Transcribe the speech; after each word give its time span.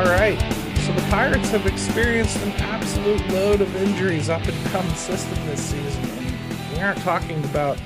All 0.00 0.06
right. 0.06 0.40
So 0.78 0.94
the 0.94 1.06
Pirates 1.10 1.50
have 1.50 1.66
experienced 1.66 2.38
an 2.38 2.52
absolute 2.52 3.20
load 3.28 3.60
of 3.60 3.76
injuries 3.76 4.30
up 4.30 4.42
and 4.46 4.66
come 4.68 4.88
system 4.94 5.34
this 5.44 5.60
season. 5.60 6.02
We 6.72 6.80
aren't 6.80 7.00
talking 7.00 7.44
about 7.44 7.78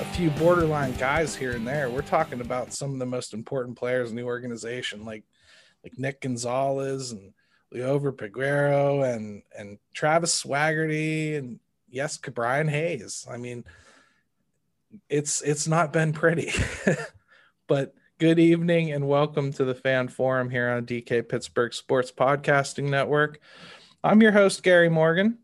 a 0.00 0.04
few 0.06 0.30
borderline 0.30 0.94
guys 0.94 1.36
here 1.36 1.52
and 1.52 1.64
there. 1.64 1.88
We're 1.90 2.02
talking 2.02 2.40
about 2.40 2.72
some 2.72 2.92
of 2.92 2.98
the 2.98 3.06
most 3.06 3.32
important 3.32 3.78
players 3.78 4.10
in 4.10 4.16
the 4.16 4.24
organization, 4.24 5.04
like 5.04 5.22
like 5.84 5.96
Nick 5.96 6.22
Gonzalez 6.22 7.12
and 7.12 7.32
Liover 7.72 8.10
Peguero 8.12 9.08
and 9.14 9.44
and 9.56 9.78
Travis 9.92 10.42
Swaggerty 10.42 11.38
and 11.38 11.60
yes, 11.88 12.16
Brian 12.16 12.66
Hayes. 12.66 13.28
I 13.30 13.36
mean, 13.36 13.64
it's 15.08 15.40
it's 15.40 15.68
not 15.68 15.92
been 15.92 16.12
pretty. 16.12 16.50
but 17.68 17.94
Good 18.20 18.38
evening 18.38 18.92
and 18.92 19.08
welcome 19.08 19.52
to 19.54 19.64
the 19.64 19.74
Fan 19.74 20.06
Forum 20.06 20.48
here 20.48 20.70
on 20.70 20.86
DK 20.86 21.28
Pittsburgh 21.28 21.74
Sports 21.74 22.12
Podcasting 22.12 22.88
Network. 22.88 23.40
I'm 24.04 24.22
your 24.22 24.30
host, 24.30 24.62
Gary 24.62 24.88
Morgan. 24.88 25.38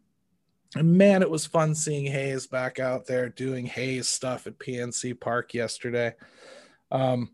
And 0.77 0.97
man, 0.97 1.23
it 1.23 1.29
was 1.29 1.45
fun 1.45 1.75
seeing 1.75 2.07
Hayes 2.07 2.47
back 2.47 2.79
out 2.79 3.07
there 3.07 3.29
doing 3.29 3.67
Hayes 3.67 4.09
stuff 4.09 4.47
at 4.47 4.61
PNC 4.61 5.19
Park 5.19 5.53
yesterday. 5.53 6.15
Um, 6.93 7.33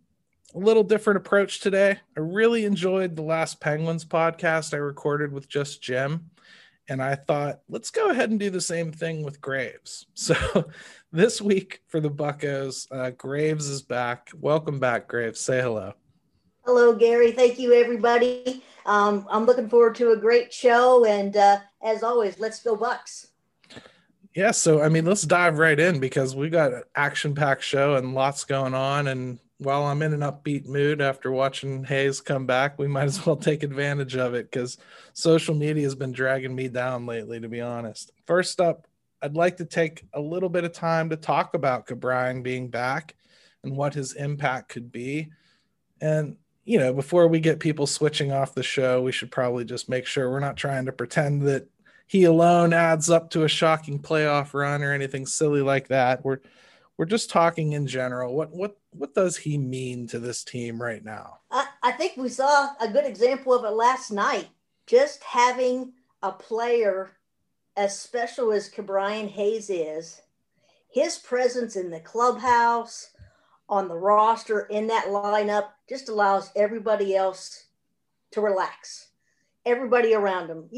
a 0.54 0.58
little 0.58 0.82
different 0.82 1.18
approach 1.18 1.60
today. 1.60 1.98
I 2.16 2.20
really 2.20 2.64
enjoyed 2.64 3.14
the 3.14 3.20
last 3.20 3.60
Penguins 3.60 4.06
podcast 4.06 4.72
I 4.72 4.78
recorded 4.78 5.34
with 5.34 5.50
just 5.50 5.82
Jim. 5.82 6.30
And 6.88 7.02
I 7.02 7.16
thought, 7.16 7.60
let's 7.68 7.90
go 7.90 8.10
ahead 8.10 8.30
and 8.30 8.38
do 8.38 8.48
the 8.48 8.60
same 8.60 8.92
thing 8.92 9.22
with 9.22 9.40
Graves. 9.40 10.06
So 10.14 10.70
this 11.12 11.40
week 11.40 11.82
for 11.88 12.00
the 12.00 12.10
Buccos, 12.10 12.86
uh, 12.90 13.10
Graves 13.10 13.68
is 13.68 13.82
back. 13.82 14.30
Welcome 14.38 14.78
back, 14.78 15.08
Graves. 15.08 15.40
Say 15.40 15.60
hello. 15.60 15.94
Hello, 16.64 16.94
Gary. 16.94 17.32
Thank 17.32 17.58
you, 17.58 17.72
everybody. 17.72 18.62
Um, 18.86 19.26
I'm 19.30 19.46
looking 19.46 19.68
forward 19.68 19.94
to 19.96 20.12
a 20.12 20.16
great 20.16 20.52
show. 20.52 21.04
And 21.04 21.36
uh, 21.36 21.58
as 21.82 22.02
always, 22.02 22.38
let's 22.38 22.62
go 22.62 22.76
Bucs. 22.76 23.28
Yeah, 24.34 24.50
so 24.50 24.82
I 24.82 24.88
mean, 24.88 25.06
let's 25.06 25.22
dive 25.22 25.58
right 25.58 25.78
in 25.78 25.98
because 25.98 26.36
we 26.36 26.50
got 26.50 26.74
an 26.74 26.82
action-packed 26.94 27.62
show 27.62 27.94
and 27.94 28.14
lots 28.14 28.44
going 28.44 28.74
on. 28.74 29.06
And 29.08 29.38
while 29.58 29.84
I'm 29.84 30.02
in 30.02 30.12
an 30.12 30.20
upbeat 30.20 30.66
mood 30.66 31.00
after 31.00 31.30
watching 31.30 31.84
Hayes 31.84 32.20
come 32.20 32.46
back, 32.46 32.78
we 32.78 32.88
might 32.88 33.04
as 33.04 33.24
well 33.24 33.36
take 33.36 33.62
advantage 33.62 34.16
of 34.16 34.34
it 34.34 34.50
because 34.50 34.78
social 35.14 35.54
media 35.54 35.84
has 35.84 35.94
been 35.94 36.12
dragging 36.12 36.54
me 36.54 36.68
down 36.68 37.06
lately, 37.06 37.40
to 37.40 37.48
be 37.48 37.60
honest. 37.60 38.12
First 38.26 38.60
up, 38.60 38.86
I'd 39.22 39.34
like 39.34 39.56
to 39.56 39.64
take 39.64 40.04
a 40.12 40.20
little 40.20 40.50
bit 40.50 40.64
of 40.64 40.72
time 40.72 41.08
to 41.10 41.16
talk 41.16 41.54
about 41.54 41.86
Ke'Bryan 41.86 42.42
being 42.42 42.68
back 42.68 43.14
and 43.64 43.76
what 43.76 43.94
his 43.94 44.12
impact 44.12 44.68
could 44.68 44.92
be. 44.92 45.32
And, 46.00 46.36
you 46.64 46.78
know, 46.78 46.92
before 46.92 47.26
we 47.26 47.40
get 47.40 47.58
people 47.58 47.86
switching 47.86 48.32
off 48.32 48.54
the 48.54 48.62
show, 48.62 49.00
we 49.00 49.12
should 49.12 49.30
probably 49.30 49.64
just 49.64 49.88
make 49.88 50.06
sure 50.06 50.30
we're 50.30 50.40
not 50.40 50.58
trying 50.58 50.84
to 50.84 50.92
pretend 50.92 51.42
that 51.42 51.66
he 52.06 52.24
alone 52.24 52.72
adds 52.72 53.08
up 53.08 53.30
to 53.30 53.44
a 53.44 53.48
shocking 53.48 53.98
playoff 53.98 54.52
run 54.52 54.82
or 54.82 54.92
anything 54.92 55.24
silly 55.24 55.62
like 55.62 55.88
that. 55.88 56.24
We're 56.24 56.40
we're 56.98 57.06
just 57.06 57.30
talking 57.30 57.72
in 57.72 57.86
general. 57.86 58.34
What 58.34 58.52
what 58.52 58.78
what 58.90 59.14
does 59.14 59.36
he 59.36 59.58
mean 59.58 60.06
to 60.08 60.18
this 60.18 60.42
team 60.44 60.80
right 60.80 61.04
now? 61.04 61.40
I, 61.50 61.66
I 61.82 61.92
think 61.92 62.16
we 62.16 62.28
saw 62.28 62.70
a 62.80 62.88
good 62.88 63.04
example 63.04 63.52
of 63.52 63.64
it 63.64 63.76
last 63.76 64.10
night. 64.10 64.48
Just 64.86 65.22
having 65.22 65.92
a 66.22 66.32
player 66.32 67.10
as 67.76 67.98
special 67.98 68.52
as 68.52 68.70
Ke'Bryan 68.70 69.28
Hayes 69.28 69.68
is, 69.68 70.22
his 70.88 71.18
presence 71.18 71.76
in 71.76 71.90
the 71.90 72.00
clubhouse, 72.00 73.10
on 73.68 73.88
the 73.88 73.96
roster, 73.96 74.60
in 74.60 74.86
that 74.86 75.06
lineup, 75.06 75.68
just 75.88 76.08
allows 76.08 76.50
everybody 76.56 77.14
else 77.14 77.66
to 78.30 78.40
relax. 78.40 79.08
Everybody 79.66 80.14
around 80.14 80.48
him, 80.48 80.70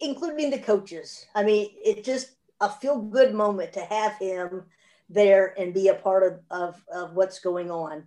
including 0.00 0.50
the 0.50 0.58
coaches. 0.58 1.26
I 1.34 1.42
mean, 1.42 1.70
it's 1.82 2.06
just 2.06 2.32
a 2.60 2.68
feel 2.68 3.00
good 3.00 3.34
moment 3.34 3.72
to 3.72 3.80
have 3.80 4.16
him 4.18 4.64
there 5.08 5.54
and 5.58 5.74
be 5.74 5.88
a 5.88 5.94
part 5.94 6.22
of, 6.22 6.40
of, 6.50 6.82
of 6.92 7.14
what's 7.14 7.38
going 7.38 7.70
on. 7.70 8.04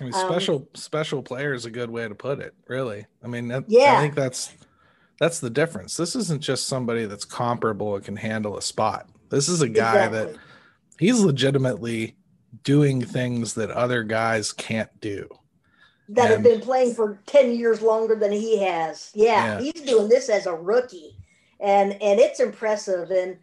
I 0.00 0.04
mean, 0.04 0.12
special 0.12 0.56
um, 0.56 0.68
special 0.74 1.22
player 1.22 1.52
is 1.52 1.64
a 1.64 1.70
good 1.70 1.90
way 1.90 2.06
to 2.06 2.14
put 2.14 2.38
it. 2.38 2.54
Really, 2.68 3.06
I 3.22 3.26
mean, 3.26 3.48
that, 3.48 3.64
yeah, 3.66 3.96
I 3.98 4.00
think 4.00 4.14
that's 4.14 4.54
that's 5.18 5.40
the 5.40 5.50
difference. 5.50 5.96
This 5.96 6.14
isn't 6.14 6.40
just 6.40 6.68
somebody 6.68 7.06
that's 7.06 7.24
comparable 7.24 7.96
and 7.96 8.04
can 8.04 8.16
handle 8.16 8.56
a 8.56 8.62
spot. 8.62 9.08
This 9.28 9.48
is 9.48 9.60
a 9.60 9.68
guy 9.68 10.06
exactly. 10.06 10.18
that 10.18 10.36
he's 10.98 11.20
legitimately 11.20 12.16
doing 12.62 13.02
things 13.02 13.54
that 13.54 13.70
other 13.70 14.04
guys 14.04 14.52
can't 14.52 14.90
do. 15.00 15.28
That 16.10 16.30
and, 16.30 16.34
have 16.34 16.42
been 16.42 16.60
playing 16.60 16.94
for 16.94 17.20
10 17.26 17.52
years 17.52 17.82
longer 17.82 18.14
than 18.14 18.32
he 18.32 18.58
has. 18.64 19.10
Yeah, 19.14 19.58
yeah, 19.58 19.60
he's 19.60 19.82
doing 19.82 20.08
this 20.08 20.28
as 20.28 20.46
a 20.46 20.54
rookie. 20.54 21.16
And 21.60 21.92
and 21.94 22.20
it's 22.20 22.38
impressive. 22.38 23.10
And 23.10 23.36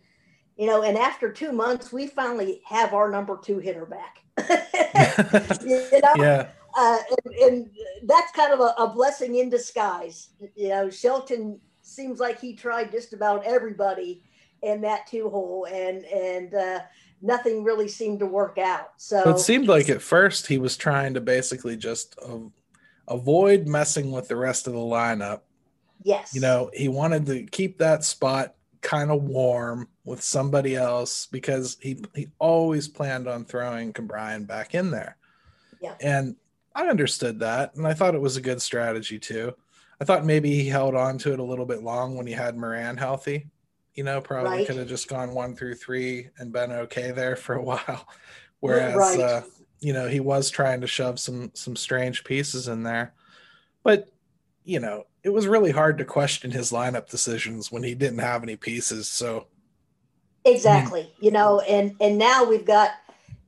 you 0.57 0.67
know, 0.67 0.83
and 0.83 0.97
after 0.97 1.31
two 1.31 1.51
months, 1.51 1.91
we 1.91 2.07
finally 2.07 2.61
have 2.65 2.93
our 2.93 3.11
number 3.11 3.37
two 3.37 3.59
hitter 3.59 3.85
back. 3.85 4.19
you 5.65 5.99
know? 6.01 6.13
Yeah. 6.15 6.47
Uh, 6.77 6.97
and, 7.09 7.35
and, 7.35 7.69
that's 8.03 8.31
kind 8.33 8.51
of 8.53 8.59
a, 8.59 8.73
a, 8.77 8.87
blessing 8.93 9.35
in 9.35 9.49
disguise. 9.49 10.29
You 10.55 10.69
know, 10.69 10.89
Shelton 10.89 11.59
seems 11.81 12.19
like 12.19 12.39
he 12.39 12.53
tried 12.53 12.91
just 12.91 13.13
about 13.13 13.45
everybody 13.45 14.21
in 14.61 14.81
that 14.81 15.07
two 15.07 15.29
hole, 15.29 15.67
and 15.71 16.03
and 16.05 16.53
uh, 16.53 16.79
nothing 17.21 17.63
really 17.63 17.87
seemed 17.87 18.19
to 18.19 18.25
work 18.25 18.57
out. 18.57 18.89
So 18.97 19.29
it 19.29 19.39
seemed 19.39 19.67
like 19.67 19.87
at 19.89 20.01
first 20.01 20.47
he 20.47 20.57
was 20.57 20.75
trying 20.75 21.13
to 21.13 21.21
basically 21.21 21.77
just 21.77 22.19
uh, 22.21 22.39
avoid 23.07 23.67
messing 23.67 24.11
with 24.11 24.27
the 24.27 24.35
rest 24.35 24.67
of 24.67 24.73
the 24.73 24.79
lineup. 24.79 25.41
Yes, 26.03 26.35
you 26.35 26.41
know, 26.41 26.69
he 26.73 26.89
wanted 26.89 27.25
to 27.27 27.43
keep 27.45 27.77
that 27.77 28.03
spot 28.03 28.53
kind 28.81 29.11
of 29.11 29.23
warm 29.23 29.87
with 30.05 30.21
somebody 30.21 30.75
else 30.75 31.25
because 31.25 31.77
he 31.81 31.97
he 32.13 32.27
always 32.39 32.87
planned 32.87 33.27
on 33.27 33.43
throwing 33.43 33.91
Ke'Bryan 33.91 34.47
back 34.47 34.75
in 34.75 34.91
there. 34.91 35.17
Yeah. 35.81 35.95
And 35.99 36.35
I 36.73 36.87
understood 36.87 37.39
that 37.39 37.75
and 37.75 37.87
I 37.87 37.93
thought 37.93 38.15
it 38.15 38.21
was 38.21 38.37
a 38.37 38.41
good 38.41 38.61
strategy 38.61 39.19
too. 39.19 39.53
I 39.99 40.05
thought 40.05 40.25
maybe 40.25 40.51
he 40.51 40.67
held 40.67 40.93
on 40.95 41.17
to 41.19 41.33
it 41.33 41.39
a 41.39 41.43
little 41.43 41.65
bit 41.65 41.81
long 41.81 42.15
when 42.15 42.27
he 42.27 42.33
had 42.33 42.55
Moran 42.55 42.97
healthy. 42.97 43.47
You 43.95 44.03
know, 44.03 44.21
probably 44.21 44.57
right. 44.57 44.67
could 44.67 44.75
have 44.75 44.89
just 44.89 45.07
gone 45.07 45.33
one 45.33 45.55
through 45.55 45.75
three 45.75 46.29
and 46.37 46.51
been 46.51 46.71
okay 46.71 47.11
there 47.11 47.35
for 47.35 47.55
a 47.55 47.63
while. 47.63 48.07
Whereas 48.59 48.95
right. 48.95 49.19
uh, 49.19 49.41
you 49.79 49.93
know, 49.93 50.07
he 50.07 50.19
was 50.19 50.49
trying 50.49 50.81
to 50.81 50.87
shove 50.87 51.19
some 51.19 51.51
some 51.53 51.75
strange 51.75 52.23
pieces 52.23 52.67
in 52.67 52.83
there. 52.83 53.13
But 53.83 54.09
you 54.63 54.79
know, 54.79 55.05
it 55.23 55.29
was 55.29 55.47
really 55.47 55.71
hard 55.71 55.97
to 55.97 56.05
question 56.05 56.51
his 56.51 56.71
lineup 56.71 57.09
decisions 57.09 57.71
when 57.71 57.83
he 57.83 57.95
didn't 57.95 58.19
have 58.19 58.43
any 58.43 58.55
pieces. 58.55 59.07
So 59.07 59.47
exactly, 60.45 61.11
you 61.19 61.31
know, 61.31 61.59
and 61.61 61.95
and 61.99 62.17
now 62.17 62.43
we've 62.43 62.65
got 62.65 62.91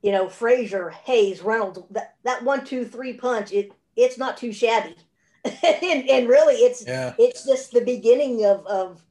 you 0.01 0.11
know 0.11 0.27
Frazier, 0.27 0.89
Hayes, 0.89 1.41
Reynolds. 1.41 1.79
That 1.91 2.15
that 2.23 2.43
one, 2.43 2.65
two, 2.65 2.85
three 2.85 3.13
punch. 3.13 3.51
It 3.51 3.71
it's 3.95 4.17
not 4.17 4.37
too 4.37 4.51
shabby, 4.51 4.95
and, 5.43 6.09
and 6.09 6.27
really 6.27 6.55
it's 6.55 6.85
yeah. 6.85 7.13
it's 7.17 7.45
just 7.45 7.71
the 7.71 7.81
beginning 7.81 8.45
of 8.45 8.65
of 8.67 9.03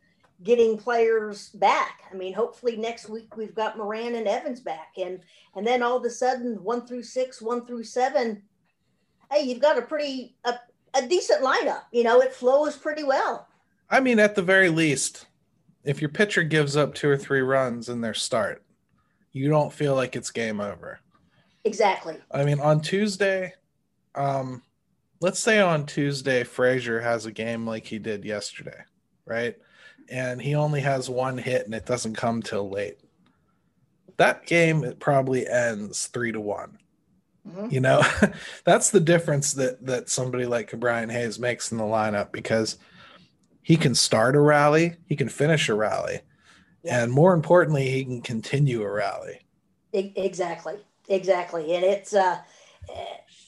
getting 0.42 0.76
players 0.76 1.50
back. 1.50 2.02
I 2.10 2.14
mean, 2.14 2.32
hopefully 2.32 2.76
next 2.76 3.08
week 3.08 3.36
we've 3.36 3.54
got 3.54 3.78
Moran 3.78 4.14
and 4.14 4.28
Evans 4.28 4.60
back, 4.60 4.92
and 4.96 5.20
and 5.54 5.66
then 5.66 5.82
all 5.82 5.96
of 5.96 6.04
a 6.04 6.10
sudden 6.10 6.62
one 6.62 6.86
through 6.86 7.02
six, 7.02 7.40
one 7.40 7.66
through 7.66 7.84
seven. 7.84 8.42
Hey, 9.30 9.42
you've 9.42 9.60
got 9.60 9.78
a 9.78 9.82
pretty 9.82 10.36
a, 10.44 10.54
a 10.94 11.06
decent 11.06 11.42
lineup. 11.42 11.82
You 11.92 12.04
know, 12.04 12.20
it 12.20 12.32
flows 12.32 12.76
pretty 12.76 13.02
well. 13.02 13.48
I 13.88 14.00
mean, 14.00 14.18
at 14.18 14.34
the 14.34 14.42
very 14.42 14.68
least, 14.68 15.26
if 15.86 16.00
your 16.02 16.10
pitcher 16.10 16.42
gives 16.42 16.76
up 16.76 16.94
two 16.94 17.08
or 17.08 17.16
three 17.16 17.40
runs 17.40 17.88
in 17.88 18.00
their 18.00 18.14
start, 18.14 18.62
you 19.32 19.48
don't 19.48 19.72
feel 19.72 19.94
like 19.94 20.16
it's 20.16 20.30
game 20.30 20.60
over. 20.60 21.00
Exactly. 21.64 22.16
I 22.30 22.44
mean, 22.44 22.60
on 22.60 22.80
Tuesday, 22.80 23.54
um, 24.14 24.62
let's 25.20 25.40
say 25.40 25.60
on 25.60 25.86
Tuesday, 25.86 26.44
Frazier 26.44 27.00
has 27.00 27.26
a 27.26 27.32
game 27.32 27.66
like 27.66 27.86
he 27.86 27.98
did 27.98 28.24
yesterday, 28.24 28.82
right? 29.24 29.56
And 30.08 30.40
he 30.40 30.54
only 30.54 30.80
has 30.80 31.08
one 31.10 31.38
hit 31.38 31.64
and 31.66 31.74
it 31.74 31.86
doesn't 31.86 32.14
come 32.16 32.42
till 32.42 32.70
late. 32.70 32.98
that 34.18 34.46
game 34.46 34.82
it 34.84 34.98
probably 34.98 35.46
ends 35.46 36.06
three 36.06 36.32
to 36.32 36.40
one. 36.40 36.78
Mhm. 37.46 37.70
You 37.70 37.80
know, 37.80 38.02
that's 38.64 38.90
the 38.90 39.00
difference 39.00 39.52
that 39.54 39.84
that 39.86 40.08
somebody 40.08 40.46
like 40.46 40.72
Brian 40.80 41.10
Hayes 41.10 41.38
makes 41.38 41.70
in 41.70 41.78
the 41.78 41.84
lineup 41.84 42.32
because 42.32 42.78
he 43.66 43.76
can 43.76 43.96
start 43.96 44.36
a 44.36 44.40
rally, 44.40 44.94
he 45.06 45.16
can 45.16 45.28
finish 45.28 45.68
a 45.68 45.74
rally, 45.74 46.20
Yeah. 46.84 47.02
and 47.02 47.12
more 47.12 47.34
importantly, 47.34 47.90
he 47.90 48.04
can 48.04 48.22
continue 48.22 48.80
a 48.80 48.88
rally. 48.88 49.40
Exactly, 49.92 50.76
exactly, 51.08 51.74
and 51.74 51.84
it's 51.84 52.14
uh, 52.14 52.38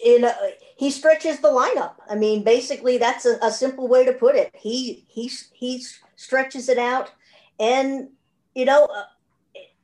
you 0.05 0.19
know, 0.19 0.33
he 0.77 0.91
stretches 0.91 1.39
the 1.39 1.47
lineup. 1.51 1.95
I 2.11 2.17
mean, 2.17 2.43
basically, 2.43 2.99
that's 2.99 3.27
a, 3.27 3.39
a 3.43 3.53
simple 3.53 3.87
way 3.87 4.05
to 4.07 4.13
put 4.13 4.35
it. 4.35 4.51
He 4.57 5.05
he 5.07 5.31
he 5.53 5.85
stretches 6.17 6.69
it 6.69 6.79
out, 6.79 7.13
and 7.61 8.09
you 8.57 8.65
know, 8.65 8.87
uh, 8.87 9.05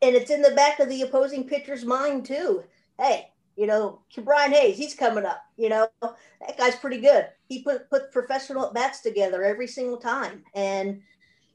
and 0.03 0.17
it's 0.17 0.33
in 0.33 0.43
the 0.43 0.51
back 0.51 0.81
of 0.81 0.89
the 0.89 1.03
opposing 1.03 1.45
pitcher's 1.47 1.85
mind 1.85 2.27
too. 2.27 2.65
Hey, 2.99 3.29
you 3.55 3.69
know, 3.69 4.01
Brian 4.25 4.51
Hayes, 4.51 4.77
he's 4.77 4.95
coming 4.95 5.25
up. 5.27 5.45
You 5.57 5.69
know, 5.69 5.89
that 6.03 6.59
guy's 6.59 6.75
pretty 6.75 7.01
good. 7.01 7.29
He 7.49 7.63
put 7.63 7.91
put 7.91 8.13
professional 8.13 8.67
at 8.67 8.75
bats 8.75 9.01
together 9.01 9.43
every 9.43 9.67
single 9.67 9.99
time, 9.99 10.43
and 10.55 11.03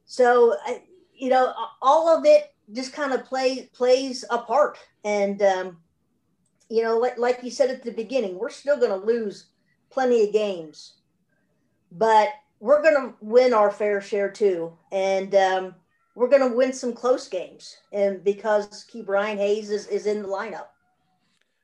so 0.06 0.56
I, 0.66 0.84
you 1.14 1.30
know, 1.30 1.54
all 1.82 2.08
of 2.10 2.26
it 2.26 2.54
just 2.74 2.94
kind 2.94 3.14
of 3.14 3.26
play 3.26 3.70
plays 3.74 4.24
a 4.30 4.38
part. 4.38 4.78
And 5.04 5.42
um, 5.42 5.78
you 6.70 6.84
know, 6.84 6.98
like 6.98 7.18
like 7.18 7.40
you 7.44 7.52
said 7.52 7.70
at 7.70 7.84
the 7.84 7.92
beginning, 7.92 8.38
we're 8.38 8.50
still 8.50 8.78
going 8.78 8.92
to 8.92 9.06
lose 9.06 9.48
plenty 9.90 10.24
of 10.24 10.34
games, 10.34 10.96
but 11.92 12.30
we're 12.60 12.82
going 12.82 12.96
to 12.96 13.14
win 13.22 13.54
our 13.54 13.72
fair 13.72 14.02
share 14.02 14.30
too, 14.30 14.78
and 14.92 15.34
um, 15.34 15.76
we're 16.16 16.28
going 16.28 16.48
to 16.48 16.56
win 16.56 16.74
some 16.74 16.94
close 16.94 17.28
games. 17.28 17.78
And 17.94 18.24
because 18.24 18.86
Ke'Bryan 18.94 19.38
Hayes 19.38 19.70
is, 19.70 19.88
is 19.88 20.06
in 20.06 20.22
the 20.22 20.28
lineup. 20.28 20.68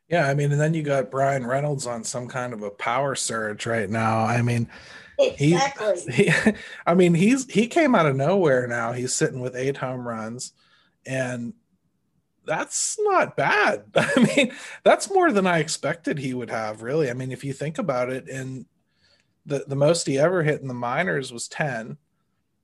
Yeah, 0.09 0.27
I 0.27 0.33
mean, 0.35 0.51
and 0.51 0.61
then 0.61 0.73
you 0.73 0.83
got 0.83 1.09
Bryan 1.09 1.45
Reynolds 1.47 1.87
on 1.87 2.03
some 2.03 2.27
kind 2.27 2.53
of 2.53 2.61
a 2.61 2.69
power 2.69 3.15
surge 3.15 3.65
right 3.65 3.89
now. 3.89 4.19
I 4.19 4.41
mean, 4.43 4.69
he, 5.17 5.53
Exactly. 5.53 6.13
he 6.13 6.31
I 6.85 6.93
mean, 6.93 7.13
he's 7.15 7.51
he 7.51 7.67
came 7.67 7.95
out 7.95 8.05
of 8.05 8.15
nowhere 8.15 8.67
now. 8.67 8.91
He's 8.91 9.13
sitting 9.15 9.39
with 9.39 9.55
eight 9.55 9.77
home 9.77 10.07
runs, 10.07 10.53
and 11.05 11.53
that's 12.45 12.97
not 12.99 13.35
bad. 13.35 13.85
I 13.95 14.31
mean, 14.35 14.53
that's 14.83 15.09
more 15.09 15.31
than 15.31 15.47
I 15.47 15.59
expected 15.59 16.19
he 16.19 16.33
would 16.35 16.51
have, 16.51 16.83
really. 16.83 17.09
I 17.09 17.13
mean, 17.13 17.31
if 17.31 17.43
you 17.43 17.53
think 17.53 17.79
about 17.79 18.11
it, 18.11 18.29
and 18.29 18.65
the 19.45 19.65
the 19.67 19.75
most 19.75 20.05
he 20.05 20.19
ever 20.19 20.43
hit 20.43 20.61
in 20.61 20.67
the 20.67 20.73
minors 20.75 21.33
was 21.33 21.47
10, 21.47 21.97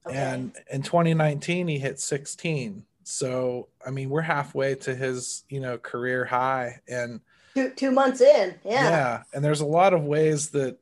Okay. 0.06 0.16
and 0.18 0.56
in 0.72 0.82
2019 0.84 1.68
he 1.68 1.80
hit 1.80 2.00
16. 2.00 2.86
So, 3.04 3.68
I 3.86 3.90
mean, 3.90 4.10
we're 4.10 4.22
halfway 4.22 4.76
to 4.76 4.96
his, 4.96 5.44
you 5.50 5.60
know, 5.60 5.78
career 5.80 6.24
high 6.26 6.82
and 6.88 7.20
two 7.56 7.70
two 7.72 7.92
months 7.92 8.22
in, 8.22 8.56
yeah. 8.64 8.90
yeah. 8.90 9.24
And 9.34 9.44
there's 9.44 9.62
a 9.62 9.66
lot 9.66 9.94
of 9.94 10.04
ways 10.04 10.50
that, 10.52 10.78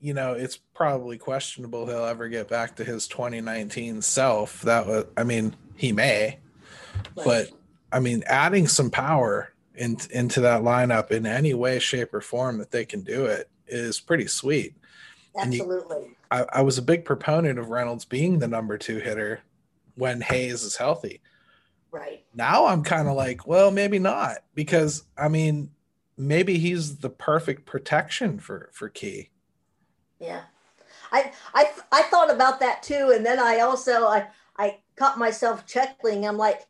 you 0.00 0.14
know, 0.14 0.32
it's 0.34 0.56
probably 0.56 1.18
questionable 1.18 1.86
he'll 1.86 2.04
ever 2.04 2.28
get 2.28 2.48
back 2.48 2.76
to 2.76 2.84
his 2.84 3.08
2019 3.08 4.02
self. 4.02 4.62
That 4.62 4.86
was, 4.86 5.06
I 5.16 5.24
mean, 5.24 5.56
he 5.76 5.92
may, 5.92 6.38
but 7.24 7.50
I 7.92 8.00
mean, 8.00 8.22
adding 8.26 8.66
some 8.68 8.90
power 8.90 9.52
in, 9.74 9.96
into 10.10 10.40
that 10.40 10.62
lineup 10.62 11.10
in 11.10 11.26
any 11.26 11.54
way, 11.54 11.78
shape, 11.78 12.12
or 12.14 12.20
form 12.20 12.58
that 12.58 12.70
they 12.70 12.84
can 12.84 13.02
do 13.02 13.26
it 13.26 13.48
is 13.66 14.00
pretty 14.00 14.26
sweet. 14.26 14.74
and 15.34 15.52
you- 15.54 15.62
absolutely. 15.62 16.10
I, 16.30 16.44
I 16.54 16.62
was 16.62 16.76
a 16.76 16.82
big 16.82 17.04
proponent 17.04 17.56
of 17.58 17.68
Reynolds 17.70 18.04
being 18.04 18.40
the 18.40 18.48
number 18.48 18.76
two 18.78 18.98
hitter 18.98 19.40
when 19.94 20.20
Hayes 20.20 20.64
is 20.64 20.76
healthy. 20.76 21.20
right. 21.92 22.24
Now 22.34 22.66
I'm 22.66 22.82
kind 22.82 23.06
of 23.08 23.14
like, 23.14 23.46
well, 23.46 23.70
maybe 23.70 23.98
not, 24.00 24.38
because 24.54 25.04
I 25.16 25.28
mean, 25.28 25.70
maybe 26.16 26.58
he's 26.58 26.98
the 26.98 27.10
perfect 27.10 27.66
protection 27.66 28.38
for 28.38 28.70
for 28.72 28.88
Key. 28.88 29.30
Yeah. 30.18 30.42
I, 31.12 31.32
I 31.54 31.70
I 31.92 32.02
thought 32.02 32.32
about 32.32 32.60
that 32.60 32.82
too, 32.82 33.12
and 33.14 33.24
then 33.24 33.38
I 33.38 33.60
also 33.60 34.06
I 34.06 34.26
I 34.56 34.78
caught 34.96 35.18
myself 35.18 35.66
chuckling. 35.66 36.26
I'm 36.26 36.36
like, 36.36 36.66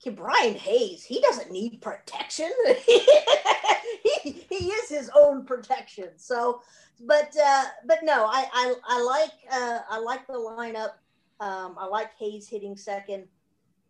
"Okay, 0.00 0.14
Brian 0.14 0.54
Hayes, 0.54 1.04
he 1.04 1.20
doesn't 1.20 1.52
need 1.52 1.80
protection. 1.80 2.50
he, 2.86 4.32
he 4.32 4.66
is 4.66 4.88
his 4.88 5.10
own 5.14 5.44
protection. 5.44 6.10
So, 6.16 6.62
but 7.00 7.34
uh, 7.42 7.64
but 7.84 7.98
no, 8.02 8.26
I 8.26 8.46
I, 8.52 8.74
I 8.88 9.02
like 9.02 9.32
uh, 9.52 9.78
I 9.88 9.98
like 9.98 10.26
the 10.26 10.34
lineup. 10.34 10.92
Um, 11.38 11.76
I 11.78 11.86
like 11.86 12.10
Hayes 12.18 12.48
hitting 12.48 12.76
second, 12.76 13.28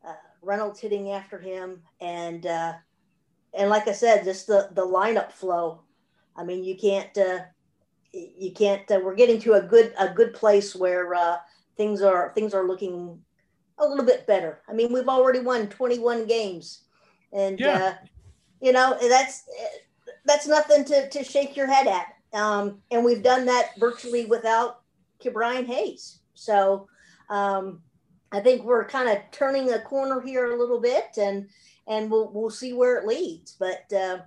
uh, 0.06 0.14
Reynolds 0.42 0.80
hitting 0.80 1.10
after 1.10 1.38
him, 1.38 1.80
and 2.00 2.44
uh, 2.46 2.74
and 3.54 3.70
like 3.70 3.88
I 3.88 3.92
said, 3.92 4.24
just 4.24 4.46
the 4.46 4.68
the 4.72 4.86
lineup 4.86 5.32
flow. 5.32 5.82
I 6.36 6.44
mean, 6.44 6.64
you 6.64 6.76
can't. 6.76 7.16
Uh, 7.16 7.40
you 8.12 8.52
can't 8.52 8.90
uh, 8.90 9.00
we're 9.02 9.14
getting 9.14 9.38
to 9.40 9.54
a 9.54 9.60
good 9.62 9.92
a 9.98 10.08
good 10.08 10.32
place 10.32 10.74
where 10.74 11.14
uh, 11.14 11.36
things 11.76 12.02
are 12.02 12.32
things 12.34 12.54
are 12.54 12.66
looking 12.66 13.18
a 13.78 13.86
little 13.86 14.04
bit 14.04 14.26
better 14.26 14.62
i 14.68 14.72
mean 14.72 14.90
we've 14.92 15.08
already 15.08 15.40
won 15.40 15.68
21 15.68 16.26
games 16.26 16.84
and 17.32 17.60
Yeah. 17.60 17.76
uh, 17.76 17.94
you 18.60 18.72
know 18.72 18.96
that's 19.00 19.44
that's 20.24 20.46
nothing 20.46 20.84
to, 20.86 21.08
to 21.10 21.22
shake 21.22 21.56
your 21.56 21.66
head 21.66 21.86
at 21.86 22.06
um, 22.38 22.80
and 22.90 23.04
we've 23.04 23.22
done 23.22 23.44
that 23.46 23.78
virtually 23.78 24.24
without 24.24 24.80
Brian 25.32 25.66
hayes 25.66 26.20
so 26.34 26.88
um, 27.28 27.82
i 28.32 28.40
think 28.40 28.62
we're 28.64 28.86
kind 28.86 29.08
of 29.08 29.18
turning 29.30 29.72
a 29.72 29.80
corner 29.80 30.20
here 30.20 30.52
a 30.52 30.58
little 30.58 30.80
bit 30.80 31.18
and 31.18 31.48
and 31.86 32.10
we'll, 32.10 32.30
we'll 32.32 32.50
see 32.50 32.72
where 32.72 32.96
it 32.98 33.06
leads 33.06 33.52
but 33.58 33.90
uh, 33.92 34.18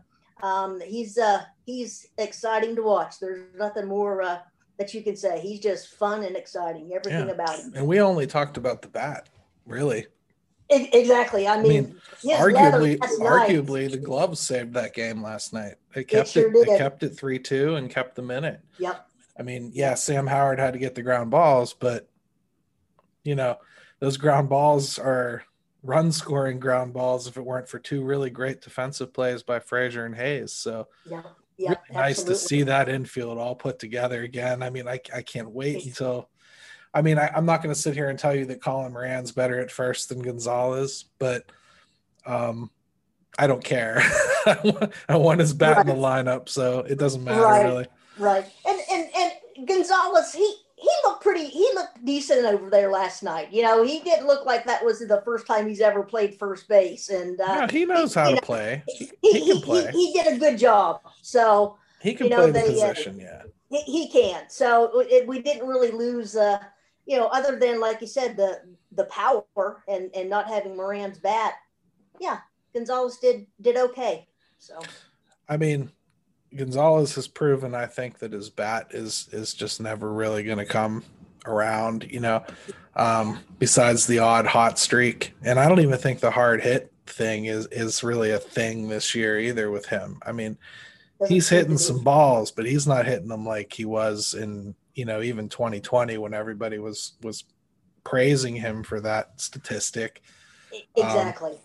um, 0.46 0.80
he's 0.82 1.18
uh, 1.18 1.44
he's 1.66 2.08
exciting 2.18 2.76
to 2.76 2.82
watch. 2.84 3.20
There's 3.20 3.44
nothing 3.58 3.88
more 3.88 4.22
uh, 4.22 4.40
that 4.78 4.94
you 4.94 5.02
can 5.04 5.16
say. 5.18 5.40
He's 5.42 5.60
just 5.60 5.96
fun 5.96 6.24
and 6.24 6.36
exciting. 6.38 6.92
Everything 6.94 7.28
Yeah. 7.28 7.34
about 7.34 7.60
him. 7.60 7.74
And 7.76 7.88
we 7.88 8.00
only 8.00 8.26
talked 8.26 8.56
about 8.56 8.82
the 8.82 8.88
bat, 8.88 9.28
really. 9.66 10.08
E- 10.72 10.90
exactly. 10.94 11.48
I 11.48 11.62
mean, 11.62 11.70
mean, 11.72 12.02
his 12.22 12.32
arguably, 12.40 13.00
night- 13.00 13.50
arguably, 13.50 13.92
the 13.92 13.98
gloves 13.98 14.40
saved 14.40 14.74
that 14.76 14.94
game 14.94 15.22
last 15.22 15.52
night. 15.52 15.76
They 15.94 16.06
kept 16.06 16.30
sure 16.30 16.50
it. 16.50 16.68
They 16.68 16.78
kept 16.78 17.04
it 17.04 17.10
three 17.18 17.40
two 17.40 17.76
and 17.76 17.90
kept 17.90 18.16
the 18.16 18.22
minute. 18.22 18.62
Yep. 18.78 19.06
I 19.38 19.44
mean, 19.44 19.72
yeah, 19.74 19.96
Sam 19.96 20.28
Howard 20.28 20.60
had 20.60 20.72
to 20.74 20.80
get 20.80 20.96
the 20.96 21.02
ground 21.02 21.32
balls, 21.32 21.74
but 21.74 22.08
you 23.24 23.36
know, 23.36 23.58
those 24.00 24.16
ground 24.16 24.48
balls 24.48 24.98
are 24.98 25.44
run 25.84 26.12
scoring 26.12 26.60
ground 26.60 26.94
balls 26.94 27.28
if 27.28 27.38
it 27.38 27.42
weren't 27.46 27.70
for 27.70 27.80
two 27.80 28.04
really 28.04 28.30
great 28.30 28.62
defensive 28.62 29.14
plays 29.14 29.44
by 29.44 29.60
Frazier 29.60 30.06
and 30.06 30.16
Hayes. 30.16 30.52
So 30.54 30.88
Yeah. 31.10 31.22
Yeah. 31.58 31.70
really 31.70 32.02
nice 32.02 32.24
to 32.24 32.36
see 32.36 32.64
that 32.64 32.88
infield 32.90 33.38
all 33.38 33.56
put 33.56 33.80
together 33.80 34.24
again. 34.24 34.62
I 34.64 34.70
mean, 34.70 34.88
I, 34.88 35.00
I 35.14 35.22
can't 35.22 35.52
wait 35.52 35.86
until. 35.86 36.30
I 36.94 37.02
mean, 37.04 37.18
I, 37.20 37.28
I'm 37.36 37.46
not 37.46 37.62
going 37.62 37.74
to 37.74 37.80
sit 37.80 37.94
here 37.94 38.10
and 38.10 38.18
tell 38.18 38.34
you 38.36 38.46
that 38.48 38.64
Colin 38.64 38.92
Moran's 38.94 39.32
better 39.32 39.60
at 39.60 39.70
first 39.70 40.10
than 40.10 40.22
Gonzalez, 40.24 41.06
but 41.20 41.44
um, 42.26 42.72
I 43.38 43.46
don't 43.48 43.64
care. 43.64 44.00
I 44.46 44.58
want- 44.64 44.94
I 45.08 45.16
want 45.18 45.40
his 45.40 45.54
bat 45.54 45.78
in 45.80 45.88
the 45.88 45.94
lineup, 45.94 46.50
so 46.50 46.80
it 46.80 46.98
doesn't 46.98 47.24
matter 47.24 47.42
Right. 47.42 47.64
really. 47.64 47.88
Right. 48.18 48.46
And 48.66 48.80
and 48.92 49.10
and 49.16 49.68
Gonzalez, 49.68 50.34
he 50.34 50.56
he 50.80 50.90
looked 51.04 51.24
pretty. 51.24 51.46
He 51.46 51.70
looked 51.74 52.04
decent 52.06 52.46
over 52.46 52.70
there 52.70 52.90
last 52.90 53.22
night. 53.22 53.52
You 53.52 53.64
know, 53.64 53.84
he 53.84 54.00
didn't 54.00 54.28
look 54.28 54.46
like 54.46 54.66
that 54.66 54.84
was 54.84 55.00
the 55.00 55.22
first 55.26 55.46
time 55.46 55.68
he's 55.68 55.82
ever 55.82 56.04
played 56.04 56.40
first 56.40 56.68
base, 56.68 57.10
and 57.10 57.40
uh, 57.42 57.44
Yeah, 57.48 57.72
he 57.72 57.86
knows 57.86 58.14
how 58.14 58.30
to 58.30 58.36
know, 58.36 58.42
play. 58.42 58.84
he, 58.88 59.12
he 59.22 59.40
he, 59.40 59.52
can 59.52 59.62
play. 59.62 59.92
he 59.92 60.14
did 60.14 60.28
a 60.28 60.38
good 60.38 60.58
job. 60.58 61.02
So. 61.22 61.78
He 62.02 62.14
can 62.14 62.28
you 62.28 62.30
know, 62.30 62.50
play 62.50 62.62
the 62.62 62.72
they, 62.72 62.82
uh. 62.82 62.94
Yeah, 63.18 63.42
he, 63.70 63.82
he 63.82 64.10
can. 64.10 64.50
So 64.50 65.02
it, 65.02 65.28
we 65.28 65.42
didn't 65.42 65.68
really 65.68 65.92
lose, 65.92 66.38
uh, 66.38 66.60
you 67.06 67.18
know, 67.18 67.28
other 67.28 67.60
than 67.60 67.82
like 67.82 68.00
you 68.00 68.08
said, 68.08 68.38
the 68.38 68.62
the 68.94 69.04
power 69.06 69.84
and 69.88 70.10
and 70.16 70.30
not 70.30 70.48
having 70.48 70.78
Moran's 70.78 71.18
bat. 71.18 71.56
Yeah, 72.22 72.40
Gonzalez 72.74 73.18
did 73.18 73.48
did 73.60 73.76
okay. 73.76 74.28
So 74.60 74.80
I 75.50 75.58
mean, 75.58 75.92
Gonzalez 76.56 77.16
has 77.16 77.28
proven, 77.28 77.76
I 77.76 77.86
think, 77.86 78.20
that 78.20 78.34
his 78.34 78.50
bat 78.50 78.88
is 78.92 79.30
is 79.32 79.54
just 79.54 79.82
never 79.82 80.12
really 80.12 80.44
going 80.44 80.58
to 80.58 80.66
come 80.66 81.04
around. 81.46 82.08
You 82.10 82.20
know, 82.20 82.44
um, 82.96 83.40
besides 83.60 84.08
the 84.08 84.20
odd 84.20 84.46
hot 84.46 84.80
streak, 84.80 85.34
and 85.44 85.60
I 85.60 85.68
don't 85.68 85.80
even 85.80 85.98
think 85.98 86.20
the 86.20 86.32
hard 86.32 86.62
hit 86.62 86.92
thing 87.06 87.46
is 87.46 87.68
is 87.68 88.04
really 88.04 88.32
a 88.32 88.40
thing 88.40 88.88
this 88.88 89.14
year 89.14 89.40
either 89.40 89.70
with 89.70 89.86
him. 89.86 90.20
I 90.26 90.32
mean, 90.32 90.58
he's 91.28 91.50
hitting 91.50 91.78
some 91.78 92.04
balls, 92.04 92.52
but 92.52 92.66
he's 92.66 92.88
not 92.88 93.06
hitting 93.06 93.28
them 93.28 93.46
like 93.46 93.74
he 93.74 93.86
was 93.86 94.34
in 94.34 94.76
you 94.96 95.06
know 95.06 95.22
even 95.22 95.50
2020 95.50 96.18
when 96.18 96.34
everybody 96.34 96.80
was 96.80 97.14
was 97.22 97.44
praising 98.04 98.56
him 98.56 98.84
for 98.84 99.00
that 99.02 99.40
statistic. 99.40 100.22
exactly. 100.96 101.58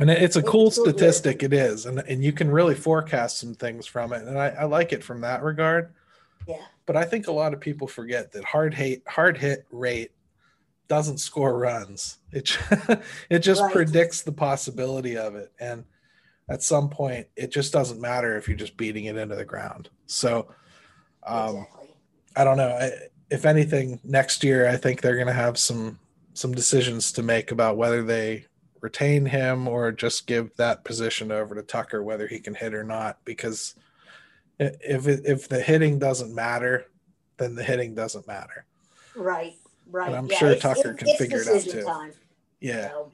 And 0.00 0.10
it's 0.10 0.36
a 0.36 0.42
cool 0.42 0.66
absolutely 0.66 0.94
statistic, 0.94 1.42
it 1.44 1.52
is, 1.52 1.86
and 1.86 2.00
and 2.00 2.22
you 2.24 2.32
can 2.32 2.50
really 2.50 2.74
forecast 2.74 3.38
some 3.38 3.54
things 3.54 3.86
from 3.86 4.12
it, 4.12 4.22
and 4.22 4.38
I, 4.38 4.48
I 4.48 4.64
like 4.64 4.92
it 4.92 5.04
from 5.04 5.20
that 5.20 5.42
regard. 5.42 5.94
yeah. 6.48 6.56
But 6.86 6.96
I 6.96 7.04
think 7.04 7.28
a 7.28 7.32
lot 7.32 7.54
of 7.54 7.60
people 7.60 7.86
forget 7.86 8.32
that 8.32 8.44
hard 8.44 8.74
hit 8.74 9.02
hard 9.06 9.38
hit 9.38 9.66
rate 9.70 10.10
doesn't 10.88 11.18
score 11.18 11.56
runs. 11.56 12.18
It 12.32 12.58
it 13.30 13.38
just 13.38 13.62
right. 13.62 13.72
predicts 13.72 14.22
the 14.22 14.32
possibility 14.32 15.16
of 15.16 15.36
it, 15.36 15.52
and 15.60 15.84
at 16.48 16.62
some 16.62 16.90
point, 16.90 17.28
it 17.36 17.52
just 17.52 17.72
doesn't 17.72 18.00
matter 18.00 18.36
if 18.36 18.48
you're 18.48 18.56
just 18.56 18.76
beating 18.76 19.04
it 19.04 19.16
into 19.16 19.36
the 19.36 19.44
ground. 19.44 19.90
So, 20.06 20.48
um, 21.24 21.56
exactly. 21.56 21.88
I 22.36 22.44
don't 22.44 22.56
know. 22.56 22.68
I, 22.68 22.90
if 23.30 23.46
anything, 23.46 24.00
next 24.04 24.44
year 24.44 24.68
I 24.68 24.76
think 24.76 25.00
they're 25.00 25.14
going 25.14 25.28
to 25.28 25.32
have 25.32 25.56
some 25.56 25.98
some 26.34 26.52
decisions 26.52 27.12
to 27.12 27.22
make 27.22 27.52
about 27.52 27.76
whether 27.76 28.02
they 28.02 28.46
retain 28.84 29.24
him 29.24 29.66
or 29.66 29.90
just 29.90 30.26
give 30.26 30.54
that 30.56 30.84
position 30.84 31.32
over 31.32 31.54
to 31.54 31.62
Tucker, 31.62 32.02
whether 32.02 32.26
he 32.26 32.38
can 32.38 32.54
hit 32.54 32.74
or 32.74 32.84
not. 32.84 33.18
Because 33.24 33.74
if 34.60 35.08
it, 35.08 35.22
if 35.24 35.48
the 35.48 35.58
hitting 35.58 35.98
doesn't 35.98 36.34
matter, 36.34 36.84
then 37.38 37.54
the 37.54 37.64
hitting 37.64 37.94
doesn't 37.94 38.26
matter. 38.26 38.66
Right, 39.16 39.54
right. 39.90 40.08
And 40.08 40.16
I'm 40.16 40.26
yeah, 40.26 40.36
sure 40.36 40.54
Tucker 40.56 40.92
can 40.92 41.08
figure 41.16 41.40
it 41.40 41.48
out 41.48 41.62
too. 41.62 41.82
Time, 41.82 42.12
yeah. 42.60 42.88
Know? 42.88 43.12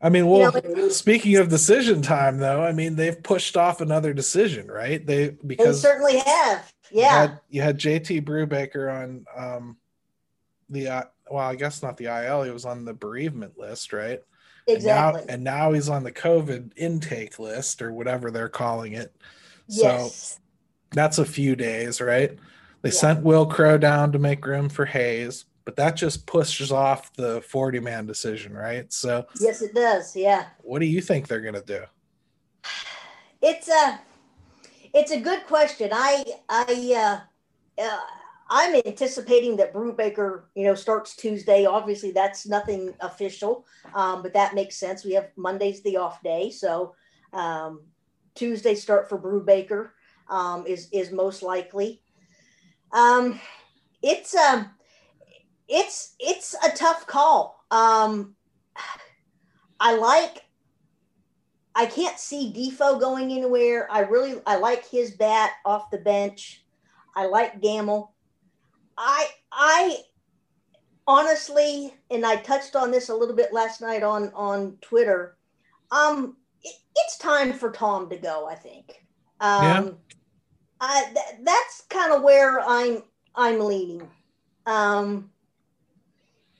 I 0.00 0.08
mean, 0.08 0.26
well, 0.26 0.50
you 0.64 0.74
know, 0.74 0.88
speaking 0.88 1.36
of 1.36 1.50
decision 1.50 2.00
time, 2.00 2.38
though, 2.38 2.64
I 2.64 2.72
mean 2.72 2.96
they've 2.96 3.22
pushed 3.22 3.58
off 3.58 3.82
another 3.82 4.14
decision, 4.14 4.68
right? 4.68 5.06
They 5.06 5.36
because 5.46 5.82
they 5.82 5.88
certainly 5.88 6.18
have. 6.18 6.72
Yeah, 6.90 7.02
you 7.02 7.28
had, 7.28 7.40
you 7.50 7.62
had 7.62 7.78
JT 7.78 8.24
Brubaker 8.24 8.92
on 8.92 9.26
um, 9.36 9.76
the 10.70 10.88
uh, 10.88 11.02
well, 11.30 11.46
I 11.46 11.56
guess 11.56 11.82
not 11.82 11.98
the 11.98 12.06
IL. 12.06 12.42
He 12.42 12.50
was 12.50 12.64
on 12.64 12.86
the 12.86 12.94
bereavement 12.94 13.58
list, 13.58 13.92
right? 13.92 14.20
Exactly. 14.66 15.20
And 15.20 15.28
now, 15.28 15.34
and 15.34 15.44
now 15.44 15.72
he's 15.72 15.88
on 15.88 16.04
the 16.04 16.12
COVID 16.12 16.72
intake 16.76 17.38
list 17.38 17.82
or 17.82 17.92
whatever 17.92 18.30
they're 18.30 18.48
calling 18.48 18.92
it. 18.92 19.14
Yes. 19.66 20.34
So 20.34 20.40
that's 20.92 21.18
a 21.18 21.24
few 21.24 21.56
days, 21.56 22.00
right? 22.00 22.38
They 22.82 22.90
yeah. 22.90 22.94
sent 22.94 23.22
Will 23.22 23.46
Crow 23.46 23.78
down 23.78 24.12
to 24.12 24.18
make 24.18 24.44
room 24.46 24.68
for 24.68 24.84
Hayes 24.84 25.46
but 25.64 25.76
that 25.76 25.96
just 25.96 26.26
pushes 26.26 26.72
off 26.72 27.12
the 27.14 27.40
40 27.42 27.80
man 27.80 28.06
decision, 28.06 28.52
right? 28.52 28.92
So 28.92 29.26
yes, 29.38 29.62
it 29.62 29.74
does. 29.74 30.16
Yeah. 30.16 30.46
What 30.62 30.80
do 30.80 30.86
you 30.86 31.00
think 31.00 31.28
they're 31.28 31.40
going 31.40 31.54
to 31.54 31.62
do? 31.62 31.84
It's 33.40 33.68
a, 33.68 34.00
it's 34.94 35.10
a 35.10 35.20
good 35.20 35.46
question. 35.46 35.90
I, 35.92 36.24
I, 36.48 37.20
uh, 37.78 37.82
uh, 37.82 38.00
I'm 38.54 38.82
anticipating 38.84 39.56
that 39.56 39.72
Brubaker, 39.72 40.42
you 40.54 40.64
know, 40.64 40.74
starts 40.74 41.16
Tuesday. 41.16 41.64
Obviously, 41.64 42.10
that's 42.10 42.46
nothing 42.46 42.92
official, 43.00 43.64
um, 43.94 44.20
but 44.22 44.34
that 44.34 44.54
makes 44.54 44.76
sense. 44.76 45.06
We 45.06 45.14
have 45.14 45.30
Monday's 45.36 45.82
the 45.82 45.96
off 45.96 46.22
day, 46.22 46.50
so 46.50 46.94
um, 47.32 47.80
Tuesday 48.34 48.74
start 48.74 49.08
for 49.08 49.18
Brubaker 49.18 49.92
um, 50.28 50.66
is 50.66 50.90
is 50.92 51.10
most 51.10 51.42
likely. 51.42 52.02
Um, 52.92 53.40
it's 54.02 54.34
um, 54.34 54.68
it's 55.66 56.14
it's 56.20 56.54
a 56.62 56.76
tough 56.76 57.06
call. 57.06 57.64
Um, 57.70 58.34
I 59.80 59.96
like. 59.96 60.44
I 61.74 61.86
can't 61.86 62.18
see 62.18 62.52
Difo 62.54 63.00
going 63.00 63.32
anywhere. 63.32 63.90
I 63.90 64.00
really 64.00 64.42
I 64.46 64.56
like 64.56 64.86
his 64.86 65.12
bat 65.12 65.52
off 65.64 65.90
the 65.90 65.96
bench. 65.96 66.66
I 67.16 67.24
like 67.24 67.62
Gamel. 67.62 68.11
I 68.96 69.28
I 69.50 69.96
honestly, 71.06 71.94
and 72.10 72.24
I 72.24 72.36
touched 72.36 72.76
on 72.76 72.90
this 72.90 73.08
a 73.08 73.14
little 73.14 73.34
bit 73.34 73.52
last 73.52 73.80
night 73.80 74.02
on 74.02 74.30
on 74.34 74.76
Twitter. 74.80 75.36
Um, 75.90 76.36
it, 76.62 76.74
it's 76.96 77.18
time 77.18 77.52
for 77.52 77.70
Tom 77.70 78.08
to 78.10 78.16
go. 78.16 78.48
I 78.48 78.54
think. 78.54 79.04
Um, 79.40 79.62
yeah. 79.62 79.90
I 80.80 81.04
th- 81.04 81.44
that's 81.44 81.82
kind 81.88 82.12
of 82.12 82.22
where 82.22 82.60
I'm 82.60 83.02
I'm 83.34 83.60
leaning. 83.60 84.08
Um, 84.66 85.30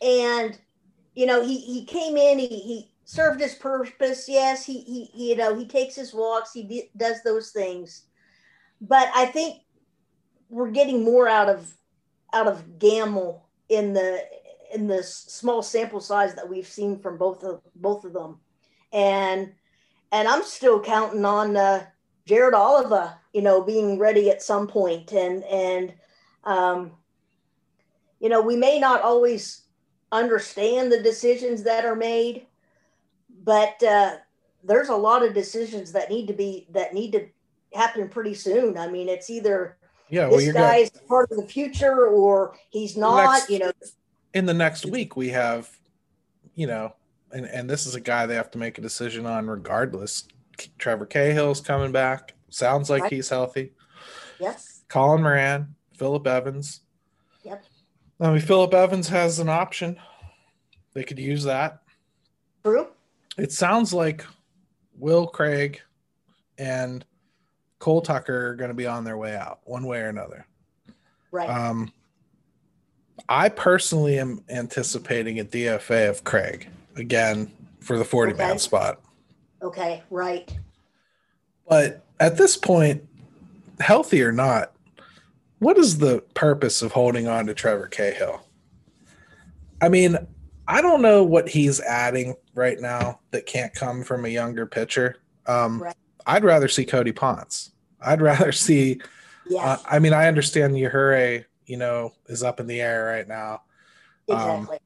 and 0.03 0.59
you 1.15 1.27
know 1.27 1.45
he 1.45 1.59
he 1.59 1.85
came 1.85 2.17
in 2.17 2.39
he 2.39 2.49
he 2.49 2.91
served 3.05 3.41
his 3.41 3.55
purpose 3.55 4.29
yes 4.29 4.65
he 4.65 4.81
he 4.81 5.29
you 5.31 5.37
know 5.37 5.55
he 5.55 5.67
takes 5.67 5.95
his 5.95 6.13
walks 6.13 6.53
he 6.53 6.63
d- 6.65 6.91
does 6.97 7.23
those 7.23 7.51
things 7.51 8.07
but 8.81 9.09
i 9.15 9.27
think 9.27 9.63
we're 10.49 10.71
getting 10.71 11.05
more 11.05 11.29
out 11.29 11.49
of 11.49 11.73
out 12.33 12.47
of 12.47 12.79
gamel 12.79 13.49
in 13.69 13.93
the 13.93 14.25
in 14.75 14.87
the 14.87 15.03
small 15.03 15.63
sample 15.63 16.01
size 16.01 16.35
that 16.35 16.49
we've 16.49 16.67
seen 16.67 16.99
from 16.99 17.19
both 17.19 17.43
of 17.45 17.61
both 17.77 18.05
of 18.05 18.13
them 18.13 18.39
and 18.93 19.53
and 20.13 20.29
i'm 20.29 20.43
still 20.43 20.81
counting 20.81 21.25
on 21.25 21.57
uh, 21.57 21.85
jared 22.27 22.55
oliva 22.55 23.19
you 23.33 23.43
know 23.43 23.63
being 23.63 23.99
ready 23.99 24.31
at 24.31 24.43
some 24.43 24.67
point 24.67 25.13
and 25.13 25.45
and 25.45 25.93
um 26.45 26.93
you 28.19 28.29
know 28.29 28.41
we 28.41 28.57
may 28.57 28.79
not 28.79 29.03
always 29.03 29.63
understand 30.13 30.93
the 30.93 31.03
decisions 31.03 31.63
that 31.65 31.85
are 31.85 31.97
made, 31.97 32.47
but 33.43 33.83
uh, 33.83 34.17
there's 34.63 34.91
a 34.91 34.97
lot 34.97 35.25
of 35.25 35.35
decisions 35.35 35.91
that 35.93 36.11
need 36.11 36.27
to 36.27 36.35
be 36.35 36.69
that 36.71 36.95
need 36.95 37.13
to 37.13 37.27
happen 37.75 38.09
pretty 38.09 38.35
soon. 38.35 38.77
I 38.77 38.89
mean, 38.89 39.09
it's 39.09 39.31
either 39.31 39.79
yeah, 40.13 40.29
well, 40.29 40.37
this 40.37 40.53
guy's 40.53 40.91
gonna, 40.91 41.07
part 41.07 41.31
of 41.31 41.39
the 41.39 41.47
future 41.47 42.07
or 42.07 42.55
he's 42.69 42.99
not. 42.99 43.33
Next, 43.33 43.49
you 43.49 43.61
know, 43.61 43.73
in 44.35 44.45
the 44.45 44.53
next 44.53 44.85
week 44.85 45.17
we 45.17 45.31
have, 45.31 45.71
you 46.55 46.67
know, 46.67 46.95
and 47.33 47.47
and 47.47 47.69
this 47.69 47.87
is 47.87 47.95
a 47.95 48.01
guy 48.01 48.27
they 48.27 48.35
have 48.35 48.51
to 48.51 48.59
make 48.59 48.77
a 48.77 48.83
decision 48.83 49.25
on 49.25 49.47
regardless. 49.47 50.29
Trevor 50.77 51.07
Cahill's 51.07 51.63
coming 51.63 51.93
back. 51.93 52.35
Sounds 52.51 52.91
like 52.91 53.05
right. 53.05 53.13
he's 53.13 53.31
healthy. 53.31 53.73
Yes. 54.39 54.83
Colin 54.89 55.23
Moran, 55.23 55.75
Philip 55.97 56.27
Evans. 56.27 56.81
Yep. 57.43 57.65
I 58.21 58.33
mean, 58.33 58.41
Philip 58.41 58.75
Evans 58.75 59.09
has 59.09 59.39
an 59.39 59.49
option. 59.49 59.99
They 60.93 61.05
could 61.05 61.19
use 61.19 61.45
that. 61.45 61.81
True. 62.63 62.89
It 63.39 63.51
sounds 63.51 63.95
like 63.95 64.27
Will 64.99 65.27
Craig 65.27 65.81
and 66.59 67.03
Cole 67.83 68.01
Tucker 68.01 68.51
are 68.51 68.55
going 68.55 68.69
to 68.69 68.75
be 68.75 68.87
on 68.87 69.03
their 69.03 69.17
way 69.17 69.35
out, 69.35 69.59
one 69.65 69.85
way 69.85 69.99
or 69.99 70.09
another. 70.09 70.47
Right. 71.33 71.51
Um, 71.51 71.93
I 73.29 73.49
personally 73.49 74.21
am 74.21 74.45
anticipating 74.49 75.41
a 75.41 75.45
DFA 75.45 76.09
of 76.09 76.23
Craig 76.23 76.69
again 76.95 77.51
for 77.81 77.99
the 77.99 78.05
40 78.05 78.35
okay. 78.35 78.39
man 78.47 78.61
spot. 78.61 79.01
Okay, 79.63 80.01
right. 80.11 80.57
But 81.69 82.05
at 82.21 82.37
this 82.37 82.57
point, 82.57 83.03
healthy 83.81 84.23
or 84.23 84.31
not, 84.31 84.73
what 85.59 85.77
is 85.77 85.99
the 85.99 86.23
purpose 86.35 86.83
of 86.83 86.93
holding 86.93 87.27
on 87.27 87.47
to 87.47 87.55
Trevor 87.55 87.89
Cahill? 87.89 88.47
I 89.81 89.89
mean, 89.89 90.17
I 90.69 90.81
don't 90.83 91.03
know 91.03 91.25
what 91.25 91.49
he's 91.49 91.81
adding 91.81 92.37
right 92.55 92.79
now 92.79 93.19
that 93.33 93.47
can't 93.47 93.75
come 93.75 94.05
from 94.05 94.25
a 94.25 94.29
younger 94.29 94.67
pitcher. 94.67 95.17
Um, 95.49 95.83
right. 95.83 95.97
I'd 96.29 96.45
rather 96.45 96.69
see 96.69 96.85
Cody 96.85 97.11
Ponce. 97.11 97.72
I'd 98.05 98.23
rather 98.23 98.53
see. 98.53 99.01
Yes. 99.49 99.81
Uh, 99.81 99.83
I 99.91 99.99
mean, 99.99 100.13
I 100.13 100.29
understand 100.29 100.75
Yajure, 100.75 101.45
you 101.67 101.77
know, 101.77 102.13
is 102.27 102.43
up 102.43 102.61
in 102.61 102.67
the 102.67 102.81
air 102.81 103.07
right 103.07 103.27
now. 103.27 103.63
Um, 104.29 104.37
exactly. 104.37 104.77
Um, 104.77 104.81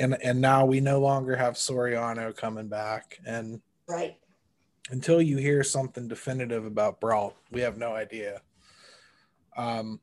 and 0.00 0.22
and 0.22 0.40
now 0.40 0.66
we 0.66 0.80
no 0.80 1.00
longer 1.00 1.36
have 1.36 1.54
Soriano 1.54 2.36
coming 2.36 2.68
back, 2.68 3.18
and 3.24 3.60
right 3.88 4.16
until 4.90 5.22
you 5.22 5.36
hear 5.36 5.62
something 5.62 6.08
definitive 6.08 6.66
about 6.66 7.00
Brault, 7.00 7.36
we 7.50 7.60
have 7.60 7.78
no 7.78 7.94
idea. 7.94 8.40
Um, 9.56 10.00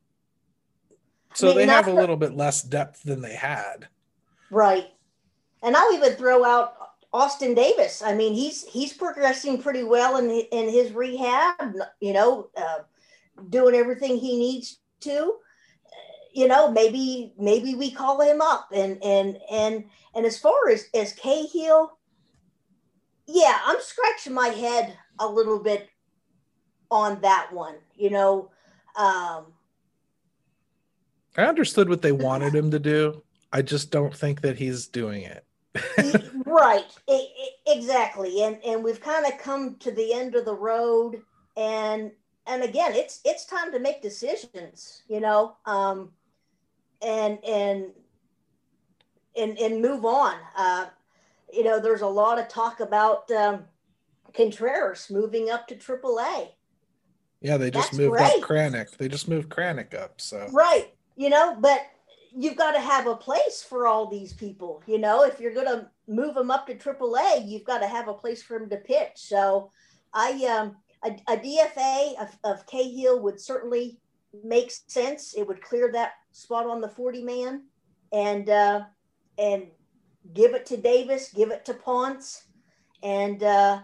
so 1.34 1.48
I 1.48 1.50
mean, 1.50 1.58
they 1.58 1.72
have 1.72 1.88
a 1.88 1.92
little 1.92 2.16
bit 2.16 2.34
less 2.34 2.62
depth 2.62 3.02
than 3.02 3.20
they 3.22 3.34
had. 3.34 3.88
Right. 4.50 4.88
And 5.62 5.76
I'll 5.76 5.94
even 5.94 6.12
throw 6.14 6.44
out 6.44 6.74
Austin 7.12 7.54
Davis. 7.54 8.02
I 8.02 8.14
mean, 8.14 8.32
he's 8.34 8.64
he's 8.64 8.92
progressing 8.92 9.60
pretty 9.60 9.84
well 9.84 10.16
in 10.16 10.30
in 10.30 10.68
his 10.68 10.92
rehab. 10.92 11.74
You 12.00 12.12
know, 12.12 12.48
uh, 12.56 12.80
doing 13.50 13.74
everything 13.74 14.16
he 14.16 14.38
needs 14.38 14.78
to. 15.00 15.36
You 16.34 16.48
know, 16.48 16.70
maybe 16.70 17.34
maybe 17.38 17.74
we 17.74 17.90
call 17.90 18.20
him 18.20 18.40
up 18.40 18.68
and 18.72 19.02
and 19.02 19.38
and 19.50 19.84
and 20.14 20.24
as 20.26 20.38
far 20.38 20.70
as 20.70 20.86
as 20.94 21.12
Cahill, 21.12 21.98
yeah, 23.26 23.58
I'm 23.66 23.80
scratching 23.80 24.32
my 24.32 24.48
head 24.48 24.96
a 25.18 25.26
little 25.26 25.58
bit 25.58 25.88
on 26.90 27.20
that 27.20 27.52
one. 27.52 27.76
You 27.94 28.10
know, 28.10 28.50
um, 28.96 29.52
I 31.36 31.44
understood 31.44 31.88
what 31.88 32.00
they 32.00 32.12
wanted 32.12 32.54
him 32.54 32.70
to 32.70 32.78
do. 32.78 33.22
I 33.52 33.60
just 33.60 33.90
don't 33.90 34.16
think 34.16 34.40
that 34.40 34.56
he's 34.56 34.86
doing 34.86 35.22
it. 35.22 35.44
Right, 36.46 36.84
it, 37.08 37.30
it, 37.36 37.52
exactly, 37.66 38.42
and 38.42 38.58
and 38.64 38.84
we've 38.84 39.00
kind 39.00 39.26
of 39.26 39.38
come 39.38 39.76
to 39.76 39.90
the 39.90 40.12
end 40.12 40.34
of 40.34 40.44
the 40.44 40.54
road, 40.54 41.22
and 41.56 42.10
and 42.46 42.62
again, 42.62 42.94
it's 42.94 43.20
it's 43.24 43.44
time 43.44 43.72
to 43.72 43.78
make 43.78 44.02
decisions, 44.02 45.02
you 45.08 45.20
know, 45.20 45.56
um, 45.66 46.10
and 47.00 47.38
and 47.44 47.86
and 49.36 49.58
and 49.58 49.80
move 49.80 50.04
on. 50.04 50.36
Uh, 50.56 50.86
you 51.52 51.64
know, 51.64 51.80
there's 51.80 52.02
a 52.02 52.06
lot 52.06 52.38
of 52.38 52.48
talk 52.48 52.80
about 52.80 53.30
um, 53.30 53.64
Contreras 54.34 55.10
moving 55.10 55.50
up 55.50 55.68
to 55.68 55.74
AAA. 55.74 56.48
Yeah, 57.40 57.56
they 57.56 57.70
just 57.70 57.90
That's 57.90 57.98
moved 57.98 58.18
great. 58.18 58.42
up 58.42 58.48
Kranick. 58.48 58.96
They 58.96 59.08
just 59.08 59.28
moved 59.28 59.48
Kranick 59.48 59.94
up. 59.94 60.20
So 60.20 60.48
right, 60.52 60.92
you 61.16 61.28
know, 61.28 61.56
but 61.58 61.80
you've 62.36 62.56
got 62.56 62.72
to 62.72 62.80
have 62.80 63.06
a 63.06 63.16
place 63.16 63.62
for 63.62 63.86
all 63.86 64.06
these 64.06 64.32
people. 64.32 64.82
You 64.86 64.98
know, 64.98 65.24
if 65.24 65.40
you're 65.40 65.54
going 65.54 65.66
to 65.66 65.88
move 66.08 66.34
them 66.34 66.50
up 66.50 66.66
to 66.66 66.74
AAA, 66.74 67.48
you've 67.48 67.64
got 67.64 67.78
to 67.78 67.86
have 67.86 68.08
a 68.08 68.14
place 68.14 68.42
for 68.42 68.58
them 68.58 68.70
to 68.70 68.76
pitch. 68.76 69.12
So, 69.16 69.70
I 70.14 70.32
um, 70.46 70.76
a, 71.04 71.32
a 71.32 71.36
DFA 71.36 72.20
of, 72.20 72.38
of 72.44 72.66
Cahill 72.66 73.20
would 73.22 73.40
certainly 73.40 73.98
make 74.44 74.72
sense. 74.86 75.34
It 75.34 75.46
would 75.46 75.62
clear 75.62 75.90
that 75.92 76.12
spot 76.32 76.66
on 76.66 76.80
the 76.80 76.88
40 76.88 77.22
man, 77.22 77.64
and 78.12 78.48
uh, 78.48 78.82
and 79.38 79.68
give 80.34 80.54
it 80.54 80.66
to 80.66 80.76
Davis, 80.76 81.32
give 81.34 81.50
it 81.50 81.64
to 81.66 81.74
Ponce, 81.74 82.44
and 83.02 83.42
uh, 83.42 83.80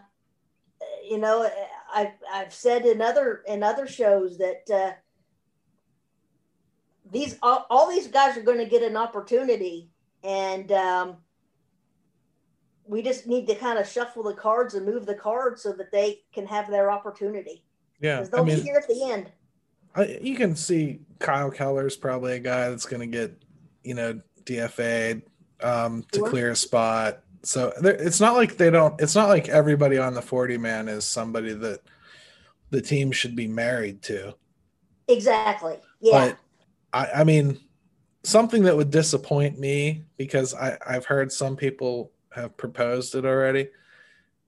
you 1.09 1.19
know, 1.19 1.49
I've 1.93 2.13
I've 2.33 2.55
said 2.55 2.85
in 2.85 3.01
other 3.03 3.43
in 3.47 3.63
other 3.63 3.87
shows 3.87 4.39
that. 4.39 4.71
Uh, 4.73 4.93
these 7.13 7.39
all, 7.43 7.67
all 7.71 7.89
these 7.89 8.09
guys 8.09 8.37
are 8.37 8.43
going 8.43 8.59
to 8.59 8.67
get 8.67 8.83
an 8.83 8.97
opportunity 8.97 9.89
and 10.23 10.73
um, 10.73 11.17
we 12.87 13.03
just 13.03 13.27
need 13.27 13.47
to 13.47 13.55
kind 13.55 13.79
of 13.79 13.87
shuffle 13.87 14.23
the 14.23 14.35
cards 14.35 14.75
and 14.75 14.85
move 14.85 15.07
the 15.07 15.15
cards 15.15 15.63
so 15.63 15.73
that 15.73 15.93
they 15.93 16.21
can 16.33 16.47
have 16.47 16.71
their 16.71 16.91
opportunity. 16.91 17.63
Yeah 18.01 18.23
they'll 18.23 18.43
I 18.43 18.45
mean, 18.45 18.57
be 18.57 18.63
here 18.63 18.77
at 18.77 18.89
the 18.89 19.11
end. 19.11 19.33
I, 19.95 20.19
you 20.21 20.37
can 20.37 20.55
see 20.55 21.01
kyle 21.19 21.51
keller's 21.51 21.97
probably 21.97 22.35
a 22.35 22.39
guy 22.39 22.69
that's 22.69 22.87
going 22.87 23.01
to 23.01 23.07
get 23.07 23.43
you 23.83 23.95
know 23.95 24.21
dfa 24.45 25.23
um, 25.61 26.05
to 26.13 26.21
sure. 26.21 26.29
clear 26.29 26.51
a 26.53 26.57
spot. 26.57 27.25
So 27.43 27.73
it's 27.83 28.21
not 28.21 28.35
like 28.35 28.57
they 28.57 28.71
don't 28.71 29.01
it's 29.01 29.15
not 29.15 29.29
like 29.29 29.49
everybody 29.49 29.99
on 29.99 30.15
the 30.15 30.23
40 30.23 30.59
man 30.59 30.89
is 30.89 31.05
somebody 31.05 31.53
that 31.55 31.81
the 32.71 32.81
team 32.81 33.11
should 33.13 33.35
be 33.35 33.49
married 33.49 34.03
to. 34.03 34.35
Exactly 35.09 35.79
yeah. 36.01 36.13
But 36.13 36.39
I, 36.93 37.07
I 37.17 37.25
mean, 37.25 37.59
something 38.23 38.65
that 38.65 38.77
would 38.77 38.91
disappoint 38.91 39.59
me 39.59 40.05
because 40.17 40.55
I, 40.55 40.79
I've 40.87 41.07
heard 41.07 41.33
some 41.33 41.57
people 41.57 42.13
have 42.33 42.57
proposed 42.57 43.15
it 43.15 43.25
already 43.25 43.69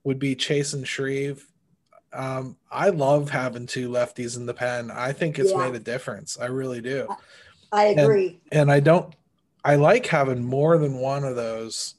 would 0.05 0.19
be 0.19 0.35
Chasen 0.37 0.87
Shreve. 0.87 1.47
Um, 2.13 2.57
I 2.71 2.89
love 2.89 3.31
having 3.31 3.67
two 3.67 3.89
lefties 3.89 4.37
in 4.37 4.47
the 4.47 4.55
pen. 4.55 4.91
I 4.91 5.13
think 5.13 5.39
it's 5.39 5.53
yeah. 5.53 5.59
made 5.59 5.75
a 5.75 5.81
difference. 5.81 6.39
I 6.41 6.47
really 6.47 6.81
do. 6.81 7.09
I 7.73 7.87
agree. 7.87 8.41
And, 8.51 8.63
and 8.63 8.73
I 8.73 8.81
don't. 8.81 9.15
I 9.65 9.77
like 9.77 10.07
having 10.07 10.43
more 10.43 10.79
than 10.79 10.95
one 10.95 11.23
of 11.23 11.37
those 11.37 11.95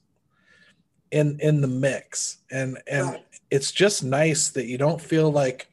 in 1.12 1.40
in 1.40 1.62
the 1.62 1.68
mix, 1.68 2.40
and 2.50 2.78
and 2.88 3.08
right. 3.08 3.26
it's 3.50 3.72
just 3.72 4.04
nice 4.04 4.50
that 4.50 4.66
you 4.66 4.78
don't 4.78 5.00
feel 5.00 5.32
like 5.32 5.71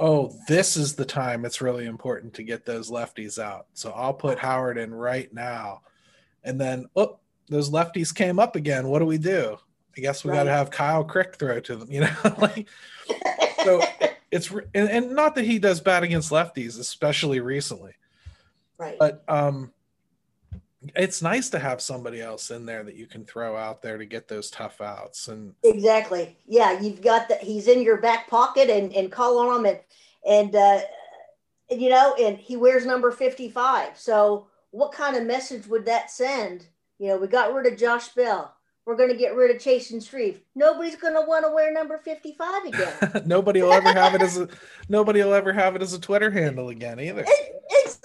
oh, 0.00 0.34
this 0.48 0.78
is 0.78 0.94
the 0.94 1.04
time 1.04 1.44
it's 1.44 1.60
really 1.60 1.84
important 1.84 2.32
to 2.34 2.42
get 2.42 2.64
those 2.64 2.90
lefties 2.90 3.38
out. 3.38 3.66
So 3.74 3.92
I'll 3.92 4.14
put 4.14 4.38
Howard 4.38 4.78
in 4.78 4.92
right 4.92 5.32
now. 5.32 5.82
And 6.42 6.58
then, 6.58 6.86
oh, 6.96 7.18
those 7.48 7.70
lefties 7.70 8.14
came 8.14 8.38
up 8.38 8.56
again. 8.56 8.88
What 8.88 9.00
do 9.00 9.04
we 9.04 9.18
do? 9.18 9.58
I 9.96 10.00
guess 10.00 10.24
we 10.24 10.30
right. 10.30 10.38
got 10.38 10.44
to 10.44 10.52
have 10.52 10.70
Kyle 10.70 11.04
Crick 11.04 11.36
throw 11.36 11.60
to 11.60 11.76
them, 11.76 11.88
you 11.92 12.00
know? 12.00 12.10
like, 12.38 12.66
so 13.62 13.82
it's, 14.30 14.50
and, 14.50 14.88
and 14.88 15.10
not 15.14 15.34
that 15.34 15.44
he 15.44 15.58
does 15.58 15.80
bad 15.82 16.02
against 16.02 16.30
lefties, 16.30 16.80
especially 16.80 17.40
recently. 17.40 17.92
Right. 18.78 18.96
But, 18.98 19.22
um, 19.28 19.70
it's 20.94 21.20
nice 21.20 21.50
to 21.50 21.58
have 21.58 21.80
somebody 21.80 22.20
else 22.20 22.50
in 22.50 22.64
there 22.64 22.82
that 22.82 22.94
you 22.94 23.06
can 23.06 23.24
throw 23.24 23.56
out 23.56 23.82
there 23.82 23.98
to 23.98 24.06
get 24.06 24.28
those 24.28 24.50
tough 24.50 24.80
outs 24.80 25.28
and 25.28 25.54
exactly 25.62 26.36
yeah 26.46 26.80
you've 26.80 27.02
got 27.02 27.28
that 27.28 27.42
he's 27.42 27.68
in 27.68 27.82
your 27.82 27.98
back 27.98 28.28
pocket 28.28 28.70
and 28.70 28.92
and 28.94 29.12
call 29.12 29.38
on 29.38 29.58
him 29.58 29.66
and 29.66 29.78
and 30.26 30.56
uh 30.56 30.80
you 31.70 31.90
know 31.90 32.14
and 32.18 32.38
he 32.38 32.56
wears 32.56 32.86
number 32.86 33.10
55 33.10 33.98
so 33.98 34.46
what 34.70 34.92
kind 34.92 35.16
of 35.16 35.26
message 35.26 35.66
would 35.66 35.84
that 35.84 36.10
send 36.10 36.66
you 36.98 37.08
know 37.08 37.18
we 37.18 37.26
got 37.26 37.52
rid 37.52 37.70
of 37.70 37.78
josh 37.78 38.08
bell 38.08 38.54
we're 38.86 38.96
going 38.96 39.10
to 39.10 39.16
get 39.16 39.36
rid 39.36 39.54
of 39.54 39.62
Chasen 39.62 40.04
Shreve. 40.04 40.40
Nobody's 40.56 40.96
going 40.96 41.14
to 41.14 41.20
want 41.20 41.44
to 41.44 41.52
wear 41.52 41.72
number 41.72 41.98
55 41.98 42.64
again. 42.64 43.22
nobody 43.26 43.62
will 43.62 43.72
ever 43.72 43.92
have 43.92 44.14
it 44.14 44.22
as 44.22 44.36
a 44.36 44.48
nobody 44.88 45.22
will 45.22 45.34
ever 45.34 45.52
have 45.52 45.76
it 45.76 45.82
as 45.82 45.92
a 45.92 46.00
Twitter 46.00 46.30
handle 46.30 46.70
again 46.70 46.98
either. 46.98 47.24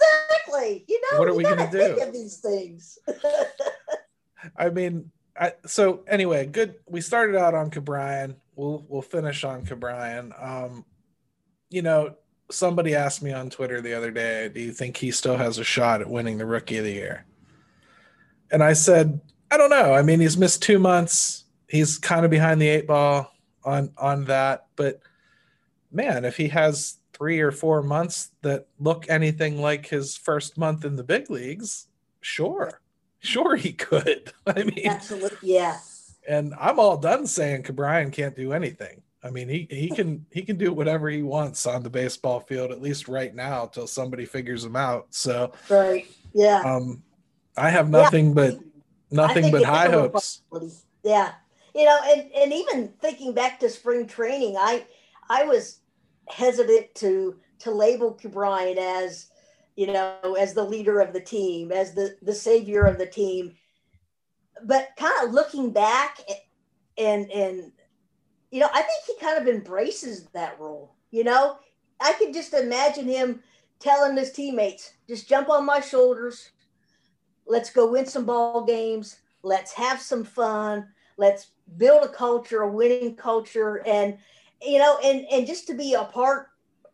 Exactly. 0.00 0.84
You 0.88 1.00
know, 1.12 1.18
what 1.18 1.28
are 1.28 1.34
we 1.34 1.42
going 1.42 1.58
to 1.58 1.70
do? 1.70 2.00
Of 2.00 2.12
these 2.12 2.38
things. 2.38 2.98
I 4.56 4.70
mean, 4.70 5.10
I, 5.38 5.52
so 5.66 6.04
anyway, 6.06 6.46
good. 6.46 6.76
We 6.86 7.00
started 7.00 7.36
out 7.36 7.54
on 7.54 7.70
Ke'Bryan. 7.70 8.36
We'll 8.54 8.84
we'll 8.88 9.02
finish 9.02 9.44
on 9.44 9.64
Ke'Bryan. 9.64 10.32
Um, 10.42 10.84
you 11.68 11.82
know, 11.82 12.16
somebody 12.50 12.94
asked 12.94 13.22
me 13.22 13.32
on 13.32 13.50
Twitter 13.50 13.80
the 13.80 13.94
other 13.94 14.10
day, 14.10 14.48
"Do 14.48 14.60
you 14.60 14.72
think 14.72 14.96
he 14.96 15.10
still 15.10 15.36
has 15.36 15.58
a 15.58 15.64
shot 15.64 16.00
at 16.00 16.08
winning 16.08 16.38
the 16.38 16.46
Rookie 16.46 16.78
of 16.78 16.84
the 16.84 16.92
Year?" 16.92 17.26
And 18.50 18.62
I 18.62 18.74
said, 18.74 19.20
I 19.50 19.56
don't 19.56 19.70
know. 19.70 19.92
I 19.92 20.02
mean, 20.02 20.20
he's 20.20 20.36
missed 20.36 20.62
two 20.62 20.78
months. 20.78 21.44
He's 21.68 21.98
kind 21.98 22.24
of 22.24 22.30
behind 22.30 22.60
the 22.60 22.68
eight 22.68 22.86
ball 22.86 23.32
on 23.64 23.90
on 23.98 24.24
that, 24.26 24.66
but 24.76 25.00
man, 25.90 26.24
if 26.24 26.36
he 26.36 26.48
has 26.48 26.98
three 27.16 27.40
or 27.40 27.50
four 27.50 27.82
months 27.82 28.30
that 28.42 28.66
look 28.78 29.06
anything 29.08 29.60
like 29.60 29.86
his 29.86 30.16
first 30.16 30.58
month 30.58 30.84
in 30.84 30.96
the 30.96 31.04
big 31.04 31.30
leagues, 31.30 31.88
sure, 32.20 32.80
sure 33.20 33.56
he 33.56 33.72
could. 33.72 34.32
I 34.46 34.64
mean, 34.64 34.86
absolutely, 34.86 35.38
yeah. 35.42 35.78
And 36.28 36.54
I'm 36.60 36.78
all 36.78 36.96
done 36.96 37.26
saying 37.26 37.62
Ke'Bryan 37.62 38.12
can't 38.12 38.36
do 38.36 38.52
anything. 38.52 39.02
I 39.22 39.30
mean, 39.30 39.48
he 39.48 39.66
he 39.70 39.88
can 39.88 40.24
he 40.30 40.42
can 40.42 40.56
do 40.56 40.72
whatever 40.72 41.08
he 41.08 41.22
wants 41.22 41.66
on 41.66 41.82
the 41.82 41.90
baseball 41.90 42.40
field 42.40 42.70
at 42.70 42.80
least 42.80 43.08
right 43.08 43.34
now 43.34 43.64
until 43.64 43.86
somebody 43.86 44.24
figures 44.24 44.64
him 44.64 44.76
out. 44.76 45.06
So 45.10 45.52
right, 45.68 46.06
yeah. 46.32 46.62
Um, 46.64 47.02
I 47.56 47.70
have 47.70 47.88
nothing 47.88 48.28
yeah. 48.28 48.34
but 48.34 48.60
nothing 49.10 49.50
but 49.50 49.64
high 49.64 49.88
hopes. 49.88 50.42
Yeah, 51.02 51.32
you 51.74 51.84
know, 51.84 51.98
and 52.06 52.30
and 52.36 52.52
even 52.52 52.92
thinking 53.00 53.32
back 53.32 53.58
to 53.60 53.70
spring 53.70 54.06
training, 54.06 54.56
I 54.58 54.86
I 55.28 55.44
was 55.44 55.80
hesitant 56.28 56.94
to 56.96 57.36
to 57.60 57.70
label 57.70 58.14
Ke'Bryan 58.14 58.76
as 58.76 59.30
you 59.76 59.88
know 59.88 60.36
as 60.38 60.54
the 60.54 60.64
leader 60.64 61.00
of 61.00 61.12
the 61.12 61.20
team, 61.20 61.72
as 61.72 61.94
the 61.94 62.16
the 62.22 62.34
savior 62.34 62.84
of 62.84 62.98
the 62.98 63.06
team. 63.06 63.54
But 64.64 64.88
kind 64.96 65.12
of 65.22 65.32
looking 65.32 65.70
back 65.70 66.18
and 66.98 67.30
and 67.30 67.72
you 68.50 68.60
know, 68.60 68.68
I 68.72 68.82
think 68.82 69.04
he 69.06 69.24
kind 69.24 69.38
of 69.38 69.48
embraces 69.48 70.24
that 70.32 70.58
role. 70.58 70.94
You 71.10 71.24
know, 71.24 71.58
I 72.00 72.12
could 72.14 72.32
just 72.32 72.54
imagine 72.54 73.06
him 73.06 73.42
telling 73.80 74.16
his 74.16 74.32
teammates, 74.32 74.94
just 75.08 75.28
jump 75.28 75.50
on 75.50 75.66
my 75.66 75.80
shoulders. 75.80 76.50
Let's 77.46 77.70
go 77.70 77.90
win 77.90 78.06
some 78.06 78.24
ball 78.24 78.64
games. 78.64 79.18
Let's 79.42 79.72
have 79.72 80.00
some 80.00 80.24
fun. 80.24 80.88
Let's 81.16 81.48
build 81.76 82.04
a 82.04 82.08
culture, 82.08 82.62
a 82.62 82.70
winning 82.70 83.16
culture. 83.16 83.82
And 83.86 84.18
you 84.62 84.78
know, 84.78 84.98
and 85.04 85.26
and 85.30 85.46
just 85.46 85.66
to 85.68 85.74
be 85.74 85.94
a 85.94 86.04
part 86.04 86.48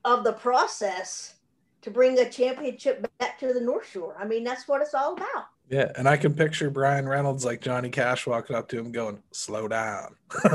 of 0.05 0.25
the 0.25 0.33
process 0.33 1.35
to 1.83 1.91
bring 1.91 2.19
a 2.19 2.29
championship 2.29 3.07
back 3.19 3.39
to 3.41 3.53
the 3.53 3.61
North 3.61 3.89
Shore. 3.89 4.17
I 4.19 4.25
mean, 4.25 4.45
that's 4.45 4.69
what 4.69 4.81
it's 4.81 4.95
all 4.95 5.15
about. 5.15 5.47
Yeah, 5.69 5.91
and 5.97 6.09
I 6.09 6.17
can 6.17 6.35
picture 6.35 6.71
Bryan 6.71 7.09
Reynolds 7.09 7.45
like 7.45 7.61
Johnny 7.61 7.89
Cash 7.89 8.27
walking 8.27 8.57
up 8.57 8.69
to 8.69 8.79
him 8.79 8.93
going, 8.93 9.23
"Slow 9.33 9.69
down." 9.69 10.17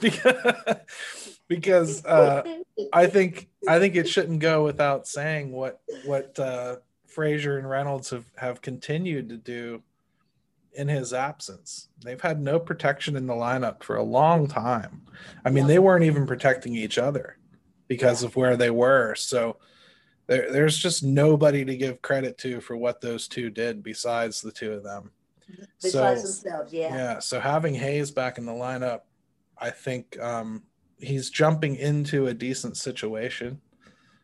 because 0.00 0.76
because 1.48 2.04
uh, 2.04 2.42
I 2.92 3.06
think 3.06 3.48
I 3.68 3.78
think 3.78 3.94
it 3.94 4.08
shouldn't 4.08 4.40
go 4.40 4.64
without 4.64 5.06
saying 5.06 5.52
what 5.52 5.80
what 6.04 6.38
uh, 6.38 6.76
and 7.18 7.70
Reynolds 7.70 8.10
have 8.10 8.26
have 8.36 8.60
continued 8.60 9.30
to 9.30 9.36
do 9.38 9.82
in 10.76 10.88
his 10.88 11.12
absence. 11.12 11.88
They've 12.04 12.20
had 12.20 12.40
no 12.40 12.60
protection 12.60 13.16
in 13.16 13.26
the 13.26 13.34
lineup 13.34 13.82
for 13.82 13.96
a 13.96 14.02
long 14.02 14.46
time. 14.46 15.02
I 15.44 15.50
mean, 15.50 15.66
they 15.66 15.78
weren't 15.78 16.04
even 16.04 16.26
protecting 16.26 16.74
each 16.74 16.98
other 16.98 17.38
because 17.88 18.22
of 18.22 18.36
where 18.36 18.56
they 18.56 18.70
were. 18.70 19.14
So 19.14 19.56
there, 20.26 20.50
there's 20.52 20.76
just 20.76 21.02
nobody 21.02 21.64
to 21.64 21.76
give 21.76 22.02
credit 22.02 22.38
to 22.38 22.60
for 22.60 22.76
what 22.76 23.00
those 23.00 23.28
two 23.28 23.50
did 23.50 23.82
besides 23.82 24.40
the 24.40 24.52
two 24.52 24.72
of 24.72 24.82
them. 24.82 25.10
Besides 25.80 26.20
so, 26.20 26.26
themselves, 26.26 26.72
yeah. 26.72 26.94
Yeah. 26.94 27.18
So 27.20 27.40
having 27.40 27.74
Hayes 27.74 28.10
back 28.10 28.38
in 28.38 28.46
the 28.46 28.52
lineup, 28.52 29.02
I 29.58 29.70
think 29.70 30.20
um, 30.20 30.64
he's 30.98 31.30
jumping 31.30 31.76
into 31.76 32.26
a 32.26 32.34
decent 32.34 32.76
situation. 32.76 33.60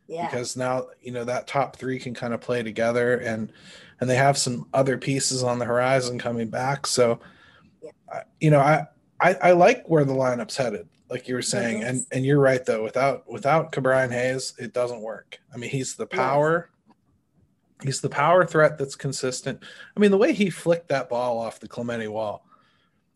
Yeah. 0.09 0.27
Because 0.27 0.57
now 0.57 0.89
you 1.01 1.13
know 1.13 1.25
that 1.25 1.47
top 1.47 1.77
three 1.77 1.99
can 1.99 2.13
kind 2.13 2.35
of 2.35 2.41
play 2.41 2.63
together, 2.63 3.19
and 3.19 3.53
and 4.03 4.11
they 4.11 4.17
have 4.17 4.37
some 4.37 4.67
other 4.75 4.99
pieces 4.99 5.45
on 5.45 5.61
the 5.61 5.65
horizon 5.65 6.19
coming 6.19 6.49
back. 6.49 6.89
So, 6.89 7.21
yeah. 7.81 8.23
you 8.41 8.51
know, 8.51 8.59
I, 8.59 8.89
I, 9.21 9.35
I 9.35 9.53
like 9.53 9.87
where 9.87 10.05
the 10.05 10.13
lineup's 10.13 10.57
headed, 10.57 10.89
like 11.09 11.29
you 11.29 11.37
were 11.37 11.41
saying, 11.41 11.85
and 11.85 12.05
and 12.11 12.27
you're 12.27 12.41
right 12.41 12.65
though. 12.67 12.83
Without 12.83 13.31
without 13.31 13.71
Ke'Bryan 13.71 14.11
Hayes, 14.11 14.55
it 14.59 14.73
doesn't 14.73 15.03
work. 15.03 15.39
I 15.55 15.57
mean, 15.57 15.71
he's 15.71 15.95
the 15.95 16.09
power. 16.09 16.69
He's 17.81 18.01
the 18.01 18.09
power 18.09 18.45
threat 18.45 18.77
that's 18.77 18.97
consistent. 18.97 19.63
I 19.97 20.01
mean, 20.01 20.11
the 20.11 20.19
way 20.19 20.33
he 20.33 20.51
flicked 20.51 20.89
that 20.89 21.09
ball 21.09 21.39
off 21.39 21.61
the 21.61 21.69
Clemente 21.69 22.09
wall, 22.09 22.45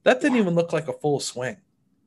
that 0.04 0.20
didn't 0.20 0.36
yeah. 0.36 0.42
even 0.42 0.54
look 0.54 0.72
like 0.72 0.86
a 0.86 0.92
full 0.92 1.18
swing. 1.18 1.56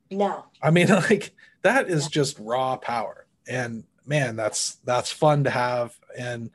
No. 0.09 0.45
I 0.61 0.71
mean, 0.71 0.87
like 1.09 1.35
that 1.63 1.89
is 1.89 2.03
yeah. 2.03 2.09
just 2.11 2.39
raw 2.39 2.77
power. 2.77 3.27
And 3.45 3.83
man, 4.05 4.37
that's 4.37 4.75
that's 4.85 5.11
fun 5.11 5.43
to 5.43 5.49
have. 5.49 5.99
And 6.17 6.51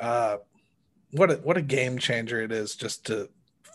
uh 0.00 0.38
what 1.16 1.30
a 1.30 1.34
what 1.36 1.56
a 1.56 1.62
game 1.62 1.98
changer 1.98 2.40
it 2.40 2.52
is 2.52 2.76
just 2.76 3.06
to 3.06 3.28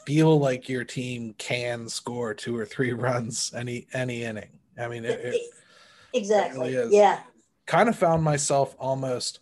feel 0.05 0.39
like 0.39 0.69
your 0.69 0.83
team 0.83 1.33
can 1.37 1.87
score 1.87 2.33
two 2.33 2.55
or 2.55 2.65
three 2.65 2.93
runs 2.93 3.53
any 3.55 3.87
any 3.93 4.23
inning. 4.23 4.59
I 4.79 4.87
mean, 4.87 5.05
it, 5.05 5.19
it 5.19 5.41
exactly. 6.13 6.73
It 6.73 6.77
really 6.77 6.97
yeah. 6.97 7.19
Kind 7.65 7.89
of 7.89 7.95
found 7.95 8.23
myself 8.23 8.75
almost 8.79 9.39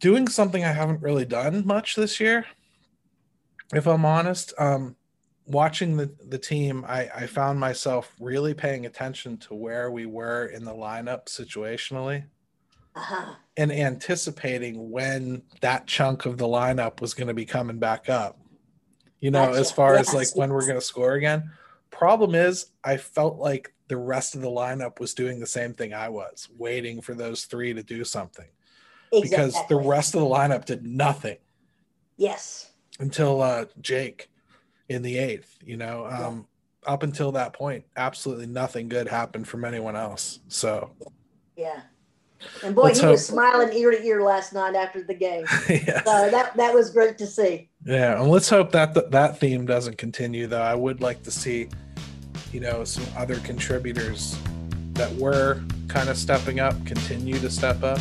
doing 0.00 0.28
something 0.28 0.64
I 0.64 0.72
haven't 0.72 1.02
really 1.02 1.24
done 1.24 1.66
much 1.66 1.96
this 1.96 2.20
year. 2.20 2.46
If 3.74 3.86
I'm 3.86 4.06
honest, 4.06 4.54
um, 4.58 4.96
watching 5.46 5.96
the 5.96 6.10
the 6.28 6.38
team, 6.38 6.84
I, 6.88 7.10
I 7.14 7.26
found 7.26 7.60
myself 7.60 8.12
really 8.20 8.54
paying 8.54 8.86
attention 8.86 9.36
to 9.38 9.54
where 9.54 9.90
we 9.90 10.06
were 10.06 10.46
in 10.46 10.64
the 10.64 10.74
lineup 10.74 11.26
situationally. 11.26 12.24
Uh-huh. 12.98 13.34
And 13.56 13.72
anticipating 13.72 14.90
when 14.90 15.42
that 15.60 15.86
chunk 15.86 16.26
of 16.26 16.38
the 16.38 16.46
lineup 16.46 17.00
was 17.00 17.14
going 17.14 17.28
to 17.28 17.34
be 17.34 17.44
coming 17.44 17.78
back 17.78 18.08
up 18.08 18.38
you 19.20 19.30
know, 19.30 19.46
gotcha. 19.46 19.60
as 19.60 19.72
far 19.72 19.94
yes. 19.94 20.08
as 20.08 20.14
like 20.14 20.36
when 20.36 20.50
we're 20.50 20.66
going 20.66 20.78
to 20.78 20.80
score 20.80 21.14
again. 21.14 21.50
Problem 21.90 22.34
is, 22.34 22.66
I 22.84 22.96
felt 22.96 23.38
like 23.38 23.72
the 23.88 23.96
rest 23.96 24.34
of 24.34 24.42
the 24.42 24.48
lineup 24.48 25.00
was 25.00 25.14
doing 25.14 25.40
the 25.40 25.46
same 25.46 25.74
thing 25.74 25.92
I 25.94 26.08
was, 26.08 26.48
waiting 26.56 27.00
for 27.00 27.14
those 27.14 27.44
three 27.44 27.72
to 27.74 27.82
do 27.82 28.04
something. 28.04 28.46
Exactly. 29.12 29.28
Because 29.28 29.68
the 29.68 29.76
rest 29.76 30.14
of 30.14 30.20
the 30.20 30.26
lineup 30.26 30.66
did 30.66 30.84
nothing. 30.84 31.38
Yes. 32.16 32.70
Until 33.00 33.42
uh, 33.42 33.64
Jake 33.80 34.30
in 34.88 35.02
the 35.02 35.18
eighth, 35.18 35.56
you 35.64 35.76
know, 35.76 36.06
um, 36.06 36.46
yeah. 36.84 36.92
up 36.92 37.02
until 37.02 37.32
that 37.32 37.52
point, 37.52 37.84
absolutely 37.96 38.46
nothing 38.46 38.88
good 38.88 39.08
happened 39.08 39.48
from 39.48 39.64
anyone 39.64 39.96
else. 39.96 40.40
So, 40.48 40.90
yeah. 41.56 41.80
And 42.64 42.74
boy, 42.74 42.82
Let's 42.84 42.98
he 43.00 43.04
hope. 43.04 43.12
was 43.12 43.26
smiling 43.26 43.72
ear 43.72 43.90
to 43.90 44.02
ear 44.04 44.22
last 44.22 44.52
night 44.52 44.74
after 44.74 45.02
the 45.02 45.14
game. 45.14 45.44
yeah. 45.68 46.04
So 46.04 46.30
that 46.30 46.56
that 46.56 46.72
was 46.74 46.90
great 46.90 47.18
to 47.18 47.26
see. 47.26 47.68
Yeah, 47.84 48.20
and 48.20 48.30
let's 48.30 48.48
hope 48.48 48.72
that 48.72 48.94
th- 48.94 49.06
that 49.10 49.38
theme 49.38 49.66
doesn't 49.66 49.98
continue. 49.98 50.46
Though 50.46 50.62
I 50.62 50.74
would 50.74 51.00
like 51.00 51.22
to 51.24 51.30
see, 51.30 51.68
you 52.52 52.60
know, 52.60 52.84
some 52.84 53.04
other 53.16 53.36
contributors 53.40 54.36
that 54.92 55.12
were 55.16 55.62
kind 55.88 56.08
of 56.08 56.16
stepping 56.16 56.60
up 56.60 56.74
continue 56.84 57.38
to 57.38 57.50
step 57.50 57.82
up. 57.82 58.00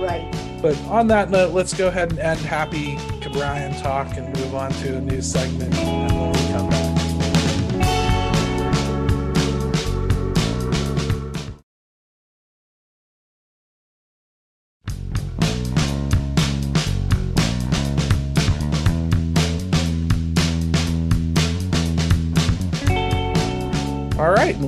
Right. 0.00 0.30
But 0.60 0.76
on 0.82 1.06
that 1.08 1.30
note, 1.30 1.52
let's 1.52 1.74
go 1.74 1.88
ahead 1.88 2.10
and 2.10 2.18
end 2.18 2.40
happy 2.40 2.96
Ke'Bryan 3.20 3.80
talk 3.82 4.16
and 4.16 4.34
move 4.36 4.54
on 4.54 4.70
to 4.72 4.96
a 4.96 5.00
new 5.00 5.22
segment. 5.22 5.74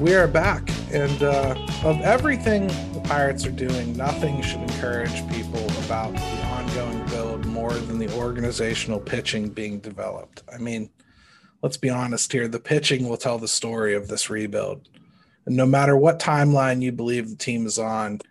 We 0.09 0.15
are 0.15 0.27
back. 0.27 0.71
And 0.91 1.23
uh, 1.23 1.55
of 1.85 2.01
everything 2.01 2.69
the 2.95 3.03
Pirates 3.05 3.45
are 3.45 3.51
doing, 3.51 3.95
nothing 3.95 4.41
should 4.41 4.63
encourage 4.63 5.13
people 5.29 5.63
about 5.85 6.15
the 6.15 6.47
ongoing 6.47 7.05
build 7.09 7.45
more 7.45 7.75
than 7.75 7.99
the 7.99 8.11
organizational 8.17 9.01
pitching 9.01 9.51
being 9.51 9.81
developed. 9.81 10.43
I 10.51 10.57
mean, 10.57 10.89
let's 11.61 11.77
be 11.77 11.91
honest 11.91 12.33
here 12.33 12.49
the 12.49 12.59
pitching 12.59 13.07
will 13.07 13.19
tell 13.19 13.37
the 13.37 13.47
story 13.47 13.95
of 13.95 14.09
this 14.09 14.31
rebuild. 14.31 14.89
And 15.45 15.55
no 15.55 15.67
matter 15.67 15.95
what 15.95 16.19
timeline 16.19 16.81
you 16.81 16.91
believe 16.91 17.29
the 17.29 17.37
team 17.37 17.67
is 17.67 17.79
on, 17.79 18.23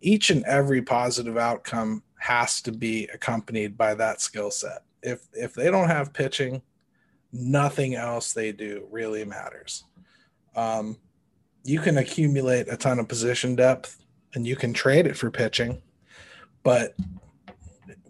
each 0.00 0.30
and 0.30 0.44
every 0.46 0.82
positive 0.82 1.38
outcome 1.38 2.02
has 2.18 2.60
to 2.62 2.72
be 2.72 3.06
accompanied 3.14 3.78
by 3.78 3.94
that 3.94 4.20
skill 4.20 4.50
set. 4.50 4.82
If 5.00 5.28
if 5.32 5.54
they 5.54 5.70
don't 5.70 5.90
have 5.90 6.12
pitching, 6.12 6.60
nothing 7.32 7.94
else 7.94 8.32
they 8.32 8.50
do 8.50 8.88
really 8.90 9.24
matters. 9.24 9.84
Um, 10.56 10.96
you 11.64 11.80
can 11.80 11.98
accumulate 11.98 12.68
a 12.68 12.76
ton 12.76 12.98
of 12.98 13.08
position 13.08 13.54
depth 13.54 14.04
and 14.34 14.46
you 14.46 14.56
can 14.56 14.72
trade 14.72 15.06
it 15.06 15.16
for 15.16 15.30
pitching, 15.30 15.82
but 16.62 16.94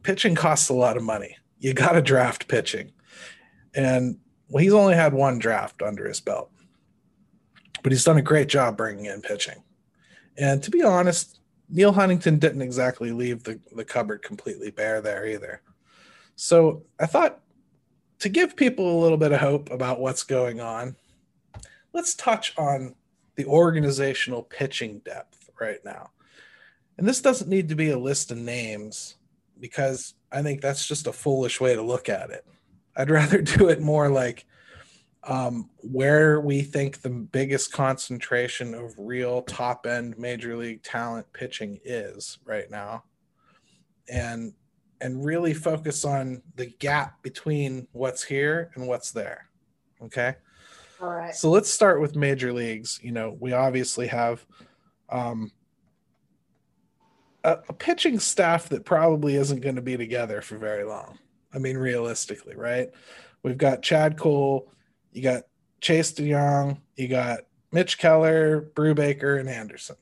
pitching 0.02 0.34
costs 0.34 0.68
a 0.68 0.74
lot 0.74 0.96
of 0.96 1.02
money. 1.02 1.36
You 1.58 1.74
got 1.74 1.92
to 1.92 2.02
draft 2.02 2.48
pitching. 2.48 2.92
And 3.74 4.18
well, 4.48 4.62
he's 4.62 4.72
only 4.72 4.94
had 4.94 5.12
one 5.12 5.38
draft 5.38 5.82
under 5.82 6.06
his 6.06 6.20
belt, 6.20 6.50
but 7.82 7.92
he's 7.92 8.04
done 8.04 8.18
a 8.18 8.22
great 8.22 8.48
job 8.48 8.76
bringing 8.76 9.06
in 9.06 9.20
pitching. 9.20 9.62
And 10.36 10.62
to 10.62 10.70
be 10.70 10.82
honest, 10.82 11.40
Neil 11.68 11.92
Huntington 11.92 12.38
didn't 12.38 12.62
exactly 12.62 13.12
leave 13.12 13.44
the, 13.44 13.60
the 13.72 13.84
cupboard 13.84 14.22
completely 14.22 14.70
bare 14.70 15.00
there 15.00 15.26
either. 15.26 15.62
So 16.34 16.82
I 16.98 17.06
thought 17.06 17.40
to 18.20 18.28
give 18.28 18.56
people 18.56 18.98
a 18.98 19.00
little 19.00 19.18
bit 19.18 19.32
of 19.32 19.40
hope 19.40 19.70
about 19.70 20.00
what's 20.00 20.22
going 20.22 20.60
on, 20.60 20.96
let's 21.92 22.14
touch 22.14 22.56
on 22.58 22.94
the 23.40 23.50
organizational 23.50 24.42
pitching 24.42 24.98
depth 24.98 25.48
right 25.58 25.82
now. 25.82 26.10
And 26.98 27.08
this 27.08 27.22
doesn't 27.22 27.48
need 27.48 27.70
to 27.70 27.74
be 27.74 27.88
a 27.88 27.98
list 27.98 28.30
of 28.30 28.36
names 28.36 29.16
because 29.58 30.12
I 30.30 30.42
think 30.42 30.60
that's 30.60 30.86
just 30.86 31.06
a 31.06 31.12
foolish 31.12 31.58
way 31.58 31.74
to 31.74 31.80
look 31.80 32.10
at 32.10 32.28
it. 32.28 32.44
I'd 32.94 33.08
rather 33.20 33.40
do 33.40 33.70
it 33.70 33.80
more 33.80 34.10
like 34.10 34.44
um, 35.24 35.70
where 35.78 36.42
we 36.42 36.60
think 36.60 37.00
the 37.00 37.08
biggest 37.08 37.72
concentration 37.72 38.74
of 38.74 38.92
real 38.98 39.40
top 39.40 39.86
end 39.86 40.18
major 40.18 40.54
league 40.54 40.82
talent 40.82 41.32
pitching 41.32 41.80
is 41.82 42.38
right 42.44 42.70
now. 42.70 43.04
And 44.06 44.52
and 45.00 45.24
really 45.24 45.54
focus 45.54 46.04
on 46.04 46.42
the 46.56 46.66
gap 46.66 47.22
between 47.22 47.88
what's 47.92 48.22
here 48.22 48.70
and 48.74 48.86
what's 48.86 49.12
there. 49.12 49.48
Okay. 50.02 50.36
All 51.00 51.10
right. 51.10 51.34
So 51.34 51.50
let's 51.50 51.70
start 51.70 52.00
with 52.00 52.16
major 52.16 52.52
leagues. 52.52 53.00
You 53.02 53.12
know, 53.12 53.36
we 53.38 53.52
obviously 53.52 54.06
have 54.08 54.44
um, 55.08 55.50
a, 57.44 57.58
a 57.68 57.72
pitching 57.72 58.18
staff 58.18 58.68
that 58.68 58.84
probably 58.84 59.36
isn't 59.36 59.60
going 59.60 59.76
to 59.76 59.82
be 59.82 59.96
together 59.96 60.42
for 60.42 60.58
very 60.58 60.84
long. 60.84 61.18
I 61.54 61.58
mean, 61.58 61.76
realistically, 61.76 62.54
right? 62.54 62.90
We've 63.42 63.58
got 63.58 63.82
Chad 63.82 64.18
Kuhl, 64.18 64.70
you 65.12 65.22
got 65.22 65.44
Chase 65.80 66.12
De 66.12 66.30
Jong, 66.30 66.80
you 66.96 67.08
got 67.08 67.40
Mitch 67.72 67.98
Keller, 67.98 68.70
Brubaker, 68.74 69.40
and 69.40 69.48
Anderson. 69.48 69.96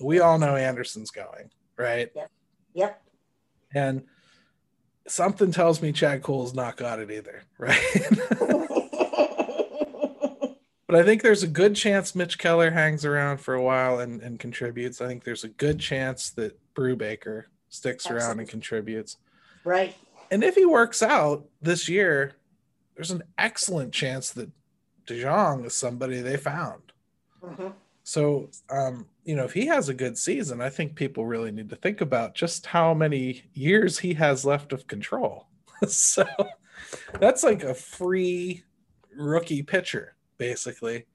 We 0.00 0.20
all 0.20 0.38
know 0.38 0.56
Anderson's 0.56 1.10
going, 1.10 1.50
right? 1.78 2.10
Yep. 2.14 2.30
Yep. 2.74 3.02
And 3.74 4.02
something 5.06 5.50
tells 5.52 5.80
me 5.80 5.92
Chad 5.92 6.22
Kuhl's 6.22 6.54
not 6.54 6.76
got 6.76 7.00
it 7.00 7.10
either, 7.10 7.42
right? 7.58 7.80
but 10.94 11.00
I 11.00 11.06
think 11.06 11.22
there's 11.22 11.42
a 11.42 11.48
good 11.48 11.74
chance 11.74 12.14
Mitch 12.14 12.38
Keller 12.38 12.70
hangs 12.70 13.04
around 13.04 13.38
for 13.38 13.54
a 13.54 13.60
while 13.60 13.98
and, 13.98 14.22
and 14.22 14.38
contributes. 14.38 15.00
I 15.00 15.08
think 15.08 15.24
there's 15.24 15.42
a 15.42 15.48
good 15.48 15.80
chance 15.80 16.30
that 16.30 16.56
Brubaker 16.72 17.46
sticks 17.68 18.06
Absolutely. 18.06 18.24
around 18.24 18.38
and 18.38 18.48
contributes. 18.48 19.16
Right. 19.64 19.96
And 20.30 20.44
if 20.44 20.54
he 20.54 20.64
works 20.64 21.02
out 21.02 21.46
this 21.60 21.88
year, 21.88 22.36
there's 22.94 23.10
an 23.10 23.24
excellent 23.38 23.92
chance 23.92 24.30
that 24.34 24.48
De 25.06 25.20
Jong 25.20 25.64
is 25.64 25.74
somebody 25.74 26.20
they 26.20 26.36
found. 26.36 26.92
Mm-hmm. 27.42 27.70
So, 28.04 28.50
um, 28.70 29.08
you 29.24 29.34
know, 29.34 29.42
if 29.42 29.52
he 29.52 29.66
has 29.66 29.88
a 29.88 29.94
good 29.94 30.16
season, 30.16 30.60
I 30.60 30.70
think 30.70 30.94
people 30.94 31.26
really 31.26 31.50
need 31.50 31.70
to 31.70 31.76
think 31.76 32.02
about 32.02 32.36
just 32.36 32.66
how 32.66 32.94
many 32.94 33.42
years 33.52 33.98
he 33.98 34.14
has 34.14 34.44
left 34.44 34.72
of 34.72 34.86
control. 34.86 35.48
so 35.88 36.24
that's 37.18 37.42
like 37.42 37.64
a 37.64 37.74
free 37.74 38.62
rookie 39.16 39.64
pitcher 39.64 40.13
basically. 40.38 41.06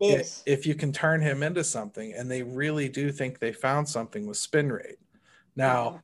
If, 0.00 0.42
if 0.44 0.66
you 0.66 0.74
can 0.74 0.92
turn 0.92 1.20
him 1.20 1.42
into 1.42 1.62
something, 1.62 2.14
and 2.14 2.28
they 2.28 2.42
really 2.42 2.88
do 2.88 3.12
think 3.12 3.38
they 3.38 3.52
found 3.52 3.88
something 3.88 4.26
with 4.26 4.36
spin 4.36 4.72
rate. 4.72 4.98
Now, 5.54 6.02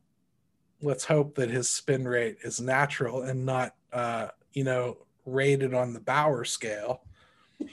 yeah. 0.80 0.88
let's 0.88 1.04
hope 1.04 1.34
that 1.36 1.50
his 1.50 1.68
spin 1.68 2.06
rate 2.06 2.38
is 2.44 2.60
natural 2.60 3.22
and 3.22 3.44
not, 3.44 3.74
uh, 3.92 4.28
you 4.52 4.62
know, 4.62 4.98
rated 5.26 5.74
on 5.74 5.92
the 5.92 6.00
Bauer 6.00 6.44
scale. 6.44 7.02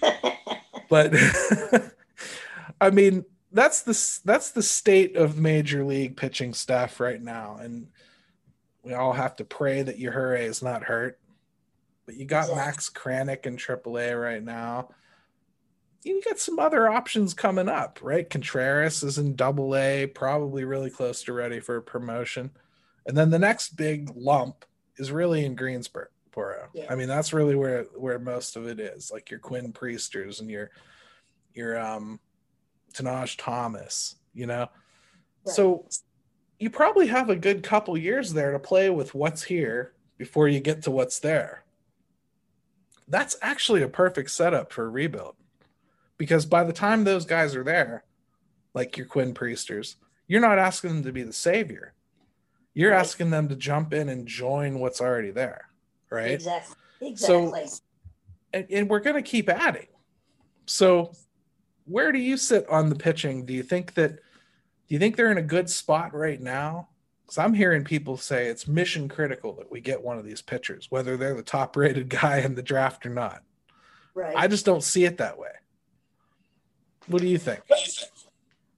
but 0.90 1.14
I 2.82 2.90
mean, 2.90 3.26
that's 3.52 3.82
the 3.82 4.22
that's 4.26 4.52
the 4.52 4.64
state 4.64 5.16
of 5.16 5.38
major 5.38 5.84
league 5.84 6.18
pitching 6.18 6.54
staff 6.54 7.00
right 7.00 7.22
now, 7.22 7.58
and 7.62 7.88
we 8.84 8.94
all 8.94 9.14
have 9.14 9.36
to 9.38 9.46
pray 9.46 9.82
that 9.82 10.00
Yajure 10.00 10.40
is 10.40 10.62
not 10.62 10.84
hurt. 10.84 11.20
But 12.08 12.16
you 12.16 12.26
got 12.26 12.56
Max 12.56 12.90
Kranick 12.90 13.46
in 13.46 13.58
AAA 13.58 14.20
right 14.20 14.42
now. 14.42 14.90
You 16.04 16.22
got 16.24 16.40
some 16.40 16.58
other 16.58 16.88
options 16.88 17.34
coming 17.34 17.68
up, 17.68 18.00
right? 18.02 18.28
Contreras 18.28 19.04
is 19.04 19.18
in 19.18 19.36
Double 19.36 19.76
A, 19.76 20.08
probably 20.08 20.64
really 20.64 20.90
close 20.90 21.22
to 21.24 21.34
ready 21.34 21.60
for 21.60 21.76
a 21.76 21.82
promotion. 21.82 22.52
And 23.06 23.16
then 23.16 23.30
the 23.30 23.38
next 23.38 23.76
big 23.76 24.10
lump 24.16 24.64
is 24.96 25.12
really 25.12 25.44
in 25.44 25.56
Greensboro. 25.56 26.08
Yeah. 26.74 26.86
I 26.90 26.96
mean, 26.96 27.10
that's 27.10 27.34
really 27.34 27.56
where 27.56 27.84
where 27.96 28.20
most 28.20 28.56
of 28.56 28.68
it 28.68 28.80
is, 28.80 29.12
like 29.12 29.30
your 29.30 29.40
Quinn 29.40 29.74
Priesters 29.74 30.40
and 30.40 30.50
your 30.50 30.72
your 31.54 31.78
um 31.78 32.22
Tahnaj 32.94 33.36
Thomas, 33.38 34.16
you 34.34 34.46
know. 34.46 34.70
Right. 35.46 35.56
So 35.56 35.88
you 36.58 36.70
probably 36.70 37.08
have 37.08 37.30
a 37.30 37.36
good 37.36 37.64
couple 37.64 37.98
years 37.98 38.32
there 38.32 38.54
to 38.54 38.60
play 38.60 38.90
with 38.90 39.14
what's 39.14 39.44
here 39.44 39.94
before 40.18 40.48
you 40.48 40.62
get 40.62 40.84
to 40.84 40.92
what's 40.92 41.20
there. 41.20 41.64
That's 43.08 43.38
actually 43.42 43.82
a 43.82 43.88
perfect 43.88 44.32
setup 44.32 44.72
for 44.72 44.86
a 44.86 44.90
rebuild 44.90 45.36
because 46.18 46.46
by 46.46 46.64
the 46.64 46.74
time 46.74 47.04
those 47.04 47.26
guys 47.26 47.56
are 47.56 47.64
there, 47.64 48.04
like 48.74 48.98
your 48.98 49.06
Quinn 49.06 49.34
Priesters, 49.34 49.96
you're 50.28 50.42
not 50.42 50.60
asking 50.60 50.90
them 50.90 51.04
to 51.04 51.12
be 51.12 51.24
the 51.24 51.34
savior. 51.34 51.94
You're 52.74 52.92
right. 52.92 53.00
asking 53.00 53.30
them 53.32 53.48
to 53.50 53.56
jump 53.56 53.94
in 53.94 54.10
and 54.10 54.28
join 54.28 54.80
what's 54.80 55.02
already 55.02 55.32
there, 55.32 55.66
right? 56.10 56.32
Exactly. 56.32 56.76
Exactly. 57.02 57.66
So, 57.68 57.80
and, 58.54 58.68
and 58.70 58.90
we're 58.90 59.00
going 59.00 59.16
to 59.16 59.22
keep 59.22 59.50
adding. 59.50 59.88
So, 60.66 61.12
where 61.86 62.12
do 62.12 62.20
you 62.20 62.38
sit 62.38 62.68
on 62.70 62.90
the 62.90 62.96
pitching? 62.96 63.46
Do 63.46 63.54
you 63.54 63.64
think 63.64 63.94
that? 63.96 64.12
Do 64.12 64.96
you 64.96 65.00
think 65.00 65.16
they're 65.16 65.32
in 65.32 65.38
a 65.38 65.44
good 65.44 65.70
spot 65.70 66.14
right 66.14 66.40
now? 66.40 66.90
Because 67.28 67.40
I'm 67.40 67.54
hearing 67.54 67.84
people 67.84 68.16
say 68.16 68.48
it's 68.48 68.70
mission 68.70 69.10
critical 69.10 69.52
that 69.56 69.70
we 69.70 69.82
get 69.82 70.02
one 70.02 70.18
of 70.18 70.24
these 70.24 70.42
pitchers, 70.42 70.88
whether 70.90 71.18
they're 71.18 71.36
the 71.36 71.44
top 71.44 71.76
rated 71.76 72.08
guy 72.22 72.38
in 72.38 72.56
the 72.56 72.64
draft 72.64 73.06
or 73.06 73.10
not. 73.10 73.44
Right. 74.16 74.34
I 74.36 74.48
just 74.48 74.66
don't 74.66 74.82
see 74.82 75.04
it 75.04 75.18
that 75.18 75.38
way. 75.38 75.52
What 77.08 77.22
do 77.22 77.28
you 77.28 77.38
think? 77.38 77.60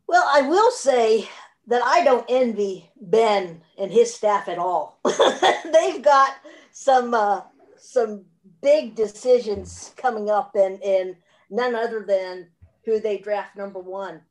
Well, 0.07 0.27
I 0.27 0.41
will 0.41 0.71
say 0.71 1.29
that 1.67 1.83
I 1.83 2.03
don't 2.03 2.25
envy 2.27 2.89
Ben 2.99 3.61
and 3.77 3.91
his 3.91 4.13
staff 4.13 4.47
at 4.47 4.57
all. 4.57 4.99
They've 5.71 6.01
got 6.01 6.35
some 6.71 7.13
uh, 7.13 7.41
some 7.77 8.25
big 8.61 8.95
decisions 8.95 9.93
coming 9.95 10.29
up, 10.29 10.55
and 10.55 10.81
and 10.83 11.15
none 11.51 11.75
other 11.75 12.03
than 12.03 12.47
who 12.83 12.99
they 12.99 13.19
draft 13.19 13.55
number 13.55 13.79
one. 13.79 14.21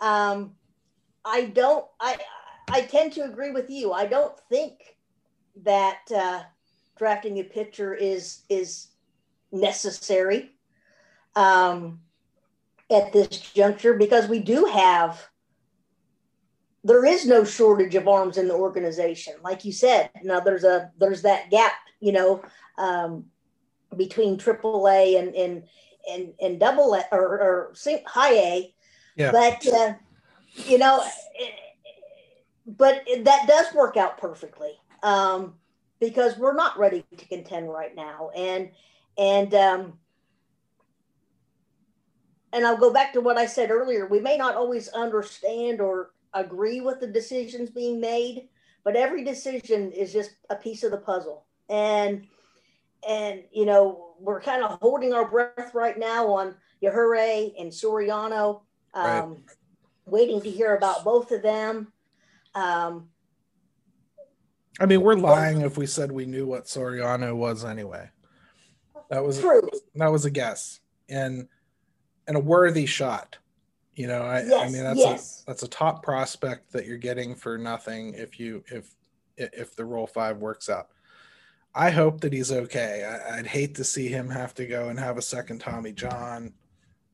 Um, 0.00 0.54
I 1.24 1.46
don't. 1.46 1.86
I 1.98 2.18
I 2.70 2.82
tend 2.82 3.12
to 3.14 3.24
agree 3.24 3.50
with 3.50 3.70
you. 3.70 3.92
I 3.92 4.06
don't 4.06 4.38
think 4.48 4.96
that 5.62 6.00
uh, 6.14 6.42
drafting 6.96 7.38
a 7.38 7.44
pitcher 7.44 7.94
is 7.94 8.42
is 8.48 8.88
necessary 9.52 10.52
um, 11.36 12.00
at 12.90 13.12
this 13.12 13.28
juncture 13.28 13.94
because 13.94 14.28
we 14.28 14.40
do 14.40 14.64
have 14.64 15.28
there 16.82 17.04
is 17.04 17.26
no 17.26 17.44
shortage 17.44 17.94
of 17.94 18.08
arms 18.08 18.36
in 18.36 18.48
the 18.48 18.54
organization 18.54 19.34
like 19.42 19.64
you 19.64 19.72
said 19.72 20.10
now 20.22 20.40
there's 20.40 20.64
a 20.64 20.90
there's 20.98 21.22
that 21.22 21.50
gap 21.50 21.72
you 22.00 22.12
know 22.12 22.42
um, 22.78 23.24
between 23.96 24.36
AAA 24.36 25.18
and 25.18 25.34
and 25.34 25.62
and 26.10 26.34
and 26.40 26.60
double 26.60 26.94
A 26.94 27.04
or, 27.12 27.20
or 27.20 27.74
high 28.06 28.34
A 28.34 28.74
yeah. 29.16 29.30
but 29.30 29.66
uh, 29.72 29.94
you 30.66 30.78
know 30.78 31.02
but 32.66 33.06
that 33.22 33.46
does 33.46 33.72
work 33.74 33.96
out 33.96 34.18
perfectly 34.18 34.72
um, 35.02 35.54
because 36.00 36.36
we're 36.38 36.54
not 36.54 36.78
ready 36.78 37.04
to 37.16 37.26
contend 37.26 37.70
right 37.70 37.94
now, 37.94 38.30
and 38.34 38.70
and 39.18 39.54
um, 39.54 39.98
and 42.52 42.66
I'll 42.66 42.76
go 42.76 42.92
back 42.92 43.12
to 43.12 43.20
what 43.20 43.36
I 43.36 43.46
said 43.46 43.70
earlier. 43.70 44.06
We 44.06 44.20
may 44.20 44.36
not 44.36 44.56
always 44.56 44.88
understand 44.88 45.80
or 45.80 46.12
agree 46.32 46.80
with 46.80 47.00
the 47.00 47.06
decisions 47.06 47.70
being 47.70 48.00
made, 48.00 48.48
but 48.84 48.96
every 48.96 49.24
decision 49.24 49.92
is 49.92 50.12
just 50.12 50.36
a 50.50 50.56
piece 50.56 50.82
of 50.82 50.90
the 50.90 50.98
puzzle, 50.98 51.46
and 51.68 52.26
and 53.06 53.42
you 53.52 53.66
know 53.66 54.14
we're 54.18 54.40
kind 54.40 54.62
of 54.62 54.78
holding 54.80 55.12
our 55.12 55.28
breath 55.28 55.74
right 55.74 55.98
now 55.98 56.28
on 56.28 56.54
Yajure 56.82 57.52
and 57.58 57.70
Soriano. 57.70 58.62
Um, 58.94 59.04
right. 59.04 59.38
Waiting 60.06 60.40
to 60.42 60.50
hear 60.50 60.76
about 60.76 61.02
both 61.02 61.32
of 61.32 61.42
them. 61.42 61.93
Um, 62.54 63.08
I 64.80 64.86
mean, 64.86 65.02
we're 65.02 65.14
lying 65.14 65.60
if 65.60 65.76
we 65.76 65.86
said 65.86 66.10
we 66.10 66.26
knew 66.26 66.46
what 66.46 66.64
Soriano 66.64 67.34
was 67.34 67.64
anyway. 67.64 68.10
That 69.10 69.24
was 69.24 69.40
true. 69.40 69.68
That 69.94 70.10
was 70.10 70.24
a 70.24 70.30
guess 70.30 70.80
and 71.08 71.48
and 72.26 72.36
a 72.36 72.40
worthy 72.40 72.86
shot. 72.86 73.36
You 73.94 74.08
know, 74.08 74.22
I, 74.22 74.42
yes, 74.42 74.68
I 74.68 74.72
mean 74.72 74.82
that's 74.82 74.98
yes. 74.98 75.42
a 75.42 75.46
that's 75.46 75.62
a 75.62 75.68
top 75.68 76.02
prospect 76.02 76.72
that 76.72 76.86
you're 76.86 76.98
getting 76.98 77.34
for 77.34 77.56
nothing 77.56 78.14
if 78.14 78.40
you 78.40 78.64
if 78.66 78.92
if 79.36 79.76
the 79.76 79.84
Rule 79.84 80.06
5 80.06 80.38
works 80.38 80.68
out. 80.68 80.88
I 81.74 81.90
hope 81.90 82.20
that 82.20 82.32
he's 82.32 82.52
okay. 82.52 83.04
I, 83.04 83.36
would 83.36 83.46
hate 83.46 83.74
to 83.76 83.84
see 83.84 84.06
him 84.06 84.30
have 84.30 84.54
to 84.54 84.66
go 84.66 84.88
and 84.88 84.98
have 84.98 85.18
a 85.18 85.22
second 85.22 85.58
Tommy 85.58 85.92
John. 85.92 86.54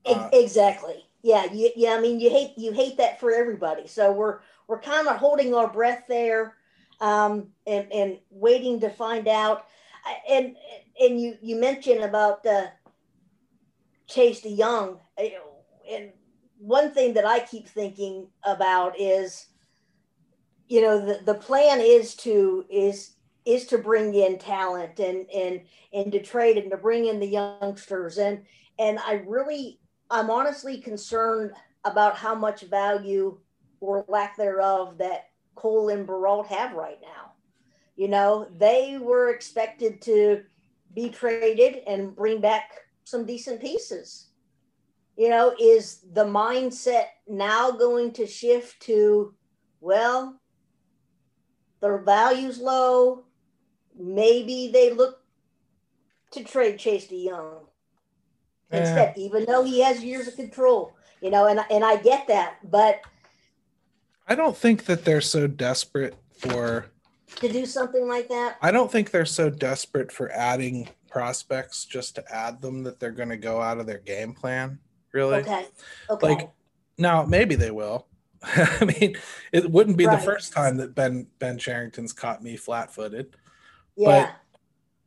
Uh, 0.05 0.29
exactly. 0.33 1.07
Yeah. 1.23 1.51
You, 1.51 1.71
yeah. 1.77 1.95
I 1.95 2.01
mean, 2.01 2.21
you 2.21 2.29
hate 2.29 2.53
you 2.59 2.73
hate 2.73 2.99
that 2.99 3.21
for 3.21 3.33
everybody. 3.33 3.87
So 3.87 4.13
we're 4.13 4.41
we're 4.71 4.81
kind 4.81 5.09
of 5.09 5.17
holding 5.17 5.53
our 5.53 5.67
breath 5.67 6.05
there 6.09 6.55
um, 7.01 7.49
and, 7.67 7.93
and 7.93 8.19
waiting 8.31 8.79
to 8.79 8.89
find 8.89 9.27
out. 9.27 9.67
And 10.31 10.55
and 10.99 11.21
you 11.21 11.37
you 11.43 11.57
mentioned 11.57 12.03
about 12.05 12.47
uh, 12.47 12.69
Chase 14.07 14.43
Jong, 14.43 15.01
and 15.91 16.13
one 16.59 16.93
thing 16.93 17.15
that 17.15 17.27
I 17.27 17.41
keep 17.41 17.69
thinking 17.69 18.29
about 18.45 18.99
is, 18.99 19.47
you 20.69 20.81
know, 20.81 21.05
the, 21.05 21.21
the 21.25 21.35
plan 21.35 21.81
is 21.81 22.15
to 22.17 22.65
is 22.71 23.17
is 23.45 23.67
to 23.67 23.79
bring 23.79 24.15
in 24.15 24.39
talent 24.39 25.01
and 25.01 25.29
and 25.31 25.63
and 25.93 26.13
to 26.13 26.23
trade 26.23 26.59
and 26.59 26.71
to 26.71 26.77
bring 26.77 27.07
in 27.07 27.19
the 27.19 27.27
youngsters 27.27 28.19
and 28.19 28.45
and 28.79 28.99
I 29.01 29.25
really 29.27 29.81
I'm 30.11 30.31
honestly 30.31 30.79
concerned 30.79 31.53
about 31.85 32.17
how 32.17 32.35
much 32.35 32.63
value 32.63 33.39
or 33.81 34.05
lack 34.09 34.37
thereof 34.37 34.99
that 34.99 35.31
Kuhl 35.55 35.89
and 35.89 36.07
Brault 36.07 36.47
have 36.47 36.73
right 36.73 36.99
now. 37.03 37.33
You 37.97 38.09
know, 38.09 38.49
they 38.57 38.99
were 39.01 39.31
expected 39.31 40.01
to 40.03 40.43
be 40.95 41.11
traded 41.11 41.83
and 41.87 42.15
bring 42.15 42.41
back 42.41 42.71
some 43.05 43.27
decent 43.27 43.61
pieces. 43.61 44.29
You 45.17 45.29
know, 45.29 45.55
is 45.61 46.01
the 46.13 46.25
mindset 46.25 47.07
now 47.29 47.73
going 47.73 48.13
to 48.13 48.27
shift 48.27 48.81
to, 48.83 49.35
well, 49.81 50.41
their 51.81 51.99
value's 51.99 52.59
low. 52.59 53.25
Maybe 53.99 54.71
they 54.73 54.93
look 54.93 55.19
to 56.33 56.45
trade 56.45 56.79
Chase 56.79 57.07
De 57.09 57.29
Jong 57.29 57.67
instead, 58.71 59.15
yeah. 59.17 59.23
even 59.23 59.45
though 59.45 59.65
he 59.65 59.81
has 59.81 60.03
years 60.03 60.29
of 60.29 60.37
control. 60.37 60.95
You 61.21 61.31
know, 61.31 61.49
and 61.49 61.61
and 61.71 61.85
I 61.85 61.97
get 61.97 62.29
that, 62.29 62.59
but 62.71 63.01
I 64.31 64.37
don't 64.37 64.57
think 64.57 64.85
that 64.85 65.05
they're 65.05 65.21
so 65.21 65.49
desperate 65.49 66.15
for 66.39 66.87
to 67.37 67.53
do 67.53 67.67
something 67.67 68.09
like 68.09 68.29
that. 68.29 68.59
I 68.63 68.71
don't 68.71 68.91
think 68.91 69.11
they're 69.11 69.27
so 69.27 69.51
desperate 69.51 70.13
for 70.13 70.31
adding 70.31 70.89
prospects 71.11 71.85
just 71.85 72.15
to 72.15 72.35
add 72.35 72.63
them 72.63 72.85
that 72.85 73.01
they're 73.01 73.11
going 73.11 73.29
to 73.29 73.37
go 73.37 73.61
out 73.61 73.79
of 73.79 73.87
their 73.87 73.99
game 73.99 74.33
plan. 74.33 74.79
Really? 75.13 75.39
Okay. 75.39 75.67
Okay. 76.09 76.29
Like 76.29 76.51
now, 76.97 77.25
maybe 77.25 77.57
they 77.57 77.73
will. 77.73 78.07
I 78.43 78.85
mean, 78.85 79.17
it 79.53 79.69
wouldn't 79.69 79.97
be 79.97 80.07
right. 80.07 80.19
the 80.19 80.25
first 80.25 80.53
time 80.53 80.77
that 80.77 80.95
Ben 80.95 81.27
Ben 81.41 81.59
Cherington's 81.59 82.13
caught 82.13 82.43
me 82.43 82.57
flat-footed. 82.57 83.37
Yeah. 83.97 84.33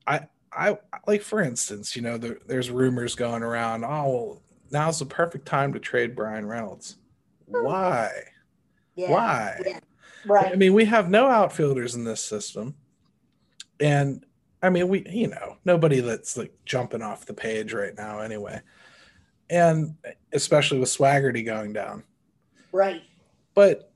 But 0.06 0.28
I 0.52 0.70
I 0.70 0.78
like 1.08 1.22
for 1.22 1.42
instance, 1.42 1.96
you 1.96 2.02
know, 2.02 2.18
there, 2.18 2.40
there's 2.46 2.70
rumors 2.70 3.16
going 3.16 3.42
around. 3.42 3.86
Oh, 3.86 4.10
well, 4.10 4.42
now's 4.70 5.00
the 5.00 5.06
perfect 5.06 5.46
time 5.46 5.72
to 5.74 5.80
trade 5.80 6.14
Bryan 6.14 6.46
Reynolds. 6.46 6.98
Hmm. 7.50 7.64
Why? 7.64 8.12
Yeah. 8.96 9.12
Why? 9.12 9.62
Yeah. 9.66 9.80
Right. 10.26 10.52
I 10.52 10.56
mean, 10.56 10.74
we 10.74 10.86
have 10.86 11.10
no 11.10 11.28
outfielders 11.28 11.96
in 11.96 12.04
this 12.04 12.22
system. 12.22 12.76
And 13.80 14.26
I 14.62 14.70
mean, 14.70 14.88
we, 14.88 15.06
you 15.10 15.28
know, 15.28 15.58
nobody 15.66 16.00
that's 16.00 16.38
like 16.38 16.54
jumping 16.66 17.02
off 17.02 17.26
the 17.26 17.34
page 17.34 17.74
right 17.74 17.96
now 17.98 18.20
anyway. 18.20 18.62
And 19.50 19.96
especially 20.32 20.80
with 20.80 20.90
Swaggerty 20.90 21.46
going 21.46 21.74
down. 21.74 22.04
Right. 22.72 23.02
But 23.54 23.92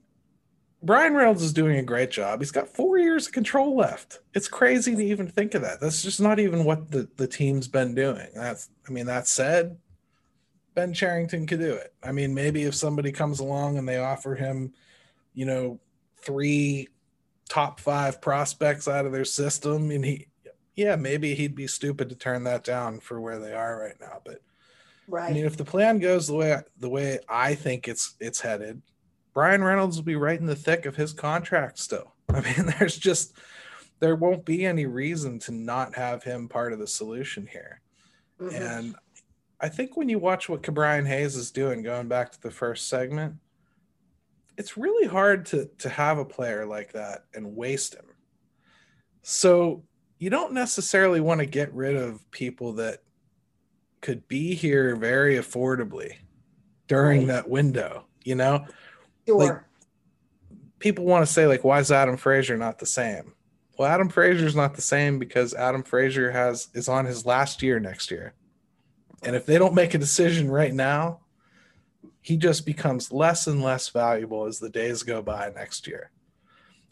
Bryan 0.84 1.16
Reynolds 1.16 1.42
is 1.42 1.54
doing 1.54 1.78
a 1.78 1.84
great 1.84 2.12
job. 2.12 2.40
He's 2.40 2.52
got 2.52 2.68
four 2.68 2.98
years 2.98 3.28
of 3.28 3.34
control 3.34 3.76
left. 3.76 4.20
It's 4.34 4.48
crazy 4.48 4.96
to 4.96 5.04
even 5.04 5.28
think 5.28 5.56
of 5.56 5.62
that. 5.62 5.80
That's 5.80 6.04
just 6.04 6.22
not 6.22 6.40
even 6.40 6.66
what 6.66 6.92
the, 6.92 7.08
the 7.16 7.28
team's 7.28 7.68
been 7.68 7.96
doing. 7.96 8.28
That's, 8.36 8.70
I 8.88 8.92
mean, 8.92 9.06
that 9.08 9.28
said, 9.28 9.78
Ben 10.76 10.94
Cherington 10.94 11.48
could 11.48 11.60
do 11.60 11.74
it. 11.74 11.94
I 12.04 12.12
mean, 12.12 12.36
maybe 12.36 12.64
if 12.64 12.76
somebody 12.76 13.12
comes 13.12 13.40
along 13.40 13.78
and 13.78 13.90
they 13.90 13.98
offer 13.98 14.36
him 14.36 14.74
you 15.38 15.46
know, 15.46 15.80
three 16.18 16.88
top 17.48 17.80
five 17.80 18.20
prospects 18.20 18.88
out 18.88 19.06
of 19.06 19.12
their 19.12 19.24
system. 19.24 19.92
And 19.92 20.04
he, 20.04 20.28
yeah, 20.76 20.96
maybe 20.96 21.36
he'd 21.36 21.54
be 21.54 21.68
stupid 21.68 22.10
to 22.10 22.16
turn 22.16 22.44
that 22.46 22.64
down 22.64 23.00
for 23.00 23.22
where 23.22 23.38
they 23.38 23.54
are 23.54 23.80
right 23.80 23.94
now. 24.02 24.20
But 24.26 24.42
right. 25.08 25.30
I 25.30 25.34
mean, 25.34 25.46
if 25.46 25.56
the 25.56 25.64
plan 25.64 26.00
goes 26.00 26.26
the 26.26 26.34
way 26.34 26.58
the 26.80 26.90
way 26.90 27.20
I 27.30 27.54
think 27.54 27.88
it's 27.88 28.16
it's 28.20 28.42
headed, 28.42 28.82
Bryan 29.36 29.64
Reynolds 29.64 29.96
will 29.96 30.06
be 30.06 30.16
right 30.16 30.40
in 30.40 30.48
the 30.48 30.56
thick 30.56 30.88
of 30.88 30.96
his 30.96 31.14
contract 31.14 31.78
still. 31.78 32.16
I 32.30 32.42
mean, 32.42 32.74
there's 32.80 32.98
just 32.98 33.38
there 34.00 34.16
won't 34.16 34.44
be 34.44 34.66
any 34.66 34.88
reason 34.88 35.38
to 35.42 35.52
not 35.52 35.96
have 35.96 36.24
him 36.24 36.50
part 36.50 36.74
of 36.74 36.80
the 36.80 36.88
solution 36.88 37.46
here. 37.46 37.80
Mm-hmm. 38.42 38.56
And 38.56 38.96
I 39.62 39.70
think 39.70 39.96
when 39.98 40.10
you 40.10 40.18
watch 40.18 40.50
what 40.50 40.64
Ke'Bryan 40.64 41.08
Hayes 41.08 41.36
is 41.36 41.52
doing, 41.52 41.84
going 41.84 42.08
back 42.08 42.32
to 42.32 42.42
the 42.42 42.52
first 42.52 42.90
segment, 42.90 43.36
it's 44.58 44.78
really 44.78 45.08
hard 45.08 45.46
to 45.48 45.70
to 45.80 45.90
have 45.90 46.18
a 46.18 46.26
player 46.26 46.66
like 46.66 46.94
that 46.94 47.26
and 47.34 47.56
waste 47.56 47.96
him. 47.96 48.06
So 49.22 49.84
you 50.20 50.30
don't 50.30 50.54
necessarily 50.54 51.20
want 51.20 51.40
to 51.40 51.46
get 51.46 51.74
rid 51.74 51.96
of 51.96 52.30
people 52.32 52.74
that 52.74 53.04
could 54.02 54.28
be 54.28 54.56
here 54.56 54.96
very 54.96 55.36
affordably 55.36 56.16
during 56.88 57.20
right. 57.20 57.28
that 57.28 57.50
window, 57.50 58.06
you 58.24 58.36
know? 58.36 58.66
Sure. 59.28 59.38
Like, 59.38 59.62
people 60.80 61.06
want 61.06 61.26
to 61.26 61.32
say, 61.32 61.46
like, 61.46 61.64
why 61.64 61.80
is 61.80 61.92
Adam 61.92 62.18
Frazier 62.18 62.58
not 62.58 62.80
the 62.80 62.86
same? 62.86 63.34
Well, 63.78 63.90
Adam 63.90 64.10
Frazier's 64.10 64.56
not 64.56 64.76
the 64.76 64.82
same 64.82 65.20
because 65.20 65.54
Adam 65.54 65.84
Frazier 65.84 66.32
has 66.32 66.70
is 66.74 66.88
on 66.88 67.06
his 67.06 67.26
last 67.26 67.62
year 67.62 67.80
next 67.80 68.10
year. 68.10 68.34
And 69.24 69.36
if 69.36 69.46
they 69.46 69.58
don't 69.58 69.76
make 69.76 69.94
a 69.94 70.00
decision 70.00 70.50
right 70.50 70.74
now, 70.74 71.20
he 72.28 72.36
just 72.36 72.66
becomes 72.66 73.10
less 73.10 73.48
and 73.48 73.64
less 73.64 73.88
valuable 73.88 74.48
as 74.48 74.60
the 74.60 74.70
days 74.70 75.02
go 75.02 75.22
by 75.22 75.50
next 75.56 75.88
year. 75.88 76.12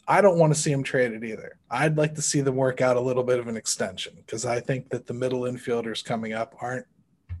I 0.08 0.22
don't 0.22 0.38
want 0.38 0.54
to 0.54 0.58
see 0.58 0.72
him 0.72 0.82
traded 0.82 1.22
either. 1.24 1.58
I'd 1.70 1.98
like 1.98 2.14
to 2.14 2.22
see 2.22 2.40
them 2.40 2.56
work 2.56 2.80
out 2.80 2.96
a 2.96 3.00
little 3.02 3.22
bit 3.22 3.38
of 3.38 3.46
an 3.46 3.54
extension 3.54 4.14
because 4.16 4.46
I 4.46 4.60
think 4.60 4.88
that 4.88 5.06
the 5.06 5.12
middle 5.12 5.42
infielders 5.42 6.02
coming 6.02 6.32
up 6.32 6.54
aren't 6.62 6.86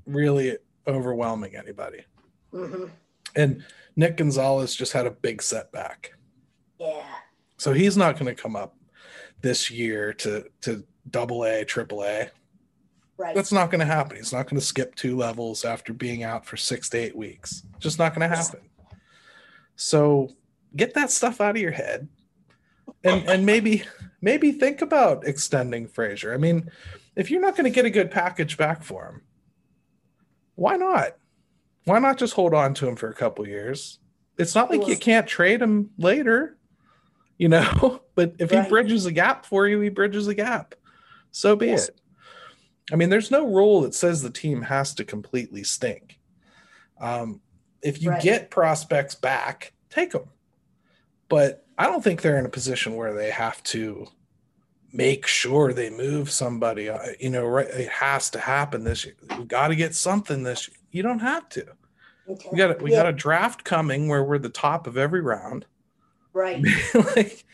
really 0.04 0.58
overwhelming 0.86 1.56
anybody. 1.56 2.04
Mm-hmm. 2.52 2.84
And 3.34 3.64
Nick 3.96 4.18
Gonzalez 4.18 4.74
just 4.74 4.92
had 4.92 5.06
a 5.06 5.10
big 5.10 5.40
setback. 5.40 6.12
Yeah. 6.78 7.02
So 7.56 7.72
he's 7.72 7.96
not 7.96 8.18
going 8.18 8.26
to 8.26 8.42
come 8.42 8.56
up 8.56 8.76
this 9.40 9.70
year 9.70 10.12
to 10.12 10.44
to 10.60 10.84
double 11.08 11.46
A, 11.46 11.64
triple 11.64 12.04
A. 12.04 12.30
Right. 13.18 13.34
That's 13.34 13.52
not 13.52 13.70
going 13.70 13.80
to 13.80 13.86
happen. 13.86 14.16
He's 14.16 14.32
not 14.32 14.46
going 14.46 14.60
to 14.60 14.66
skip 14.66 14.94
two 14.94 15.16
levels 15.16 15.64
after 15.64 15.92
being 15.92 16.22
out 16.22 16.44
for 16.44 16.56
six 16.56 16.88
to 16.90 16.98
eight 16.98 17.16
weeks. 17.16 17.62
Just 17.78 17.98
not 17.98 18.14
going 18.14 18.28
to 18.28 18.36
happen. 18.36 18.60
So 19.76 20.30
get 20.74 20.94
that 20.94 21.10
stuff 21.10 21.40
out 21.40 21.56
of 21.56 21.62
your 21.62 21.70
head 21.70 22.08
and 23.04 23.28
and 23.28 23.46
maybe 23.46 23.84
maybe 24.20 24.52
think 24.52 24.82
about 24.82 25.26
extending 25.26 25.86
Frazier. 25.86 26.34
I 26.34 26.36
mean, 26.36 26.70
if 27.14 27.30
you're 27.30 27.40
not 27.40 27.56
going 27.56 27.64
to 27.64 27.70
get 27.70 27.84
a 27.84 27.90
good 27.90 28.10
package 28.10 28.56
back 28.56 28.82
for 28.82 29.06
him, 29.06 29.22
why 30.54 30.76
not? 30.76 31.16
Why 31.84 31.98
not 31.98 32.18
just 32.18 32.34
hold 32.34 32.52
on 32.52 32.74
to 32.74 32.88
him 32.88 32.96
for 32.96 33.08
a 33.08 33.14
couple 33.14 33.46
years? 33.46 33.98
It's 34.38 34.54
not 34.54 34.70
like 34.70 34.86
you 34.86 34.96
can't 34.96 35.26
trade 35.26 35.62
him 35.62 35.90
later, 35.98 36.58
you 37.38 37.48
know. 37.48 38.02
But 38.16 38.36
if 38.38 38.50
right. 38.50 38.64
he 38.64 38.70
bridges 38.70 39.04
a 39.04 39.12
gap 39.12 39.44
for 39.44 39.68
you, 39.68 39.78
he 39.80 39.90
bridges 39.90 40.26
a 40.26 40.34
gap. 40.34 40.74
So 41.32 41.54
be 41.54 41.66
yes. 41.66 41.90
it. 41.90 42.00
I 42.92 42.96
mean, 42.96 43.10
there's 43.10 43.30
no 43.30 43.46
rule 43.46 43.80
that 43.82 43.94
says 43.94 44.22
the 44.22 44.30
team 44.30 44.62
has 44.62 44.94
to 44.94 45.04
completely 45.04 45.64
stink. 45.64 46.18
Um, 47.00 47.40
if 47.82 48.00
you 48.00 48.10
right. 48.10 48.22
get 48.22 48.50
prospects 48.50 49.14
back, 49.14 49.72
take 49.90 50.12
them. 50.12 50.28
But 51.28 51.66
I 51.76 51.86
don't 51.86 52.02
think 52.02 52.22
they're 52.22 52.38
in 52.38 52.46
a 52.46 52.50
position 52.50 52.94
where 52.94 53.12
they 53.12 53.30
have 53.30 53.62
to 53.64 54.06
make 54.92 55.26
sure 55.26 55.72
they 55.72 55.90
move 55.90 56.30
somebody. 56.30 56.88
Uh, 56.88 56.98
you 57.18 57.30
know, 57.30 57.44
right? 57.44 57.66
It 57.66 57.88
has 57.88 58.30
to 58.30 58.38
happen 58.38 58.84
this 58.84 59.04
year. 59.04 59.14
We 59.38 59.44
got 59.44 59.68
to 59.68 59.76
get 59.76 59.94
something 59.94 60.42
this 60.42 60.68
year. 60.68 60.76
You 60.90 61.02
don't 61.02 61.18
have 61.18 61.48
to. 61.50 61.66
Okay. 62.28 62.48
We 62.50 62.58
got 62.58 62.82
we 62.82 62.92
yeah. 62.92 63.02
got 63.02 63.08
a 63.08 63.12
draft 63.12 63.64
coming 63.64 64.08
where 64.08 64.24
we're 64.24 64.38
the 64.38 64.48
top 64.48 64.86
of 64.86 64.96
every 64.96 65.20
round. 65.20 65.66
Right. 66.32 66.64
like 67.16 67.44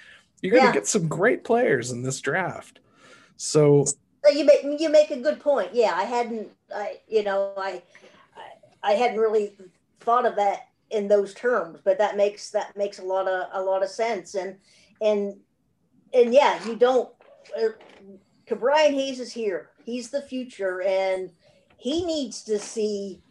you're 0.40 0.56
gonna 0.56 0.72
get 0.72 0.86
some 0.86 1.08
great 1.08 1.44
players 1.44 1.90
in 1.90 2.02
this 2.02 2.20
draft. 2.20 2.80
So 3.36 3.86
you 4.30 4.44
make 4.44 4.80
you 4.80 4.88
make 4.88 5.10
a 5.10 5.20
good 5.20 5.40
point. 5.40 5.70
Yeah, 5.72 5.94
I 5.94 6.04
hadn't. 6.04 6.48
I 6.74 7.00
you 7.08 7.22
know 7.22 7.52
I 7.56 7.82
I, 8.82 8.90
I 8.90 8.92
hadn't 8.92 9.18
really 9.18 9.56
thought 10.00 10.26
of 10.26 10.36
that 10.36 10.68
in 10.90 11.08
those 11.08 11.34
terms, 11.34 11.80
but 11.82 11.98
that 11.98 12.16
makes 12.16 12.50
that 12.50 12.76
makes 12.76 12.98
a 12.98 13.04
lot 13.04 13.26
of 13.26 13.48
a 13.52 13.62
lot 13.62 13.82
of 13.82 13.88
sense. 13.88 14.34
And 14.34 14.56
and 15.00 15.34
and 16.14 16.32
yeah, 16.32 16.64
you 16.66 16.76
don't. 16.76 17.10
Uh, 17.60 17.68
Brian 18.54 18.92
Hayes 18.92 19.18
is 19.18 19.32
here. 19.32 19.70
He's 19.84 20.10
the 20.10 20.22
future, 20.22 20.82
and 20.82 21.30
he 21.78 22.04
needs 22.04 22.42
to 22.44 22.58
see 22.58 23.22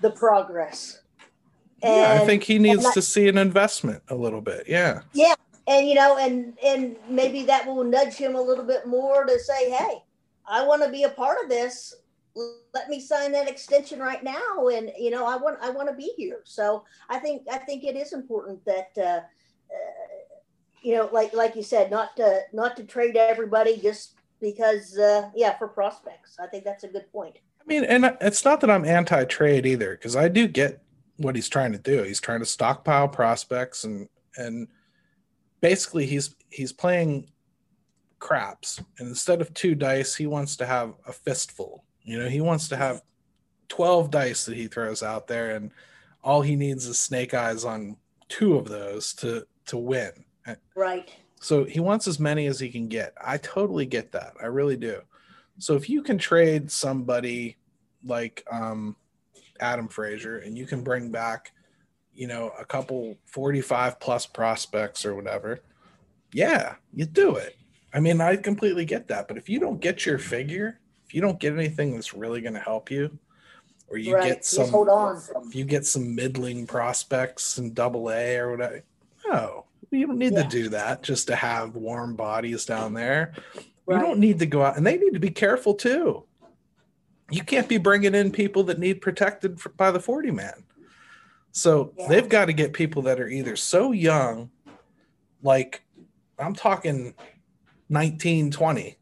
the 0.00 0.10
progress. 0.10 1.02
And, 1.82 1.94
yeah, 1.94 2.22
I 2.22 2.26
think 2.26 2.42
he 2.42 2.58
needs 2.58 2.82
that, 2.84 2.94
to 2.94 3.02
see 3.02 3.28
an 3.28 3.38
investment 3.38 4.02
a 4.08 4.14
little 4.14 4.40
bit. 4.40 4.64
Yeah. 4.66 5.02
Yeah, 5.12 5.34
and 5.70 5.88
you 5.88 5.94
know, 5.94 6.18
and 6.18 6.58
and 6.64 6.96
maybe 7.08 7.44
that 7.44 7.64
will 7.64 7.84
nudge 7.84 8.14
him 8.14 8.34
a 8.34 8.42
little 8.42 8.64
bit 8.64 8.86
more 8.86 9.24
to 9.24 9.38
say, 9.38 9.70
"Hey, 9.70 10.02
I 10.50 10.64
want 10.64 10.82
to 10.82 10.90
be 10.90 11.04
a 11.04 11.10
part 11.10 11.38
of 11.42 11.48
this. 11.48 11.94
Let 12.74 12.88
me 12.88 13.00
sign 13.00 13.32
that 13.32 13.48
extension 13.48 14.00
right 14.00 14.22
now 14.22 14.68
and 14.68 14.92
you 14.96 15.10
know 15.10 15.26
i 15.26 15.36
want 15.36 15.58
i 15.60 15.70
want 15.70 15.88
to 15.88 15.94
be 15.94 16.12
here. 16.16 16.42
So 16.44 16.84
i 17.08 17.18
think 17.18 17.42
i 17.50 17.58
think 17.58 17.84
it 17.84 17.96
is 17.96 18.12
important 18.12 18.64
that 18.64 18.90
uh, 18.96 19.02
uh, 19.02 19.22
you 20.82 20.94
know 20.94 21.08
like 21.12 21.34
like 21.34 21.56
you 21.56 21.62
said 21.62 21.90
not 21.90 22.16
to 22.16 22.42
not 22.52 22.76
to 22.76 22.84
trade 22.84 23.16
everybody 23.16 23.76
just 23.76 24.14
because 24.40 24.96
uh, 24.96 25.30
yeah 25.34 25.58
for 25.58 25.68
prospects. 25.68 26.36
I 26.40 26.46
think 26.46 26.64
that's 26.64 26.84
a 26.84 26.88
good 26.88 27.10
point. 27.12 27.36
I 27.60 27.64
mean 27.66 27.84
and 27.84 28.16
it's 28.20 28.44
not 28.44 28.60
that 28.60 28.70
i'm 28.70 28.84
anti-trade 28.84 29.66
either 29.66 29.90
because 29.92 30.16
i 30.16 30.28
do 30.28 30.48
get 30.48 30.82
what 31.18 31.36
he's 31.36 31.48
trying 31.48 31.72
to 31.72 31.78
do. 31.78 32.02
He's 32.02 32.20
trying 32.20 32.40
to 32.40 32.46
stockpile 32.46 33.08
prospects 33.08 33.84
and 33.84 34.08
and 34.36 34.68
basically 35.60 36.06
he's 36.06 36.34
he's 36.48 36.72
playing 36.72 37.28
craps 38.18 38.82
and 38.98 39.08
instead 39.08 39.40
of 39.40 39.52
two 39.54 39.74
dice 39.74 40.14
he 40.14 40.26
wants 40.26 40.56
to 40.56 40.66
have 40.66 40.94
a 41.06 41.12
fistful 41.12 41.84
you 42.10 42.18
know, 42.18 42.28
he 42.28 42.40
wants 42.40 42.68
to 42.68 42.76
have 42.76 43.02
12 43.68 44.10
dice 44.10 44.44
that 44.46 44.56
he 44.56 44.66
throws 44.66 45.02
out 45.02 45.26
there, 45.26 45.54
and 45.54 45.70
all 46.22 46.42
he 46.42 46.56
needs 46.56 46.86
is 46.86 46.98
snake 46.98 47.34
eyes 47.34 47.64
on 47.64 47.96
two 48.28 48.56
of 48.56 48.68
those 48.68 49.14
to 49.14 49.46
to 49.66 49.76
win. 49.76 50.10
Right. 50.74 51.10
So 51.40 51.64
he 51.64 51.80
wants 51.80 52.08
as 52.08 52.18
many 52.18 52.46
as 52.46 52.58
he 52.58 52.68
can 52.68 52.88
get. 52.88 53.14
I 53.24 53.36
totally 53.38 53.86
get 53.86 54.12
that. 54.12 54.32
I 54.42 54.46
really 54.46 54.76
do. 54.76 55.00
So 55.58 55.74
if 55.74 55.88
you 55.88 56.02
can 56.02 56.18
trade 56.18 56.70
somebody 56.70 57.56
like 58.04 58.44
um, 58.50 58.96
Adam 59.60 59.88
Frazier 59.88 60.38
and 60.38 60.58
you 60.58 60.66
can 60.66 60.82
bring 60.82 61.10
back, 61.10 61.52
you 62.14 62.26
know, 62.26 62.52
a 62.58 62.64
couple 62.64 63.16
45 63.26 64.00
plus 64.00 64.26
prospects 64.26 65.04
or 65.04 65.14
whatever, 65.14 65.60
yeah, 66.32 66.74
you 66.92 67.06
do 67.06 67.36
it. 67.36 67.56
I 67.92 68.00
mean, 68.00 68.20
I 68.20 68.36
completely 68.36 68.84
get 68.84 69.08
that. 69.08 69.28
But 69.28 69.36
if 69.36 69.48
you 69.48 69.58
don't 69.58 69.80
get 69.80 70.06
your 70.06 70.18
figure, 70.18 70.78
if 71.06 71.14
you 71.14 71.20
don't 71.20 71.40
get 71.40 71.54
anything 71.54 71.94
that's 71.94 72.14
really 72.14 72.40
going 72.40 72.54
to 72.54 72.60
help 72.60 72.90
you, 72.90 73.18
or 73.88 73.98
you 73.98 74.14
right. 74.14 74.28
get 74.28 74.44
some, 74.44 74.70
hold 74.70 74.88
on. 74.88 75.20
If 75.48 75.54
you 75.54 75.64
get 75.64 75.84
some 75.84 76.14
middling 76.14 76.66
prospects 76.66 77.58
in 77.58 77.74
Double 77.74 78.10
A 78.10 78.36
or 78.36 78.52
whatever, 78.52 78.82
no, 79.26 79.64
you 79.90 80.06
don't 80.06 80.18
need 80.18 80.34
yeah. 80.34 80.44
to 80.44 80.48
do 80.48 80.68
that 80.68 81.02
just 81.02 81.26
to 81.26 81.36
have 81.36 81.74
warm 81.74 82.14
bodies 82.14 82.64
down 82.64 82.94
there. 82.94 83.32
Right. 83.86 83.96
You 83.96 84.06
don't 84.06 84.20
need 84.20 84.38
to 84.38 84.46
go 84.46 84.62
out, 84.62 84.76
and 84.76 84.86
they 84.86 84.96
need 84.96 85.14
to 85.14 85.20
be 85.20 85.30
careful 85.30 85.74
too. 85.74 86.24
You 87.32 87.42
can't 87.42 87.68
be 87.68 87.78
bringing 87.78 88.14
in 88.14 88.30
people 88.30 88.62
that 88.64 88.78
need 88.78 89.00
protected 89.00 89.60
for, 89.60 89.70
by 89.70 89.90
the 89.90 90.00
40 90.00 90.30
man. 90.30 90.64
So 91.52 91.92
yeah. 91.98 92.08
they've 92.08 92.28
got 92.28 92.46
to 92.46 92.52
get 92.52 92.72
people 92.72 93.02
that 93.02 93.20
are 93.20 93.28
either 93.28 93.56
so 93.56 93.92
young, 93.92 94.50
like 95.42 95.82
I'm 96.38 96.54
talking 96.54 97.14
19, 97.88 98.50
20, 98.50 98.96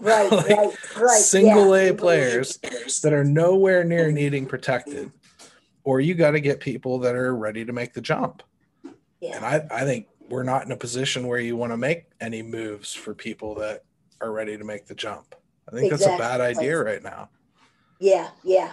right, 0.00 0.30
like 0.32 0.48
right, 0.48 0.96
right. 0.96 1.20
Single 1.20 1.76
yeah. 1.76 1.90
A 1.90 1.94
players 1.94 2.58
that 3.02 3.12
are 3.12 3.24
nowhere 3.24 3.84
near 3.84 4.10
needing 4.10 4.46
protected, 4.46 5.10
or 5.84 6.00
you 6.00 6.14
got 6.14 6.32
to 6.32 6.40
get 6.40 6.60
people 6.60 6.98
that 7.00 7.14
are 7.14 7.34
ready 7.34 7.64
to 7.64 7.72
make 7.72 7.92
the 7.92 8.00
jump. 8.00 8.42
Yeah. 9.20 9.36
And 9.36 9.44
I, 9.44 9.66
I 9.70 9.84
think 9.84 10.08
we're 10.28 10.42
not 10.42 10.64
in 10.66 10.72
a 10.72 10.76
position 10.76 11.26
where 11.26 11.38
you 11.38 11.56
want 11.56 11.72
to 11.72 11.76
make 11.76 12.06
any 12.20 12.42
moves 12.42 12.92
for 12.92 13.14
people 13.14 13.54
that 13.56 13.84
are 14.20 14.32
ready 14.32 14.56
to 14.56 14.64
make 14.64 14.86
the 14.86 14.94
jump. 14.94 15.34
I 15.68 15.72
think 15.72 15.92
exactly. 15.92 16.18
that's 16.18 16.20
a 16.20 16.38
bad 16.38 16.40
idea 16.40 16.82
right 16.82 17.02
now. 17.02 17.28
Yeah, 18.00 18.30
yeah. 18.42 18.72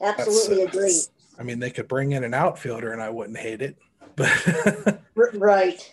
Absolutely 0.00 0.64
uh, 0.64 0.68
agree. 0.68 1.00
I 1.38 1.42
mean, 1.42 1.58
they 1.58 1.70
could 1.70 1.88
bring 1.88 2.12
in 2.12 2.24
an 2.24 2.34
outfielder 2.34 2.92
and 2.92 3.02
I 3.02 3.10
wouldn't 3.10 3.38
hate 3.38 3.62
it. 3.62 3.76
But 5.16 5.34
right. 5.34 5.92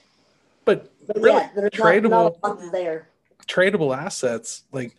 But, 0.66 0.92
but 1.06 1.18
really, 1.18 1.42
yeah, 1.56 1.70
tradable, 1.70 2.36
not, 2.44 2.72
there. 2.72 3.10
tradable 3.48 3.96
assets 3.96 4.64
like 4.72 4.96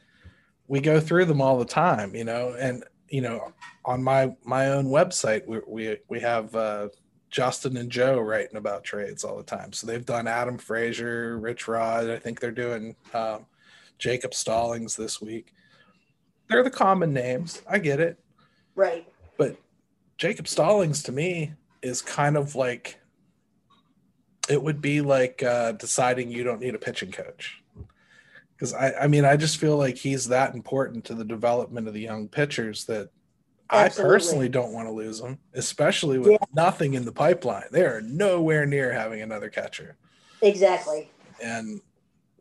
we 0.69 0.81
go 0.81 1.01
through 1.01 1.25
them 1.25 1.41
all 1.41 1.59
the 1.59 1.65
time 1.65 2.15
you 2.15 2.25
know 2.25 2.55
and 2.59 2.85
you 3.09 3.21
know 3.21 3.53
on 3.85 4.03
my 4.03 4.35
my 4.45 4.69
own 4.71 4.87
website 4.87 5.47
we 5.47 5.61
we, 5.67 5.97
we 6.09 6.21
have 6.21 6.55
uh, 6.55 6.89
justin 7.31 7.77
and 7.77 7.91
joe 7.91 8.19
writing 8.19 8.57
about 8.57 8.85
trades 8.85 9.25
all 9.25 9.37
the 9.37 9.43
time. 9.43 9.73
So 9.73 9.87
they've 9.87 10.05
done 10.05 10.27
adam 10.27 10.59
frazier 10.59 11.39
rich 11.39 11.69
rod 11.69 12.11
i 12.11 12.19
think 12.19 12.41
they're 12.41 12.51
doing 12.53 12.97
um, 13.15 13.47
jacob 13.99 14.35
stallings 14.35 14.97
this 14.97 15.21
week. 15.21 15.53
They're 16.49 16.65
the 16.65 16.71
common 16.71 17.13
names. 17.13 17.63
I 17.69 17.79
get 17.79 18.01
it. 18.01 18.19
Right 18.75 19.12
jacob 20.23 20.47
stallings 20.47 21.03
to 21.03 21.11
me 21.11 21.53
is 21.83 22.01
kind 22.01 22.37
of 22.37 22.55
like 22.55 23.01
it 24.49 24.63
would 24.63 24.81
be 24.81 25.01
like 25.01 25.43
uh, 25.43 25.73
deciding 25.73 26.31
you 26.31 26.45
don't 26.45 26.61
need 26.61 26.77
a 26.77 26.79
pitching 26.79 27.11
coach 27.11 27.61
because 28.63 28.75
I, 28.75 28.93
I 28.93 29.07
mean, 29.09 29.25
I 29.25 29.37
just 29.37 29.57
feel 29.57 29.77
like 29.77 29.97
he's 29.97 30.29
that 30.29 30.55
important 30.55 31.05
to 31.07 31.17
the 31.17 31.25
development 31.25 31.89
of 31.89 31.95
the 31.95 32.01
young 32.01 32.29
pitchers 32.29 32.85
that 32.85 33.11
Absolutely. 33.69 34.05
I 34.05 34.15
personally 34.15 34.49
don't 34.49 34.73
want 34.73 34.87
to 34.87 34.93
lose 34.93 35.19
him, 35.19 35.41
especially 35.55 36.21
with 36.21 36.31
yeah. 36.31 36.37
nothing 36.55 36.95
in 36.95 37.05
the 37.05 37.11
pipeline. 37.11 37.65
They 37.73 37.83
are 37.83 38.01
nowhere 38.03 38.65
near 38.65 38.93
having 38.93 39.21
another 39.21 39.49
catcher. 39.49 39.97
Exactly. 40.43 41.11
And 41.43 41.81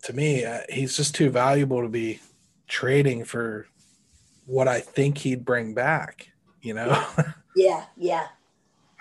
to 0.03 0.13
me, 0.13 0.45
uh, 0.45 0.59
he's 0.69 0.95
just 0.95 1.15
too 1.15 1.32
valuable 1.32 1.82
to 1.82 1.89
be 1.89 2.19
trading 2.67 3.23
for 3.23 3.65
what 4.45 4.67
I 4.67 4.79
think 4.79 5.17
he'd 5.17 5.43
bring 5.43 5.73
back. 5.73 6.29
You 6.61 6.75
know? 6.75 7.03
Yeah, 7.17 7.32
yeah. 7.55 7.85
Yeah. 7.97 8.27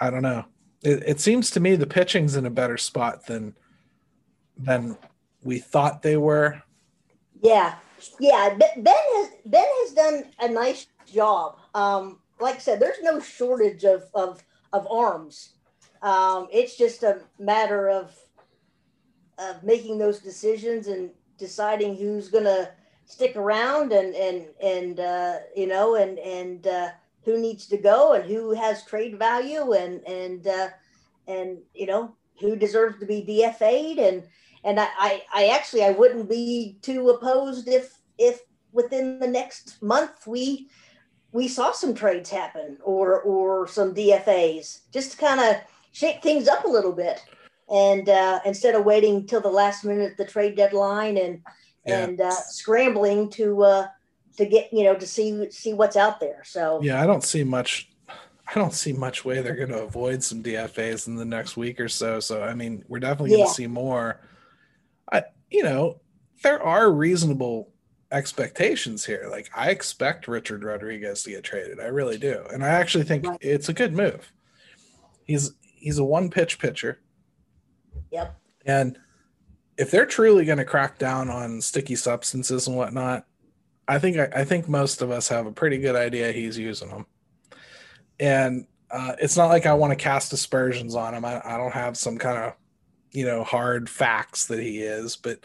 I 0.00 0.10
don't 0.10 0.22
know. 0.22 0.44
It, 0.82 1.02
it 1.06 1.20
seems 1.20 1.50
to 1.50 1.60
me 1.60 1.76
the 1.76 1.86
pitching's 1.86 2.36
in 2.36 2.46
a 2.46 2.50
better 2.50 2.78
spot 2.78 3.26
than 3.26 3.54
than 4.56 4.96
we 5.42 5.58
thought 5.58 6.02
they 6.02 6.16
were. 6.16 6.62
Yeah, 7.42 7.74
yeah. 8.18 8.54
Ben 8.54 8.94
has 8.94 9.28
Ben 9.46 9.66
has 9.66 9.92
done 9.92 10.24
a 10.40 10.48
nice 10.48 10.86
job. 11.06 11.58
Um, 11.74 12.18
like 12.40 12.56
I 12.56 12.58
said, 12.58 12.80
there's 12.80 13.02
no 13.02 13.20
shortage 13.20 13.84
of 13.84 14.04
of 14.14 14.42
of 14.72 14.86
arms. 14.90 15.54
Um, 16.02 16.48
it's 16.50 16.76
just 16.76 17.02
a 17.02 17.20
matter 17.38 17.88
of 17.90 18.16
of 19.38 19.62
making 19.62 19.98
those 19.98 20.20
decisions 20.20 20.86
and 20.86 21.10
deciding 21.38 21.96
who's 21.96 22.28
going 22.28 22.44
to 22.44 22.70
stick 23.04 23.36
around 23.36 23.92
and 23.92 24.14
and 24.14 24.46
and 24.62 25.00
uh, 25.00 25.38
you 25.56 25.66
know 25.66 25.96
and 25.96 26.18
and 26.18 26.66
uh, 26.66 26.90
who 27.24 27.40
needs 27.40 27.66
to 27.66 27.76
go 27.76 28.12
and 28.12 28.24
who 28.24 28.52
has 28.52 28.84
trade 28.84 29.18
value 29.18 29.72
and 29.72 30.02
and 30.06 30.46
uh, 30.46 30.68
and 31.26 31.58
you 31.74 31.86
know 31.86 32.14
who 32.40 32.56
deserves 32.56 32.98
to 32.98 33.06
be 33.06 33.22
DFA'd 33.22 33.98
and 33.98 34.24
and 34.64 34.80
I, 34.80 34.88
I 34.98 35.22
I 35.34 35.46
actually 35.48 35.84
I 35.84 35.90
wouldn't 35.90 36.28
be 36.28 36.78
too 36.82 37.10
opposed 37.10 37.68
if 37.68 37.98
if 38.18 38.40
within 38.72 39.18
the 39.18 39.28
next 39.28 39.82
month 39.82 40.26
we 40.26 40.68
we 41.32 41.48
saw 41.48 41.72
some 41.72 41.94
trades 41.94 42.30
happen 42.30 42.78
or 42.82 43.20
or 43.22 43.66
some 43.66 43.94
DFAs 43.94 44.80
just 44.92 45.12
to 45.12 45.16
kind 45.18 45.40
of 45.40 45.56
shake 45.92 46.22
things 46.22 46.48
up 46.48 46.64
a 46.64 46.68
little 46.68 46.92
bit 46.92 47.22
and 47.70 48.08
uh, 48.08 48.40
instead 48.44 48.74
of 48.74 48.84
waiting 48.84 49.26
till 49.26 49.40
the 49.40 49.48
last 49.48 49.84
minute 49.84 50.16
the 50.16 50.24
trade 50.24 50.56
deadline 50.56 51.16
and 51.16 51.42
yeah. 51.86 52.04
and 52.04 52.20
uh, 52.20 52.30
scrambling 52.30 53.30
to 53.30 53.62
uh, 53.62 53.86
to 54.36 54.46
get 54.46 54.72
you 54.72 54.84
know 54.84 54.94
to 54.94 55.06
see 55.06 55.50
see 55.50 55.72
what's 55.72 55.96
out 55.96 56.20
there. 56.20 56.42
So 56.44 56.80
yeah, 56.82 57.02
I 57.02 57.06
don't 57.06 57.24
see 57.24 57.44
much. 57.44 57.90
I 58.08 58.54
don't 58.54 58.74
see 58.74 58.92
much 58.92 59.24
way 59.24 59.40
they're 59.42 59.54
going 59.54 59.68
to 59.70 59.82
avoid 59.82 60.24
some 60.24 60.42
DFAs 60.42 61.06
in 61.06 61.14
the 61.14 61.24
next 61.24 61.56
week 61.56 61.78
or 61.78 61.88
so. 61.88 62.18
So 62.18 62.42
I 62.42 62.54
mean, 62.54 62.84
we're 62.88 62.98
definitely 62.98 63.30
going 63.30 63.44
to 63.44 63.48
yeah. 63.48 63.52
see 63.52 63.66
more. 63.66 64.20
I 65.12 65.24
you 65.50 65.62
know 65.62 66.00
there 66.42 66.62
are 66.62 66.90
reasonable 66.90 67.72
expectations 68.12 69.04
here. 69.04 69.28
Like 69.30 69.50
I 69.54 69.70
expect 69.70 70.28
Richard 70.28 70.64
Rodriguez 70.64 71.22
to 71.24 71.30
get 71.30 71.44
traded. 71.44 71.80
I 71.80 71.86
really 71.86 72.18
do, 72.18 72.44
and 72.52 72.64
I 72.64 72.68
actually 72.68 73.04
think 73.04 73.26
right. 73.26 73.38
it's 73.40 73.68
a 73.68 73.74
good 73.74 73.94
move. 73.94 74.32
He's 75.24 75.52
he's 75.76 75.98
a 75.98 76.04
one 76.04 76.30
pitch 76.30 76.58
pitcher. 76.58 77.00
Yep. 78.10 78.36
And 78.66 78.98
if 79.76 79.90
they're 79.90 80.06
truly 80.06 80.44
going 80.44 80.58
to 80.58 80.64
crack 80.64 80.98
down 80.98 81.30
on 81.30 81.60
sticky 81.60 81.96
substances 81.96 82.66
and 82.66 82.76
whatnot, 82.76 83.24
I 83.90 83.98
think 83.98 84.16
I, 84.18 84.28
I, 84.40 84.44
think 84.44 84.68
most 84.68 85.02
of 85.02 85.10
us 85.10 85.28
have 85.28 85.46
a 85.46 85.52
pretty 85.52 85.78
good 85.78 85.96
idea 85.96 86.30
he's 86.30 86.56
using 86.56 86.88
them. 86.90 87.06
And 88.20 88.66
uh, 88.88 89.16
it's 89.20 89.36
not 89.36 89.48
like 89.48 89.66
I 89.66 89.74
want 89.74 89.90
to 89.90 89.96
cast 89.96 90.32
aspersions 90.32 90.94
on 90.94 91.12
him. 91.12 91.24
I, 91.24 91.40
I 91.44 91.56
don't 91.56 91.72
have 91.72 91.96
some 91.96 92.16
kind 92.16 92.38
of 92.38 92.54
you 93.10 93.26
know 93.26 93.42
hard 93.42 93.90
facts 93.90 94.46
that 94.46 94.60
he 94.60 94.78
is, 94.78 95.16
but 95.16 95.40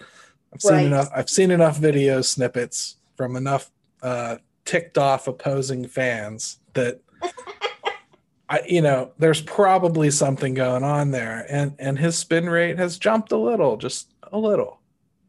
I've 0.54 0.62
seen 0.62 0.74
right. 0.74 0.86
enough. 0.86 1.10
I've 1.16 1.30
seen 1.30 1.50
enough 1.50 1.78
video 1.78 2.22
snippets 2.22 2.98
from 3.18 3.36
enough 3.36 3.72
uh, 4.04 4.38
ticked 4.64 5.00
off 5.00 5.28
opposing 5.28 5.88
fans 5.88 6.60
that 6.74 7.02
I, 8.50 8.62
you 8.68 8.82
know, 8.82 9.12
there's 9.18 9.42
probably 9.42 10.12
something 10.12 10.54
going 10.54 10.84
on 10.84 11.10
there, 11.10 11.48
and 11.50 11.74
and 11.80 11.98
his 11.98 12.16
spin 12.16 12.48
rate 12.48 12.78
has 12.78 13.00
jumped 13.00 13.32
a 13.32 13.38
little, 13.38 13.78
just 13.78 14.14
a 14.32 14.38
little. 14.38 14.82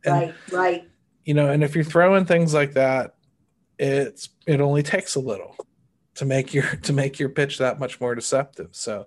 And, 0.04 0.14
right, 0.14 0.34
right. 0.52 0.90
You 1.26 1.34
know, 1.34 1.50
and 1.50 1.62
if 1.62 1.74
you're 1.74 1.84
throwing 1.84 2.24
things 2.24 2.54
like 2.54 2.72
that, 2.72 3.16
it's 3.78 4.30
it 4.46 4.62
only 4.62 4.82
takes 4.82 5.16
a 5.16 5.20
little 5.20 5.54
to 6.14 6.24
make 6.24 6.54
your 6.54 6.64
to 6.82 6.92
make 6.94 7.18
your 7.18 7.28
pitch 7.28 7.58
that 7.58 7.78
much 7.78 8.00
more 8.00 8.14
deceptive. 8.14 8.68
So, 8.70 9.06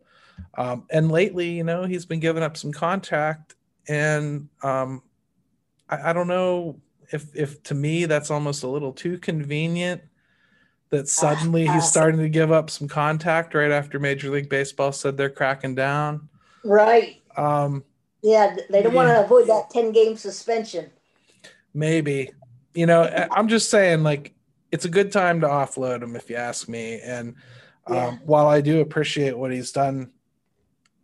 um, 0.57 0.85
and 0.91 1.11
lately, 1.11 1.49
you 1.49 1.63
know, 1.63 1.85
he's 1.85 2.05
been 2.05 2.19
giving 2.19 2.43
up 2.43 2.55
some 2.55 2.71
contact, 2.71 3.55
and 3.87 4.49
um, 4.61 5.01
I, 5.89 6.11
I 6.11 6.13
don't 6.13 6.27
know 6.27 6.79
if 7.11 7.35
if 7.35 7.63
to 7.63 7.73
me 7.73 8.05
that's 8.05 8.29
almost 8.29 8.61
a 8.61 8.67
little 8.67 8.93
too 8.93 9.17
convenient 9.17 10.01
that 10.89 11.07
suddenly 11.07 11.67
he's 11.67 11.87
starting 11.87 12.19
to 12.19 12.29
give 12.29 12.51
up 12.51 12.69
some 12.69 12.87
contact 12.87 13.53
right 13.53 13.71
after 13.71 13.99
Major 13.99 14.31
League 14.31 14.49
Baseball 14.49 14.91
said 14.91 15.17
they're 15.17 15.29
cracking 15.29 15.75
down. 15.75 16.27
Right. 16.63 17.21
Um, 17.37 17.83
yeah, 18.23 18.55
they 18.69 18.81
don't 18.81 18.93
yeah. 18.93 18.97
want 18.97 19.09
to 19.09 19.23
avoid 19.23 19.47
that 19.47 19.69
10 19.69 19.91
game 19.91 20.17
suspension. 20.17 20.89
Maybe. 21.73 22.31
You 22.73 22.85
know, 22.85 23.03
I'm 23.31 23.47
just 23.47 23.69
saying, 23.69 24.03
like, 24.03 24.33
it's 24.71 24.85
a 24.85 24.89
good 24.89 25.11
time 25.11 25.41
to 25.41 25.47
offload 25.47 26.03
him, 26.03 26.15
if 26.15 26.29
you 26.29 26.35
ask 26.35 26.69
me. 26.69 26.99
And 27.01 27.35
um, 27.87 27.95
yeah. 27.95 28.17
while 28.25 28.47
I 28.47 28.61
do 28.61 28.81
appreciate 28.81 29.37
what 29.37 29.51
he's 29.51 29.71
done, 29.71 30.11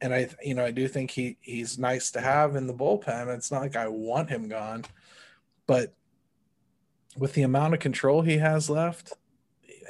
and 0.01 0.13
I, 0.13 0.29
you 0.43 0.53
know, 0.53 0.63
I 0.65 0.71
do 0.71 0.87
think 0.87 1.09
he 1.09 1.37
he's 1.41 1.79
nice 1.79 2.11
to 2.11 2.21
have 2.21 2.55
in 2.55 2.67
the 2.67 2.73
bullpen. 2.73 3.33
It's 3.35 3.51
not 3.51 3.61
like 3.61 3.75
I 3.75 3.87
want 3.87 4.29
him 4.29 4.47
gone, 4.47 4.85
but 5.67 5.93
with 7.17 7.33
the 7.33 7.43
amount 7.43 7.73
of 7.73 7.79
control 7.79 8.21
he 8.21 8.37
has 8.37 8.69
left, 8.69 9.13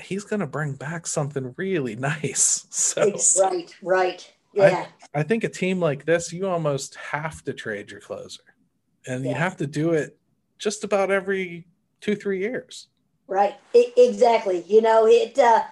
he's 0.02 0.24
going 0.24 0.40
to 0.40 0.48
bring 0.48 0.74
back 0.74 1.08
something 1.08 1.54
really 1.58 1.96
nice. 1.98 2.68
So 2.70 3.18
right, 3.42 3.76
right, 3.84 4.34
yeah. 4.54 4.86
I, 5.14 5.20
I, 5.20 5.24
think 5.24 5.44
a 5.44 5.50
team 5.50 5.80
like 5.80 6.06
this, 6.06 6.32
you 6.32 6.48
almost 6.48 6.96
have 6.96 7.44
to 7.46 7.54
trade 7.54 7.92
your 7.92 8.00
closer, 8.00 8.44
and 9.08 9.24
yeah. 9.24 9.32
you 9.32 9.36
have 9.36 9.58
to 9.58 9.68
do 9.68 9.94
it 9.94 10.18
just 10.58 10.84
about 10.84 11.12
every 11.12 11.68
two, 12.02 12.16
three 12.16 12.40
years. 12.40 12.88
Right, 13.28 13.56
exactly. 13.74 14.64
You 14.68 14.82
know, 14.82 15.08
it 15.08 15.38
uh, 15.40 15.64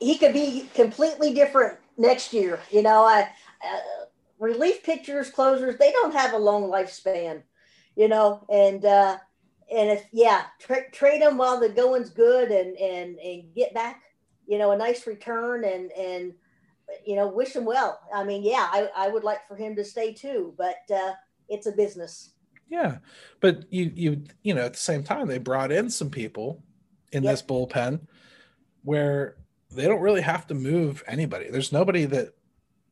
he 0.00 0.16
could 0.16 0.32
be 0.32 0.68
completely 0.74 1.34
different 1.34 1.78
next 1.96 2.32
year. 2.32 2.60
You 2.70 2.82
know, 2.82 3.04
I. 3.04 3.28
Uh, 3.64 4.04
relief 4.38 4.82
pitchers, 4.82 5.30
closers, 5.30 5.78
they 5.78 5.92
don't 5.92 6.12
have 6.12 6.32
a 6.32 6.38
long 6.38 6.64
lifespan, 6.64 7.42
you 7.96 8.08
know, 8.08 8.44
and 8.50 8.84
uh, 8.84 9.16
and 9.74 9.90
if 9.90 10.04
yeah, 10.12 10.44
tra- 10.58 10.90
trade 10.90 11.22
them 11.22 11.36
while 11.36 11.58
the 11.58 11.68
going's 11.68 12.10
good, 12.10 12.50
and 12.50 12.76
and 12.76 13.18
and 13.18 13.54
get 13.54 13.74
back, 13.74 14.02
you 14.46 14.58
know, 14.58 14.72
a 14.72 14.76
nice 14.76 15.06
return, 15.06 15.64
and 15.64 15.90
and 15.92 16.34
you 17.06 17.16
know, 17.16 17.28
wish 17.28 17.54
him 17.54 17.64
well. 17.64 18.00
I 18.14 18.24
mean, 18.24 18.42
yeah, 18.42 18.68
I 18.70 18.88
I 18.94 19.08
would 19.08 19.24
like 19.24 19.46
for 19.48 19.56
him 19.56 19.74
to 19.76 19.84
stay 19.84 20.12
too, 20.12 20.54
but 20.58 20.76
uh, 20.94 21.12
it's 21.48 21.66
a 21.66 21.72
business. 21.72 22.34
Yeah, 22.68 22.98
but 23.40 23.72
you 23.72 23.90
you 23.94 24.24
you 24.42 24.54
know 24.54 24.62
at 24.62 24.72
the 24.72 24.78
same 24.78 25.04
time 25.04 25.28
they 25.28 25.38
brought 25.38 25.70
in 25.70 25.90
some 25.90 26.10
people 26.10 26.62
in 27.12 27.22
yep. 27.22 27.32
this 27.32 27.42
bullpen 27.42 28.00
where 28.82 29.36
they 29.70 29.86
don't 29.86 30.00
really 30.00 30.20
have 30.20 30.46
to 30.48 30.54
move 30.54 31.02
anybody. 31.06 31.50
There's 31.50 31.72
nobody 31.72 32.04
that 32.06 32.34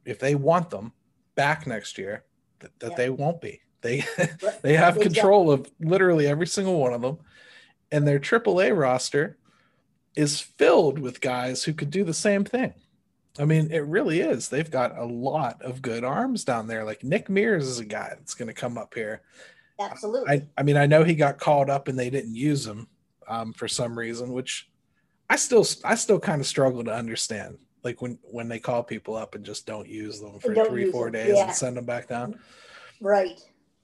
if 0.05 0.19
they 0.19 0.35
want 0.35 0.71
them 0.71 0.93
back 1.35 1.67
next 1.67 1.99
year 1.99 2.25
that, 2.61 2.79
that 2.81 2.91
yep. 2.91 2.97
they 2.97 3.11
won't 3.11 3.41
be. 3.41 3.61
They 3.81 4.05
they 4.63 4.75
have 4.75 5.01
control 5.01 5.51
of 5.51 5.71
literally 5.81 6.27
every 6.27 6.47
single 6.47 6.79
one 6.79 6.93
of 6.93 7.03
them, 7.03 7.19
and 7.91 8.07
their 8.07 8.21
AAA 8.21 8.77
roster 8.77 9.39
is 10.15 10.41
filled 10.41 10.99
with 10.99 11.21
guys 11.21 11.65
who 11.65 11.73
could 11.73 11.91
do 11.91 12.05
the 12.05 12.15
same 12.15 12.45
thing. 12.45 12.75
I 13.39 13.47
mean, 13.47 13.71
it 13.71 13.87
really 13.87 14.21
is. 14.21 14.49
They've 14.49 14.71
got 14.71 14.99
a 14.99 15.05
lot 15.05 15.63
of 15.63 15.81
good 15.81 16.05
arms 16.05 16.45
down 16.45 16.67
there. 16.67 16.85
Like 16.85 17.03
Nick 17.03 17.31
Mears 17.31 17.67
is 17.67 17.79
a 17.79 17.85
guy 17.85 18.11
that's 18.11 18.35
going 18.35 18.49
to 18.49 18.55
come 18.55 18.77
up 18.77 18.95
here. 18.95 19.23
Absolutely. 19.91 20.31
I, 20.31 20.47
I 20.57 20.63
mean, 20.63 20.77
I 20.77 20.87
know 20.87 21.05
he 21.05 21.15
got 21.15 21.39
called 21.39 21.71
up 21.71 21.89
and 21.89 21.99
they 21.99 22.11
didn't 22.11 22.35
use 22.35 22.67
him 22.67 22.89
um, 23.29 23.53
for 23.53 23.69
some 23.69 23.99
reason, 23.99 24.33
which 24.33 24.69
I 25.31 25.37
still 25.37 25.67
I 25.85 25.95
still 25.95 26.21
kind 26.21 26.41
of 26.41 26.47
struggle 26.47 26.85
to 26.85 26.95
understand. 26.95 27.59
Like 27.83 28.01
when 28.01 28.19
when 28.23 28.49
they 28.49 28.59
call 28.59 28.83
people 28.83 29.17
up 29.17 29.35
and 29.35 29.45
just 29.45 29.67
don't 29.67 29.89
use 29.89 30.21
them 30.21 30.39
for 30.39 30.55
three 30.67 30.91
four 30.91 31.11
days 31.11 31.35
yeah. 31.37 31.47
and 31.47 31.55
send 31.55 31.77
them 31.77 31.85
back 31.85 32.09
down. 32.09 32.39
Right 33.01 33.41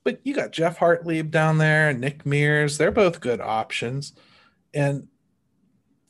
but 0.08 0.20
you 0.24 0.32
got 0.32 0.52
Geoff 0.52 0.78
Hartlieb 0.78 1.30
down 1.30 1.58
there, 1.58 1.90
and 1.90 2.00
Nick 2.00 2.24
Mears. 2.24 2.78
They're 2.78 2.90
both 2.90 3.20
good 3.20 3.42
options. 3.42 4.14
And 4.72 5.08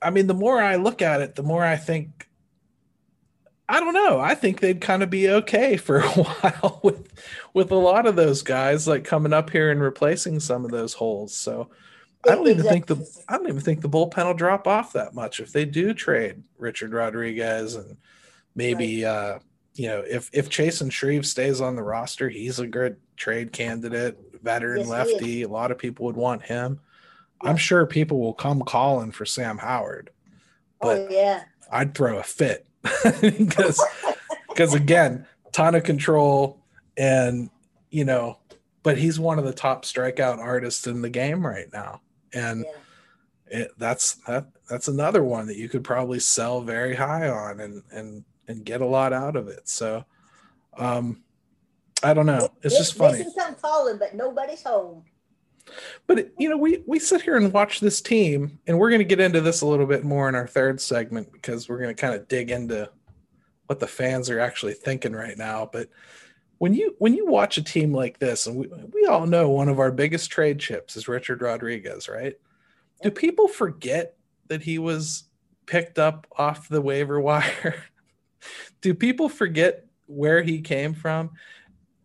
I 0.00 0.10
mean, 0.10 0.28
the 0.28 0.34
more 0.34 0.62
I 0.62 0.76
look 0.76 1.02
at 1.02 1.20
it, 1.20 1.34
the 1.34 1.42
more 1.42 1.64
I 1.64 1.74
think, 1.74 2.28
I 3.68 3.80
don't 3.80 3.94
know. 3.94 4.20
I 4.20 4.36
think 4.36 4.60
they'd 4.60 4.80
kind 4.80 5.02
of 5.02 5.10
be 5.10 5.28
okay 5.28 5.76
for 5.76 5.98
a 6.02 6.08
while 6.08 6.78
with 6.84 7.12
with 7.54 7.70
a 7.70 7.76
lot 7.76 8.06
of 8.06 8.16
those 8.16 8.42
guys 8.42 8.86
like 8.86 9.04
coming 9.04 9.32
up 9.32 9.50
here 9.50 9.70
and 9.70 9.80
replacing 9.80 10.40
some 10.40 10.64
of 10.64 10.70
those 10.70 10.94
holes. 10.94 11.34
So 11.34 11.68
I 12.26 12.34
don't 12.34 12.48
even 12.48 12.64
think 12.64 12.86
the 12.86 13.06
I 13.28 13.36
don't 13.36 13.48
even 13.48 13.60
think 13.60 13.80
the 13.80 13.88
bullpen 13.88 14.26
will 14.26 14.34
drop 14.34 14.66
off 14.66 14.92
that 14.92 15.14
much 15.14 15.40
if 15.40 15.52
they 15.52 15.64
do 15.64 15.94
trade 15.94 16.42
Richard 16.58 16.92
Rodriguez 16.92 17.74
and 17.74 17.96
maybe 18.54 19.04
right. 19.04 19.10
uh 19.10 19.38
you 19.74 19.86
know 19.86 20.00
if 20.00 20.30
if 20.32 20.50
Chasen 20.50 20.90
Shreve 20.90 21.26
stays 21.26 21.60
on 21.60 21.76
the 21.76 21.82
roster, 21.82 22.28
he's 22.28 22.58
a 22.58 22.66
good 22.66 22.96
trade 23.16 23.52
candidate, 23.52 24.18
veteran 24.42 24.80
yes, 24.80 24.88
lefty. 24.88 25.42
A 25.42 25.48
lot 25.48 25.70
of 25.70 25.78
people 25.78 26.06
would 26.06 26.16
want 26.16 26.42
him. 26.42 26.80
Yeah. 27.42 27.50
I'm 27.50 27.56
sure 27.56 27.86
people 27.86 28.18
will 28.18 28.34
come 28.34 28.62
calling 28.62 29.12
for 29.12 29.24
Sam 29.24 29.58
Howard. 29.58 30.10
But 30.80 30.98
oh, 30.98 31.08
yeah. 31.10 31.44
I'd 31.70 31.94
throw 31.94 32.18
a 32.18 32.22
fit 32.22 32.66
because 33.20 33.80
because 34.48 34.74
again, 34.74 35.26
ton 35.52 35.74
of 35.74 35.84
control 35.84 36.60
and 36.98 37.48
you 37.90 38.04
know, 38.04 38.38
but 38.82 38.98
he's 38.98 39.18
one 39.18 39.38
of 39.38 39.44
the 39.46 39.52
top 39.52 39.84
strikeout 39.84 40.38
artists 40.38 40.86
in 40.86 41.00
the 41.00 41.08
game 41.08 41.46
right 41.46 41.72
now, 41.72 42.02
and 42.34 42.64
Yeah. 43.50 43.60
it, 43.60 43.70
that's 43.78 44.14
that 44.26 44.46
that's 44.68 44.88
another 44.88 45.24
one 45.24 45.46
that 45.46 45.56
you 45.56 45.68
could 45.70 45.84
probably 45.84 46.18
sell 46.20 46.60
very 46.60 46.94
high 46.94 47.28
on 47.28 47.60
and 47.60 47.82
and 47.90 48.24
and 48.48 48.64
get 48.64 48.80
a 48.82 48.86
lot 48.86 49.12
out 49.12 49.36
of 49.36 49.48
it. 49.48 49.68
So, 49.68 50.04
um, 50.76 51.22
I 52.02 52.14
don't 52.14 52.26
know. 52.26 52.48
It's 52.62 52.76
just 52.76 52.94
funny. 52.94 53.26
Come 53.36 53.54
calling, 53.56 53.98
but 53.98 54.14
nobody's 54.14 54.62
home. 54.62 55.04
But 56.06 56.32
you 56.38 56.48
know, 56.48 56.56
we 56.56 56.82
we 56.86 56.98
sit 56.98 57.22
here 57.22 57.36
and 57.36 57.52
watch 57.52 57.80
this 57.80 58.00
team, 58.00 58.58
and 58.66 58.78
we're 58.78 58.90
going 58.90 59.00
to 59.00 59.04
get 59.04 59.20
into 59.20 59.40
this 59.40 59.60
a 59.60 59.66
little 59.66 59.86
bit 59.86 60.04
more 60.04 60.28
in 60.28 60.34
our 60.34 60.46
third 60.46 60.80
segment 60.80 61.30
because 61.32 61.68
we're 61.68 61.78
going 61.78 61.94
to 61.94 62.00
kind 62.00 62.14
of 62.14 62.26
dig 62.28 62.50
into 62.50 62.90
what 63.66 63.78
the 63.80 63.86
fans 63.86 64.30
are 64.30 64.40
actually 64.40 64.72
thinking 64.72 65.12
right 65.12 65.36
now. 65.36 65.68
But 65.70 65.88
when 66.58 66.74
you 66.74 66.94
when 66.98 67.14
you 67.14 67.26
watch 67.26 67.56
a 67.58 67.62
team 67.62 67.92
like 67.92 68.18
this, 68.18 68.46
and 68.46 68.56
we 68.56 68.68
we 68.92 69.06
all 69.06 69.26
know 69.26 69.48
one 69.48 69.68
of 69.68 69.78
our 69.78 69.90
biggest 69.92 70.30
trade 70.30 70.58
chips 70.58 70.96
is 70.96 71.08
Richard 71.08 71.40
Rodriguez, 71.42 72.08
right? 72.08 72.34
Do 73.02 73.10
people 73.10 73.48
forget 73.48 74.16
that 74.48 74.62
he 74.62 74.78
was 74.78 75.24
picked 75.66 75.98
up 75.98 76.26
off 76.36 76.68
the 76.68 76.82
waiver 76.82 77.20
wire? 77.28 77.82
Do 78.80 78.94
people 78.94 79.28
forget 79.28 79.86
where 80.06 80.42
he 80.42 80.60
came 80.60 80.94
from? 80.94 81.30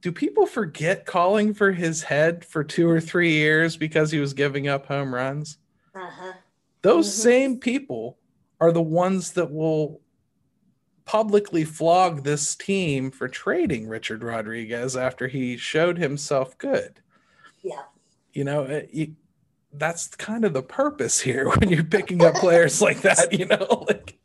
do 0.01 0.11
people 0.11 0.45
forget 0.45 1.05
calling 1.05 1.53
for 1.53 1.71
his 1.71 2.03
head 2.03 2.43
for 2.43 2.61
two 2.61 2.89
or 2.89 2.99
three 2.99 3.31
years 3.31 3.77
because 3.77 4.11
he 4.11 4.19
was 4.19 4.33
giving 4.33 4.67
up 4.67 4.85
home 4.85 5.15
runs? 5.15 5.57
Uh 5.95 6.09
huh. 6.11 6.33
Those 6.81 7.07
Mhm. 7.07 7.21
same 7.21 7.57
people 7.61 8.17
are 8.59 8.73
the 8.73 8.81
ones 8.81 9.31
that 9.31 9.49
will 9.49 10.01
publicly 11.05 11.63
flog 11.63 12.23
this 12.23 12.55
team 12.55 13.11
for 13.11 13.27
trading 13.27 13.87
Richard 13.87 14.23
Rodriguez 14.23 14.95
after 14.95 15.27
he 15.27 15.57
showed 15.57 15.97
himself 15.97 16.57
good. 16.57 17.01
Yeah. 17.61 17.83
You 18.33 18.43
know, 18.43 18.63
it, 18.63 18.89
you, 18.91 19.15
that's 19.73 20.07
kind 20.07 20.45
of 20.45 20.53
the 20.53 20.63
purpose 20.63 21.19
here 21.21 21.49
when 21.55 21.69
you're 21.69 21.83
picking 21.83 22.23
up 22.23 22.35
players 22.35 22.81
like 22.81 23.01
that. 23.01 23.37
You 23.37 23.45
know, 23.45 23.85
like 23.87 24.17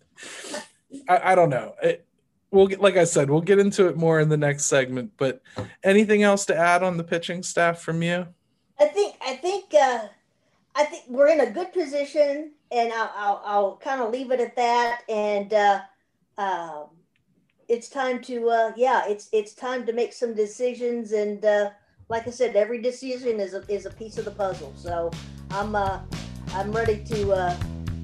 I, 1.09 1.33
I 1.33 1.35
don't 1.35 1.51
know. 1.51 1.75
It, 1.83 2.07
we'll 2.51 2.67
get, 2.67 2.81
like 2.81 2.97
I 2.97 3.05
said, 3.05 3.31
we'll 3.31 3.41
get 3.41 3.59
into 3.59 3.89
it 3.89 3.97
more 3.97 4.21
in 4.21 4.29
the 4.29 4.37
next 4.37 4.67
segment. 4.67 5.13
But 5.17 5.43
anything 5.83 6.23
else 6.23 6.47
to 6.47 6.57
add 6.57 6.83
on 6.83 6.97
the 6.97 7.05
pitching 7.05 7.43
staff 7.43 7.81
from 7.81 8.03
you? 8.03 8.27
I 8.81 8.87
think 8.87 9.17
I 9.21 9.35
think 9.35 9.75
uh, 9.75 10.07
I 10.75 10.85
think 10.85 11.05
we're 11.09 11.29
in 11.29 11.41
a 11.41 11.51
good 11.51 11.73
position, 11.73 12.53
and 12.71 12.93
I'll 12.93 13.13
I'll, 13.17 13.43
I'll 13.45 13.77
kind 13.77 14.01
of 14.01 14.13
leave 14.13 14.31
it 14.31 14.41
at 14.41 14.57
that. 14.57 15.03
And 15.09 15.53
uh, 15.53 15.81
um, 16.39 16.87
it's 17.69 17.89
time 17.89 18.23
to 18.23 18.49
uh, 18.49 18.73
yeah, 18.77 19.07
it's 19.07 19.29
it's 19.33 19.53
time 19.53 19.85
to 19.87 19.93
make 19.93 20.13
some 20.13 20.35
decisions. 20.35 21.13
And 21.13 21.45
uh, 21.45 21.71
like 22.09 22.27
I 22.27 22.31
said, 22.31 22.57
every 22.57 22.81
decision 22.81 23.41
is 23.41 23.55
a, 23.55 23.63
is 23.69 23.85
a 23.85 23.91
piece 23.91 24.17
of 24.17 24.25
the 24.25 24.31
puzzle. 24.31 24.73
So 24.77 25.11
I'm 25.51 25.75
uh, 25.75 26.01
I'm 26.55 26.73
ready 26.73 27.03
to 27.05 27.33
uh, 27.33 27.57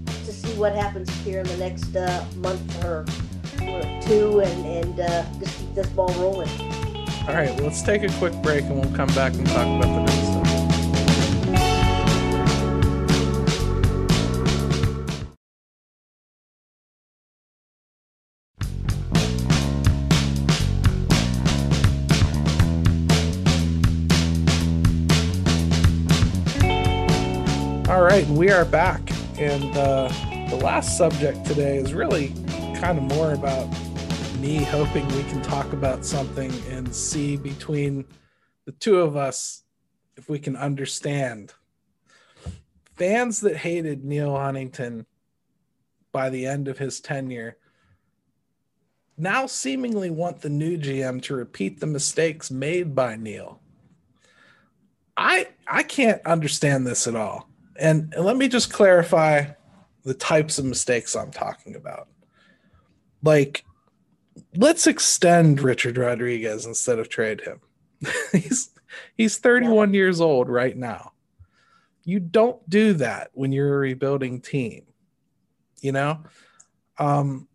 to 0.06 0.32
see 0.32 0.52
what 0.58 0.74
happens 0.74 1.10
here 1.24 1.40
in 1.40 1.46
the 1.46 1.56
next 1.56 1.96
uh, 1.96 2.24
month 2.36 2.84
or, 2.84 3.04
two, 4.02 4.40
and 4.40 4.66
and 4.66 5.00
uh, 5.00 5.24
just 5.38 5.58
keep 5.58 5.74
this 5.74 5.88
ball 5.90 6.12
rolling. 6.18 6.50
All 7.26 7.32
right, 7.32 7.48
well, 7.54 7.68
let's 7.68 7.80
take 7.80 8.02
a 8.02 8.12
quick 8.18 8.34
break 8.42 8.64
and 8.64 8.78
we'll 8.78 8.94
come 8.94 9.08
back 9.14 9.32
and 9.32 9.46
talk 9.46 9.66
about 9.66 9.94
the 9.94 10.23
right, 28.14 28.28
and 28.28 28.38
we 28.38 28.48
are 28.48 28.64
back. 28.64 29.10
And 29.40 29.76
uh, 29.76 30.06
the 30.48 30.54
last 30.62 30.96
subject 30.96 31.44
today 31.44 31.78
is 31.78 31.92
really 31.92 32.28
kind 32.76 32.96
of 32.96 33.02
more 33.02 33.32
about 33.32 33.66
me 34.38 34.58
hoping 34.58 35.04
we 35.16 35.24
can 35.24 35.42
talk 35.42 35.72
about 35.72 36.04
something 36.04 36.52
and 36.70 36.94
see 36.94 37.36
between 37.36 38.04
the 38.66 38.72
two 38.72 39.00
of 39.00 39.16
us 39.16 39.64
if 40.16 40.28
we 40.28 40.38
can 40.38 40.54
understand. 40.54 41.54
Fans 42.94 43.40
that 43.40 43.56
hated 43.56 44.04
Neil 44.04 44.36
Huntington 44.36 45.06
by 46.12 46.30
the 46.30 46.46
end 46.46 46.68
of 46.68 46.78
his 46.78 47.00
tenure 47.00 47.56
now 49.18 49.46
seemingly 49.46 50.10
want 50.10 50.40
the 50.40 50.50
new 50.50 50.78
GM 50.78 51.20
to 51.22 51.34
repeat 51.34 51.80
the 51.80 51.86
mistakes 51.86 52.48
made 52.48 52.94
by 52.94 53.16
Neil. 53.16 53.60
I 55.16 55.48
I 55.66 55.82
can't 55.82 56.24
understand 56.24 56.86
this 56.86 57.08
at 57.08 57.16
all. 57.16 57.48
And, 57.78 58.14
let 58.16 58.36
me 58.36 58.48
just 58.48 58.72
clarify 58.72 59.46
the 60.04 60.14
types 60.14 60.58
of 60.58 60.64
mistakes 60.64 61.16
I'm 61.16 61.30
talking 61.30 61.76
about. 61.76 62.08
Like 63.22 63.64
let's 64.56 64.86
extend 64.86 65.60
Richard 65.60 65.96
Rodriguez 65.98 66.66
instead 66.66 66.98
of 66.98 67.08
trade 67.08 67.40
him. 67.40 67.60
he's 68.32 68.70
he's 69.16 69.38
31 69.38 69.94
years 69.94 70.20
old 70.20 70.48
right 70.48 70.76
now. 70.76 71.12
You 72.04 72.20
don't 72.20 72.68
do 72.68 72.92
that 72.94 73.30
when 73.32 73.52
you're 73.52 73.74
a 73.74 73.78
rebuilding 73.78 74.40
team. 74.40 74.84
You 75.80 75.92
know? 75.92 76.20
Um 76.98 77.48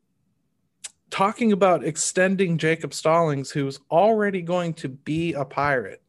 talking 1.10 1.52
about 1.52 1.84
extending 1.84 2.58
Jacob 2.58 2.94
Stallings 2.94 3.52
who's 3.52 3.80
already 3.90 4.42
going 4.42 4.74
to 4.76 4.90
be 4.90 5.34
a 5.34 5.44
pirate. 5.44 6.02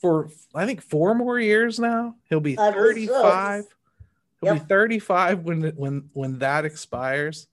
For 0.00 0.28
I 0.54 0.64
think 0.66 0.80
4 0.82 1.14
more 1.14 1.38
years 1.40 1.78
now. 1.78 2.14
He'll 2.28 2.40
be 2.40 2.56
I 2.58 2.70
believe 2.70 3.08
so. 3.08 3.22
35. 3.22 3.64
He'll 4.40 4.54
Yep. 4.54 4.62
be 4.62 4.68
35 4.68 5.40
when 5.44 5.62
when 5.76 6.10
when 6.12 6.38
that 6.38 6.64
expires. 6.64 7.48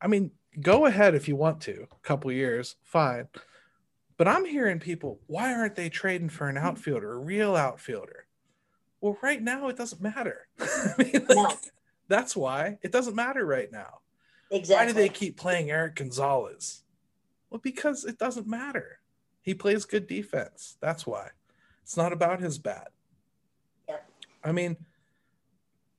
I 0.00 0.06
mean, 0.06 0.30
go 0.60 0.86
ahead 0.86 1.14
if 1.14 1.26
you 1.28 1.34
want 1.36 1.60
to, 1.62 1.86
a 1.90 2.06
couple 2.06 2.30
years, 2.30 2.76
fine. 2.82 3.26
But 4.16 4.28
I'm 4.28 4.44
hearing 4.44 4.78
people, 4.78 5.20
why 5.26 5.52
aren't 5.52 5.74
they 5.74 5.88
trading 5.88 6.28
for 6.28 6.48
an 6.48 6.56
outfielder, 6.56 7.12
a 7.14 7.18
real 7.18 7.56
outfielder? 7.56 8.26
Well, 9.00 9.18
right 9.22 9.42
now 9.42 9.66
it 9.68 9.76
doesn't 9.76 10.00
matter. 10.00 10.46
I 10.60 10.94
mean, 10.98 11.12
like, 11.28 11.28
No. 11.36 11.52
That's 12.06 12.36
why 12.36 12.78
it 12.82 12.92
doesn't 12.92 13.16
matter 13.16 13.44
right 13.44 13.72
now. 13.72 14.00
Exactly. 14.50 14.76
Why 14.86 14.86
do 14.86 14.92
they 14.92 15.08
keep 15.08 15.36
playing 15.36 15.70
Eric 15.70 15.96
Gonzalez? 15.96 16.84
Well, 17.50 17.60
because 17.64 18.04
it 18.04 18.18
doesn't 18.18 18.46
matter. 18.46 19.00
He 19.44 19.52
plays 19.54 19.84
good 19.84 20.06
defense. 20.06 20.76
That's 20.80 21.06
why. 21.06 21.28
It's 21.82 21.98
not 21.98 22.14
about 22.14 22.40
his 22.40 22.58
bat. 22.58 22.88
Yep. 23.88 24.10
I 24.42 24.52
mean, 24.52 24.76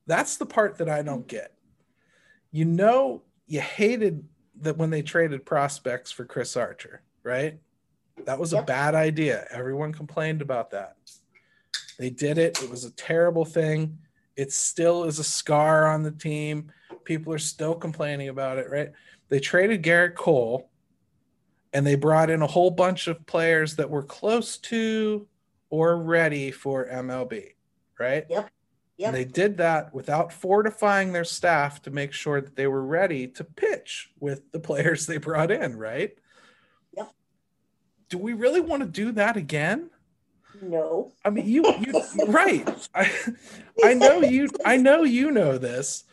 that's 0.06 0.36
the 0.36 0.46
part 0.46 0.78
that 0.78 0.88
I 0.88 1.02
don't 1.02 1.28
get. 1.28 1.54
You 2.50 2.64
know, 2.64 3.22
you 3.46 3.60
hated 3.60 4.26
that 4.62 4.76
when 4.76 4.90
they 4.90 5.02
traded 5.02 5.46
prospects 5.46 6.10
for 6.10 6.24
Chris 6.24 6.56
Archer, 6.56 7.02
right? 7.22 7.60
That 8.24 8.40
was 8.40 8.52
a 8.52 8.62
bad 8.62 8.96
idea. 8.96 9.46
Everyone 9.50 9.92
complained 9.92 10.42
about 10.42 10.70
that. 10.70 10.96
They 11.98 12.10
did 12.10 12.38
it. 12.38 12.60
It 12.62 12.70
was 12.70 12.84
a 12.84 12.90
terrible 12.92 13.44
thing. 13.44 13.98
It 14.34 14.52
still 14.52 15.04
is 15.04 15.20
a 15.20 15.24
scar 15.24 15.86
on 15.86 16.02
the 16.02 16.10
team. 16.10 16.72
People 17.04 17.32
are 17.32 17.38
still 17.38 17.76
complaining 17.76 18.28
about 18.28 18.58
it, 18.58 18.68
right? 18.70 18.90
They 19.28 19.38
traded 19.38 19.84
Gerrit 19.84 20.14
Cole 20.16 20.68
and 21.76 21.86
they 21.86 21.94
brought 21.94 22.30
in 22.30 22.40
a 22.40 22.46
whole 22.46 22.70
bunch 22.70 23.06
of 23.06 23.26
players 23.26 23.76
that 23.76 23.90
were 23.90 24.02
close 24.02 24.56
to 24.56 25.28
or 25.68 26.02
ready 26.02 26.50
for 26.50 26.88
MLB, 26.88 27.50
right? 28.00 28.24
Yep. 28.30 28.50
And 28.98 29.14
they 29.14 29.26
did 29.26 29.58
that 29.58 29.92
without 29.92 30.32
fortifying 30.32 31.12
their 31.12 31.22
staff 31.22 31.82
to 31.82 31.90
make 31.90 32.14
sure 32.14 32.40
that 32.40 32.56
they 32.56 32.66
were 32.66 32.82
ready 32.82 33.28
to 33.28 33.44
pitch 33.44 34.10
with 34.18 34.50
the 34.52 34.58
players 34.58 35.04
they 35.04 35.18
brought 35.18 35.50
in, 35.50 35.76
right? 35.76 36.16
Yep. 36.96 37.12
Do 38.08 38.16
we 38.16 38.32
really 38.32 38.62
want 38.62 38.82
to 38.82 38.88
do 38.88 39.12
that 39.12 39.36
again? 39.36 39.90
No. 40.62 41.12
I 41.26 41.28
mean, 41.28 41.46
you, 41.46 41.62
you 41.78 42.02
right. 42.28 42.88
I, 42.94 43.12
I 43.84 43.92
know 43.92 44.22
you, 44.22 44.48
I 44.64 44.78
know 44.78 45.02
you 45.02 45.30
know 45.30 45.58
this, 45.58 46.04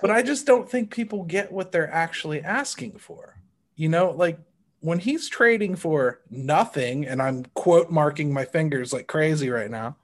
but 0.00 0.12
I 0.12 0.22
just 0.22 0.46
don't 0.46 0.70
think 0.70 0.94
people 0.94 1.24
get 1.24 1.50
what 1.50 1.72
they're 1.72 1.92
actually 1.92 2.42
asking 2.42 2.98
for. 2.98 3.40
You 3.74 3.88
know, 3.88 4.12
like 4.12 4.38
when 4.84 4.98
he's 4.98 5.30
trading 5.30 5.76
for 5.76 6.20
nothing, 6.28 7.06
and 7.06 7.22
I'm 7.22 7.46
quote 7.54 7.90
marking 7.90 8.30
my 8.30 8.44
fingers 8.44 8.92
like 8.92 9.06
crazy 9.06 9.48
right 9.48 9.70
now. 9.70 9.96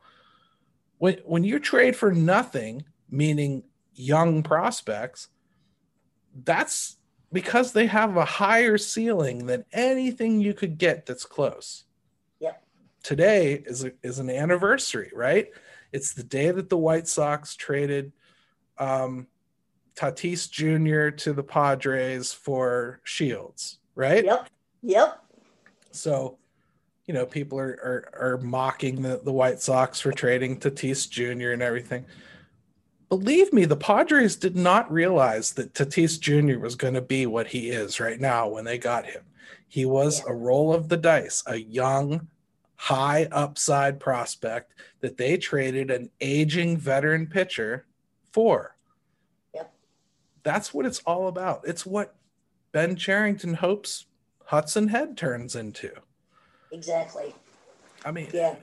When 0.96 1.18
when 1.26 1.44
you 1.44 1.58
trade 1.58 1.94
for 1.94 2.12
nothing, 2.12 2.86
meaning 3.10 3.64
young 3.94 4.42
prospects, 4.42 5.28
that's 6.44 6.96
because 7.30 7.74
they 7.74 7.88
have 7.88 8.16
a 8.16 8.24
higher 8.24 8.78
ceiling 8.78 9.44
than 9.44 9.66
anything 9.70 10.40
you 10.40 10.54
could 10.54 10.78
get 10.78 11.04
that's 11.04 11.26
close. 11.26 11.84
Yeah. 12.38 12.54
Today 13.02 13.62
is 13.66 13.84
a, 13.84 13.92
is 14.02 14.18
an 14.18 14.30
anniversary, 14.30 15.12
right? 15.14 15.50
It's 15.92 16.14
the 16.14 16.24
day 16.24 16.52
that 16.52 16.70
the 16.70 16.78
White 16.78 17.06
Sox 17.06 17.54
traded 17.54 18.12
um, 18.78 19.26
Tatis 19.94 20.50
Jr. 20.50 21.14
to 21.16 21.34
the 21.34 21.42
Padres 21.42 22.32
for 22.32 23.02
Shields, 23.04 23.76
right? 23.94 24.24
Yep. 24.24 24.48
Yep. 24.82 25.22
So, 25.90 26.38
you 27.06 27.14
know, 27.14 27.26
people 27.26 27.58
are 27.58 27.78
are, 28.14 28.32
are 28.34 28.38
mocking 28.38 29.02
the, 29.02 29.20
the 29.22 29.32
White 29.32 29.60
Sox 29.60 30.00
for 30.00 30.12
trading 30.12 30.58
Tatis 30.58 31.08
Jr. 31.08 31.50
and 31.50 31.62
everything. 31.62 32.04
Believe 33.08 33.52
me, 33.52 33.64
the 33.64 33.76
Padres 33.76 34.36
did 34.36 34.54
not 34.54 34.90
realize 34.90 35.52
that 35.54 35.74
Tatis 35.74 36.20
Jr. 36.20 36.60
was 36.60 36.76
going 36.76 36.94
to 36.94 37.00
be 37.00 37.26
what 37.26 37.48
he 37.48 37.70
is 37.70 37.98
right 37.98 38.20
now 38.20 38.46
when 38.46 38.64
they 38.64 38.78
got 38.78 39.04
him. 39.04 39.22
He 39.66 39.84
was 39.84 40.22
a 40.26 40.32
roll 40.32 40.72
of 40.72 40.88
the 40.88 40.96
dice, 40.96 41.42
a 41.46 41.56
young, 41.56 42.28
high 42.76 43.28
upside 43.32 43.98
prospect 44.00 44.74
that 45.00 45.16
they 45.16 45.36
traded 45.36 45.90
an 45.90 46.10
aging 46.20 46.76
veteran 46.76 47.26
pitcher 47.26 47.84
for. 48.32 48.76
Yep. 49.54 49.72
That's 50.44 50.72
what 50.72 50.86
it's 50.86 51.00
all 51.00 51.28
about. 51.28 51.62
It's 51.66 51.84
what 51.84 52.14
Ben 52.72 52.96
Cherington 52.96 53.54
hopes 53.54 54.06
Hudson 54.50 54.88
Head 54.88 55.16
turns 55.16 55.54
into. 55.54 55.92
Exactly. 56.72 57.32
I 58.04 58.10
mean, 58.10 58.28
Yeah. 58.32 58.56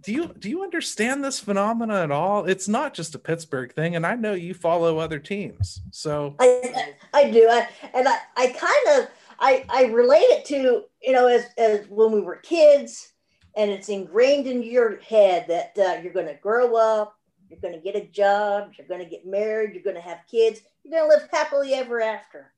do 0.00 0.12
you 0.12 0.28
do 0.28 0.48
you 0.48 0.62
understand 0.62 1.24
this 1.24 1.40
phenomena 1.40 2.02
at 2.04 2.12
all? 2.12 2.44
It's 2.44 2.68
not 2.68 2.94
just 2.94 3.16
a 3.16 3.18
Pittsburgh 3.18 3.74
thing, 3.74 3.96
and 3.96 4.06
I 4.06 4.14
know 4.14 4.34
you 4.34 4.54
follow 4.54 4.98
other 4.98 5.18
teams. 5.18 5.80
So 5.90 6.36
I 6.38 6.94
I 7.12 7.30
do. 7.32 7.48
I, 7.50 7.68
and 7.94 8.06
I, 8.06 8.18
I 8.36 8.46
kind 8.52 9.02
of 9.02 9.10
I 9.40 9.64
I 9.68 9.86
relate 9.86 10.30
it 10.30 10.44
to, 10.46 10.84
you 11.02 11.12
know, 11.12 11.26
as 11.26 11.46
as 11.58 11.88
when 11.88 12.12
we 12.12 12.20
were 12.20 12.36
kids 12.36 13.14
and 13.56 13.72
it's 13.72 13.88
ingrained 13.88 14.46
in 14.46 14.62
your 14.62 15.00
head 15.00 15.46
that 15.48 15.76
uh, 15.76 16.00
you're 16.00 16.12
going 16.12 16.26
to 16.26 16.40
grow 16.40 16.76
up, 16.76 17.18
you're 17.50 17.58
going 17.58 17.74
to 17.74 17.80
get 17.80 17.96
a 17.96 18.06
job, 18.06 18.70
you're 18.78 18.86
going 18.86 19.02
to 19.02 19.10
get 19.10 19.26
married, 19.26 19.74
you're 19.74 19.82
going 19.82 19.96
to 19.96 20.08
have 20.08 20.20
kids, 20.30 20.60
you're 20.84 20.96
going 20.96 21.10
to 21.10 21.16
live 21.16 21.28
happily 21.32 21.74
ever 21.74 22.00
after. 22.00 22.53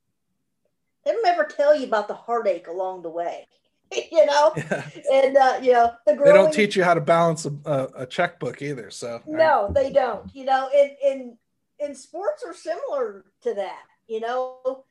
They 1.07 1.13
don't 1.13 1.27
ever 1.27 1.45
tell 1.45 1.75
you 1.75 1.87
about 1.87 2.09
the 2.09 2.15
heartache 2.15 2.67
along 2.67 3.03
the 3.03 3.11
way, 3.11 3.47
you 4.11 4.27
know. 4.27 4.53
yeah. 4.57 4.83
And 5.13 5.37
uh, 5.37 5.61
you 5.63 5.73
know 5.73 5.93
the 6.05 6.17
they 6.17 6.33
don't 6.33 6.53
teach 6.53 6.75
you 6.75 6.83
how 6.83 6.95
to 6.95 7.01
balance 7.01 7.47
a, 7.47 7.53
a, 7.65 7.89
a 8.03 8.07
checkbook 8.07 8.61
either. 8.61 8.91
So 8.91 9.23
No, 9.25 9.71
they 9.73 9.93
don't. 9.93 10.29
You 10.35 10.47
know, 10.47 10.69
and 10.77 10.91
and 11.05 11.37
and 11.79 11.97
sports 11.97 12.43
are 12.45 12.53
similar 12.53 13.25
to 13.43 13.55
that. 13.55 13.85
You 14.09 14.21
know, 14.21 14.85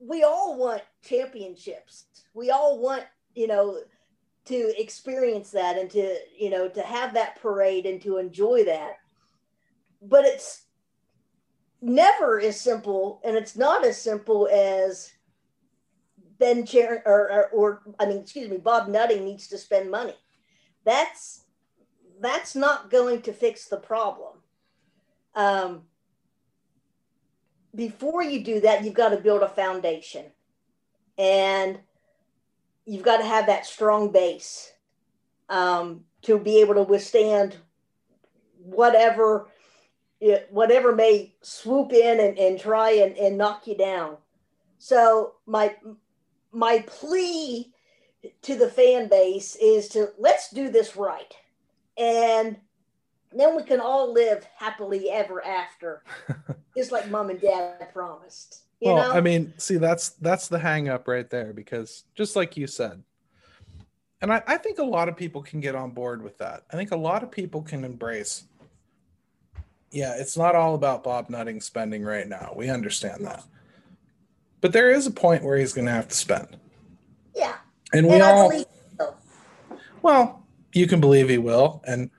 we 0.00 0.24
all 0.24 0.58
want 0.58 0.82
championships. 1.04 2.06
We 2.34 2.50
all 2.50 2.80
want 2.80 3.04
you 3.36 3.46
know 3.46 3.78
to 4.46 4.74
experience 4.76 5.50
that 5.52 5.78
and 5.78 5.88
to 5.92 6.16
you 6.36 6.50
know 6.50 6.68
to 6.68 6.82
have 6.82 7.14
that 7.14 7.40
parade 7.40 7.86
and 7.86 8.02
to 8.02 8.18
enjoy 8.18 8.64
that. 8.64 8.96
But 10.02 10.24
it's 10.24 10.64
never 11.84 12.40
as 12.40 12.60
simple, 12.60 13.20
and 13.24 13.36
it's 13.36 13.56
not 13.56 13.84
as 13.84 14.00
simple 14.00 14.48
as 14.50 15.12
Ben 16.38 16.64
Char 16.64 17.02
or, 17.04 17.30
or, 17.30 17.48
or 17.52 17.82
I 18.00 18.06
mean, 18.06 18.18
excuse 18.18 18.48
me, 18.48 18.56
Bob 18.56 18.88
Nutting 18.88 19.24
needs 19.24 19.48
to 19.48 19.58
spend 19.58 19.90
money. 19.90 20.16
That's 20.84 21.44
that's 22.20 22.54
not 22.54 22.90
going 22.90 23.22
to 23.22 23.32
fix 23.32 23.66
the 23.66 23.76
problem. 23.76 24.38
Um, 25.34 25.82
before 27.74 28.22
you 28.22 28.42
do 28.44 28.60
that, 28.60 28.84
you've 28.84 28.94
got 28.94 29.10
to 29.10 29.16
build 29.16 29.42
a 29.42 29.48
foundation, 29.48 30.26
and 31.18 31.78
you've 32.86 33.02
got 33.02 33.18
to 33.18 33.26
have 33.26 33.46
that 33.46 33.66
strong 33.66 34.10
base 34.10 34.72
um, 35.50 36.04
to 36.22 36.38
be 36.38 36.60
able 36.60 36.74
to 36.74 36.82
withstand 36.82 37.56
whatever 38.58 39.48
it, 40.24 40.48
whatever 40.50 40.94
may 40.94 41.34
swoop 41.42 41.92
in 41.92 42.18
and, 42.18 42.38
and 42.38 42.58
try 42.58 42.92
and, 42.92 43.14
and 43.18 43.36
knock 43.36 43.66
you 43.66 43.76
down. 43.76 44.16
So 44.78 45.34
my 45.46 45.76
my 46.50 46.82
plea 46.86 47.72
to 48.42 48.56
the 48.56 48.68
fan 48.68 49.08
base 49.08 49.54
is 49.56 49.88
to 49.90 50.12
let's 50.18 50.50
do 50.50 50.70
this 50.70 50.96
right. 50.96 51.34
And 51.98 52.56
then 53.32 53.54
we 53.54 53.64
can 53.64 53.80
all 53.80 54.14
live 54.14 54.46
happily 54.56 55.10
ever 55.10 55.44
after, 55.44 56.02
just 56.76 56.90
like 56.90 57.10
mom 57.10 57.28
and 57.28 57.40
dad 57.40 57.92
promised. 57.92 58.62
You 58.80 58.92
well, 58.92 59.08
know? 59.08 59.14
I 59.14 59.20
mean, 59.20 59.52
see, 59.58 59.76
that's 59.76 60.10
that's 60.10 60.48
the 60.48 60.58
hang 60.58 60.88
up 60.88 61.06
right 61.06 61.28
there 61.28 61.52
because 61.52 62.04
just 62.14 62.34
like 62.34 62.56
you 62.56 62.66
said, 62.66 63.02
and 64.22 64.32
I, 64.32 64.42
I 64.46 64.56
think 64.56 64.78
a 64.78 64.84
lot 64.84 65.10
of 65.10 65.18
people 65.18 65.42
can 65.42 65.60
get 65.60 65.74
on 65.74 65.90
board 65.90 66.22
with 66.22 66.38
that. 66.38 66.62
I 66.72 66.76
think 66.76 66.92
a 66.92 66.96
lot 66.96 67.22
of 67.22 67.30
people 67.30 67.60
can 67.60 67.84
embrace. 67.84 68.44
Yeah, 69.94 70.14
it's 70.18 70.36
not 70.36 70.56
all 70.56 70.74
about 70.74 71.04
Bob 71.04 71.30
Nutting 71.30 71.60
spending 71.60 72.02
right 72.02 72.26
now. 72.28 72.52
We 72.56 72.68
understand 72.68 73.24
that. 73.26 73.44
But 74.60 74.72
there 74.72 74.90
is 74.90 75.06
a 75.06 75.10
point 75.12 75.44
where 75.44 75.56
he's 75.56 75.72
going 75.72 75.86
to 75.86 75.92
have 75.92 76.08
to 76.08 76.14
spend. 76.16 76.56
yeah. 77.34 77.54
And 77.92 78.06
we 78.08 78.14
And 78.14 78.22
all. 78.22 78.52
Well, 80.02 80.44
you 80.72 80.86
can 80.88 81.00
believe 81.00 81.28
he 81.28 81.38
will, 81.38 81.80
and 81.86 82.10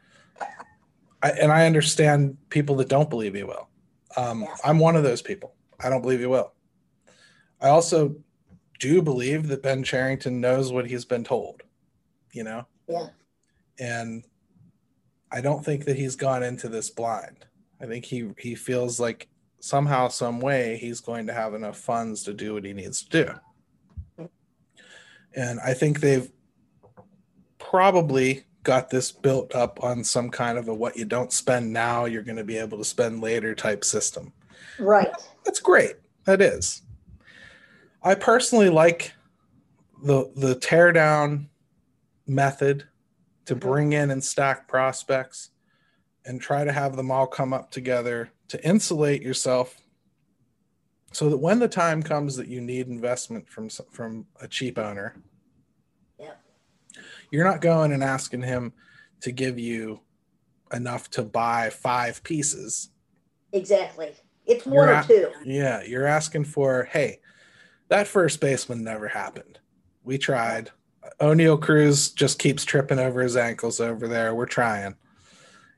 I 1.21 1.31
and 1.31 1.51
I 1.51 1.65
understand 1.65 2.37
people 2.49 2.75
that 2.77 2.87
don't 2.87 3.09
believe 3.09 3.33
he 3.35 3.43
will. 3.43 3.67
Um, 4.15 4.41
Yeah. 4.43 4.55
I'm 4.63 4.79
one 4.79 4.95
of 4.95 5.03
those 5.03 5.21
people. 5.21 5.53
I 5.83 5.89
don't 5.89 6.01
believe 6.01 6.19
he 6.21 6.25
will. 6.25 6.53
I 7.61 7.67
also 7.69 8.15
do 8.79 9.01
believe 9.01 9.47
that 9.49 9.61
Ben 9.61 9.83
Cherington 9.83 10.39
knows 10.39 10.71
what 10.71 10.87
he's 10.87 11.05
been 11.05 11.23
told. 11.25 11.61
You 12.31 12.43
know, 12.45 12.67
Yeah. 12.87 13.07
and 13.79 14.23
I 15.31 15.41
don't 15.41 15.63
think 15.65 15.85
that 15.85 15.97
he's 15.97 16.15
gone 16.15 16.41
into 16.43 16.69
this 16.69 16.89
blind. 16.89 17.45
I 17.81 17.85
think 17.85 18.05
he 18.05 18.31
he 18.37 18.55
feels 18.55 18.99
like 18.99 19.27
somehow, 19.59 20.07
some 20.07 20.39
way, 20.39 20.77
he's 20.77 20.99
going 20.99 21.27
to 21.27 21.33
have 21.33 21.53
enough 21.53 21.77
funds 21.77 22.23
to 22.23 22.33
do 22.33 22.53
what 22.53 22.65
he 22.65 22.73
needs 22.73 23.03
to 23.03 23.25
do. 23.25 24.27
And 25.35 25.59
I 25.59 25.73
think 25.73 25.99
they've 25.99 26.31
probably 27.57 28.45
got 28.63 28.89
this 28.89 29.11
built 29.11 29.53
up 29.55 29.83
on 29.83 30.03
some 30.03 30.29
kind 30.29 30.57
of 30.57 30.67
a 30.67 30.73
what 30.73 30.95
you 30.95 31.05
don't 31.05 31.33
spend 31.33 31.71
now, 31.71 32.05
you're 32.05 32.23
going 32.23 32.37
to 32.37 32.43
be 32.43 32.57
able 32.57 32.77
to 32.77 32.85
spend 32.85 33.21
later 33.21 33.55
type 33.55 33.83
system. 33.83 34.31
Right. 34.79 35.11
That's 35.43 35.59
great. 35.59 35.95
That 36.25 36.41
is. 36.41 36.81
I 38.03 38.15
personally 38.15 38.69
like 38.69 39.13
the 40.03 40.31
the 40.35 40.55
tear 40.55 40.91
down 40.91 41.49
method 42.27 42.87
to 43.45 43.55
mm-hmm. 43.55 43.67
bring 43.67 43.93
in 43.93 44.11
and 44.11 44.23
stack 44.23 44.67
prospects 44.67 45.49
and 46.25 46.41
try 46.41 46.63
to 46.63 46.71
have 46.71 46.95
them 46.95 47.11
all 47.11 47.27
come 47.27 47.53
up 47.53 47.71
together 47.71 48.29
to 48.47 48.63
insulate 48.67 49.21
yourself 49.21 49.77
so 51.11 51.29
that 51.29 51.37
when 51.37 51.59
the 51.59 51.67
time 51.67 52.01
comes 52.03 52.35
that 52.35 52.47
you 52.47 52.61
need 52.61 52.87
investment 52.87 53.47
from 53.47 53.69
from 53.69 54.25
a 54.41 54.47
cheap 54.47 54.77
owner 54.77 55.15
Yep. 56.19 56.39
you're 57.31 57.45
not 57.45 57.61
going 57.61 57.91
and 57.91 58.03
asking 58.03 58.41
him 58.43 58.73
to 59.21 59.31
give 59.31 59.57
you 59.59 59.99
enough 60.73 61.09
to 61.11 61.23
buy 61.23 61.69
five 61.69 62.23
pieces 62.23 62.89
Exactly. 63.53 64.11
It's 64.45 64.65
one 64.65 64.89
or 64.89 65.01
two. 65.03 65.31
yeah, 65.45 65.81
you're 65.83 66.05
asking 66.05 66.43
for, 66.43 66.83
hey, 66.91 67.19
that 67.87 68.05
first 68.05 68.41
baseman 68.41 68.83
never 68.83 69.07
happened. 69.07 69.59
We 70.03 70.17
tried. 70.17 70.71
Oneil 71.21 71.59
Cruz 71.61 72.09
just 72.11 72.37
keeps 72.37 72.65
tripping 72.65 72.99
over 72.99 73.21
his 73.21 73.37
ankles 73.37 73.79
over 73.79 74.07
there. 74.09 74.35
We're 74.35 74.45
trying. 74.45 74.95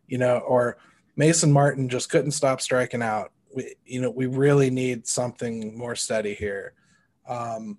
You 0.07 0.17
know, 0.17 0.37
or 0.37 0.77
Mason 1.15 1.51
Martin 1.51 1.89
just 1.89 2.09
couldn't 2.09 2.31
stop 2.31 2.61
striking 2.61 3.01
out. 3.01 3.31
We, 3.53 3.75
you 3.85 4.01
know, 4.01 4.11
we 4.11 4.27
really 4.27 4.69
need 4.69 5.07
something 5.07 5.77
more 5.77 5.95
steady 5.95 6.33
here. 6.33 6.73
Um, 7.27 7.77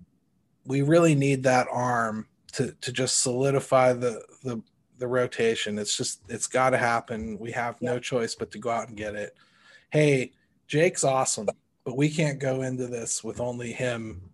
we 0.65 0.83
really 0.83 1.15
need 1.15 1.45
that 1.45 1.67
arm 1.71 2.27
to 2.53 2.73
to 2.81 2.93
just 2.93 3.21
solidify 3.21 3.95
the 3.95 4.23
the 4.43 4.63
the 4.99 5.07
rotation. 5.07 5.79
It's 5.79 5.97
just 5.97 6.21
it's 6.29 6.47
got 6.47 6.71
to 6.71 6.79
happen. 6.79 7.39
We 7.39 7.53
have 7.53 7.81
no 7.81 7.99
choice 7.99 8.35
but 8.35 8.51
to 8.53 8.59
go 8.59 8.71
out 8.71 8.89
and 8.89 8.97
get 8.97 9.15
it. 9.15 9.37
Hey, 9.91 10.33
Jake's 10.67 11.05
awesome, 11.05 11.49
but 11.85 11.97
we 11.97 12.11
can't 12.11 12.39
go 12.39 12.63
into 12.63 12.87
this 12.87 13.25
with 13.25 13.41
only 13.41 13.73
him, 13.73 14.31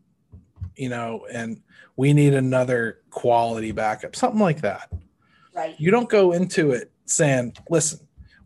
you 0.77 0.89
know, 0.89 1.27
and 1.31 1.63
we 1.97 2.13
need 2.13 2.35
another 2.35 3.01
quality 3.11 3.71
backup, 3.71 4.17
something 4.17 4.41
like 4.41 4.63
that. 4.63 4.91
Right. 5.55 5.79
You 5.79 5.93
don't 5.93 6.09
go 6.09 6.33
into 6.33 6.73
it 6.73 6.91
saying, 7.07 7.55
listen, 7.69 8.01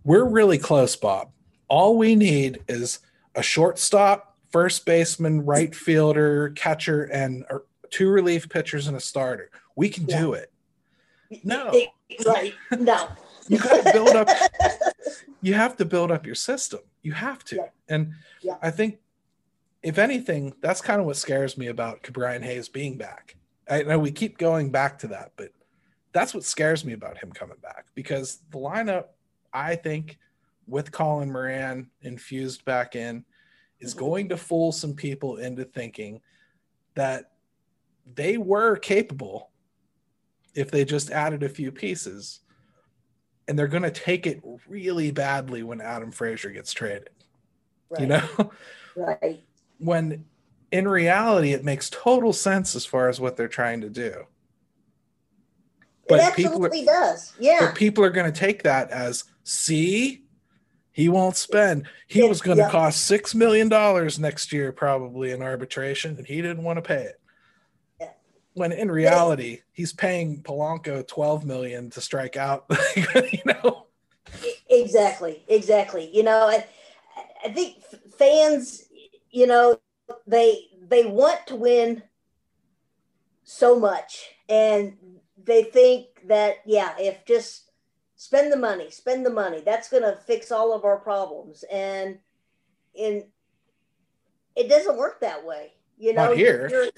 we're 0.04 0.24
really 0.24 0.58
close, 0.58 0.96
Bob. 0.96 1.30
All 1.68 1.96
we 1.98 2.14
need 2.14 2.60
is 2.68 3.00
a 3.34 3.42
shortstop, 3.42 4.36
first 4.50 4.86
baseman, 4.86 5.44
right 5.44 5.74
fielder, 5.74 6.50
catcher, 6.50 7.04
and 7.04 7.44
two 7.90 8.08
relief 8.08 8.48
pitchers 8.48 8.86
and 8.86 8.96
a 8.96 9.00
starter. 9.00 9.50
We 9.76 9.88
can 9.88 10.04
do 10.04 10.32
it. 10.32 10.50
No. 11.44 11.72
Right. 12.26 12.54
No. 12.78 13.08
You 13.48 13.58
got 13.58 13.84
to 13.84 13.92
build 13.92 14.10
up 14.10 14.28
you 15.40 15.54
have 15.54 15.76
to 15.76 15.84
build 15.84 16.10
up 16.10 16.26
your 16.26 16.34
system. 16.34 16.80
You 17.02 17.12
have 17.12 17.44
to. 17.44 17.56
Yeah. 17.56 17.68
And 17.88 18.14
Yeah. 18.42 18.56
I 18.62 18.70
think 18.70 18.98
if 19.82 19.98
anything, 19.98 20.54
that's 20.60 20.80
kind 20.80 21.00
of 21.00 21.06
what 21.06 21.16
scares 21.16 21.56
me 21.56 21.68
about 21.68 22.02
Brian 22.12 22.42
Hayes 22.42 22.68
being 22.68 22.98
back. 22.98 23.36
I 23.70 23.82
know 23.82 23.98
we 23.98 24.10
keep 24.10 24.38
going 24.38 24.70
back 24.70 24.98
to 25.00 25.08
that, 25.08 25.32
but 25.36 25.50
that's 26.18 26.34
what 26.34 26.42
scares 26.42 26.84
me 26.84 26.94
about 26.94 27.16
him 27.16 27.30
coming 27.30 27.58
back 27.62 27.86
because 27.94 28.38
the 28.50 28.58
lineup, 28.58 29.04
I 29.52 29.76
think, 29.76 30.18
with 30.66 30.90
Colin 30.90 31.30
Moran 31.30 31.88
infused 32.02 32.64
back 32.64 32.96
in, 32.96 33.24
is 33.78 33.94
Mhm. 33.94 33.98
going 33.98 34.28
to 34.30 34.36
fool 34.36 34.72
some 34.72 34.94
people 34.94 35.36
into 35.36 35.64
thinking 35.64 36.20
that 36.94 37.30
they 38.16 38.36
were 38.36 38.76
capable 38.76 39.52
if 40.54 40.72
they 40.72 40.84
just 40.84 41.12
added 41.12 41.44
a 41.44 41.48
few 41.48 41.70
pieces. 41.70 42.40
And 43.46 43.56
they're 43.56 43.68
going 43.68 43.84
to 43.84 43.90
take 43.92 44.26
it 44.26 44.40
really 44.66 45.12
badly 45.12 45.62
when 45.62 45.80
Adam 45.80 46.10
Frazier 46.10 46.50
gets 46.50 46.72
traded. 46.72 47.10
Right. 47.90 48.00
You 48.00 48.06
know, 48.08 48.50
Right. 48.96 49.44
when 49.78 50.24
in 50.72 50.88
reality 50.88 51.52
it 51.52 51.62
makes 51.64 51.88
total 51.88 52.32
sense 52.32 52.74
as 52.74 52.84
far 52.84 53.08
as 53.08 53.20
what 53.20 53.36
they're 53.36 53.46
trying 53.46 53.80
to 53.82 53.88
do. 53.88 54.26
But 56.08 56.20
it 56.20 56.34
people 56.34 56.64
are- 56.64 56.70
does. 56.70 57.34
Yeah. 57.38 57.58
But 57.60 57.74
people 57.74 58.04
are 58.04 58.10
going 58.10 58.30
to 58.32 58.38
take 58.38 58.62
that 58.62 58.90
as, 58.90 59.24
see, 59.44 60.24
he 60.92 61.08
won't 61.08 61.36
spend. 61.36 61.86
He 62.06 62.20
Yeah, 62.20 62.28
was 62.28 62.40
going 62.40 62.56
to 62.58 62.64
yeah. 62.64 62.70
cost 62.70 63.06
six 63.06 63.34
million 63.34 63.68
dollars 63.68 64.18
next 64.18 64.52
year, 64.52 64.72
probably 64.72 65.30
in 65.30 65.42
arbitration, 65.42 66.16
and 66.16 66.26
he 66.26 66.36
didn't 66.42 66.62
want 66.64 66.76
to 66.78 66.82
pay 66.82 67.02
it. 67.02 67.20
Yeah. 68.00 68.10
When 68.54 68.72
in 68.72 68.90
reality, 68.90 69.60
he's 69.72 69.92
paying 69.92 70.42
Polanco 70.42 71.06
twelve 71.06 71.44
million 71.44 71.90
to 71.90 72.00
strike 72.00 72.36
out. 72.36 72.64
you 72.96 73.42
know, 73.44 73.86
Exactly, 74.68 75.44
exactly. 75.48 76.10
You 76.12 76.22
know, 76.24 76.48
I, 76.48 76.66
I 77.44 77.48
think 77.50 77.76
fans, 78.18 78.84
you 79.30 79.46
know, 79.46 79.78
they 80.26 80.68
they 80.88 81.04
want 81.06 81.46
to 81.46 81.56
win 81.56 82.02
so 83.44 83.78
much, 83.78 84.26
and 84.48 84.96
they 85.48 85.64
think 85.64 86.06
that 86.28 86.58
yeah, 86.64 86.94
if 86.98 87.24
just 87.24 87.70
spend 88.16 88.52
the 88.52 88.56
money, 88.56 88.90
spend 88.90 89.26
the 89.26 89.30
money, 89.30 89.62
that's 89.64 89.88
going 89.88 90.02
to 90.02 90.16
fix 90.26 90.52
all 90.52 90.72
of 90.72 90.84
our 90.84 90.98
problems, 90.98 91.64
and 91.72 92.18
in 92.94 93.24
it 94.54 94.68
doesn't 94.68 94.98
work 94.98 95.20
that 95.20 95.44
way. 95.44 95.72
You 95.96 96.12
know, 96.14 96.26
Not 96.26 96.36
here. 96.36 96.90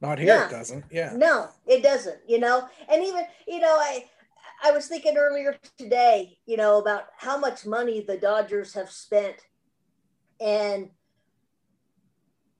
Not 0.00 0.18
here. 0.18 0.28
Yeah. 0.28 0.46
It 0.46 0.50
doesn't. 0.50 0.84
Yeah. 0.90 1.12
no, 1.16 1.48
it 1.66 1.82
doesn't, 1.82 2.18
you 2.28 2.38
know. 2.38 2.68
And 2.88 3.02
even, 3.02 3.24
you 3.48 3.58
know, 3.60 3.76
I 3.80 4.04
I 4.62 4.70
was 4.70 4.86
thinking 4.86 5.16
earlier 5.16 5.56
today, 5.78 6.38
you 6.46 6.56
know, 6.56 6.78
about 6.78 7.06
how 7.16 7.38
much 7.38 7.66
money 7.66 8.04
the 8.06 8.18
Dodgers 8.18 8.74
have 8.74 8.90
spent 8.90 9.36
and 10.40 10.90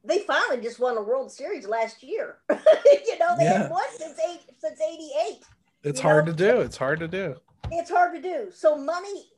they 0.05 0.21
finally 0.21 0.61
just 0.63 0.79
won 0.79 0.97
a 0.97 1.03
World 1.03 1.33
Series 1.33 1.67
last 1.67 2.03
year. 2.03 2.39
you 2.51 3.19
know, 3.19 3.37
they 3.37 3.45
Yeah. 3.45 3.53
haven't 3.55 3.71
won 3.71 3.85
since 3.97 4.19
eight 4.29 4.41
since 4.59 4.81
88. 4.81 5.43
It's 5.83 6.01
hard 6.01 6.27
know- 6.27 6.33
to 6.33 6.37
do. 6.37 6.61
It's 6.61 6.77
hard 6.77 7.01
to 7.01 7.09
do. 7.09 7.37
It's 7.71 7.91
hard 7.91 8.15
to 8.15 8.21
do. 8.21 8.51
So 8.53 8.77
money 8.77 9.31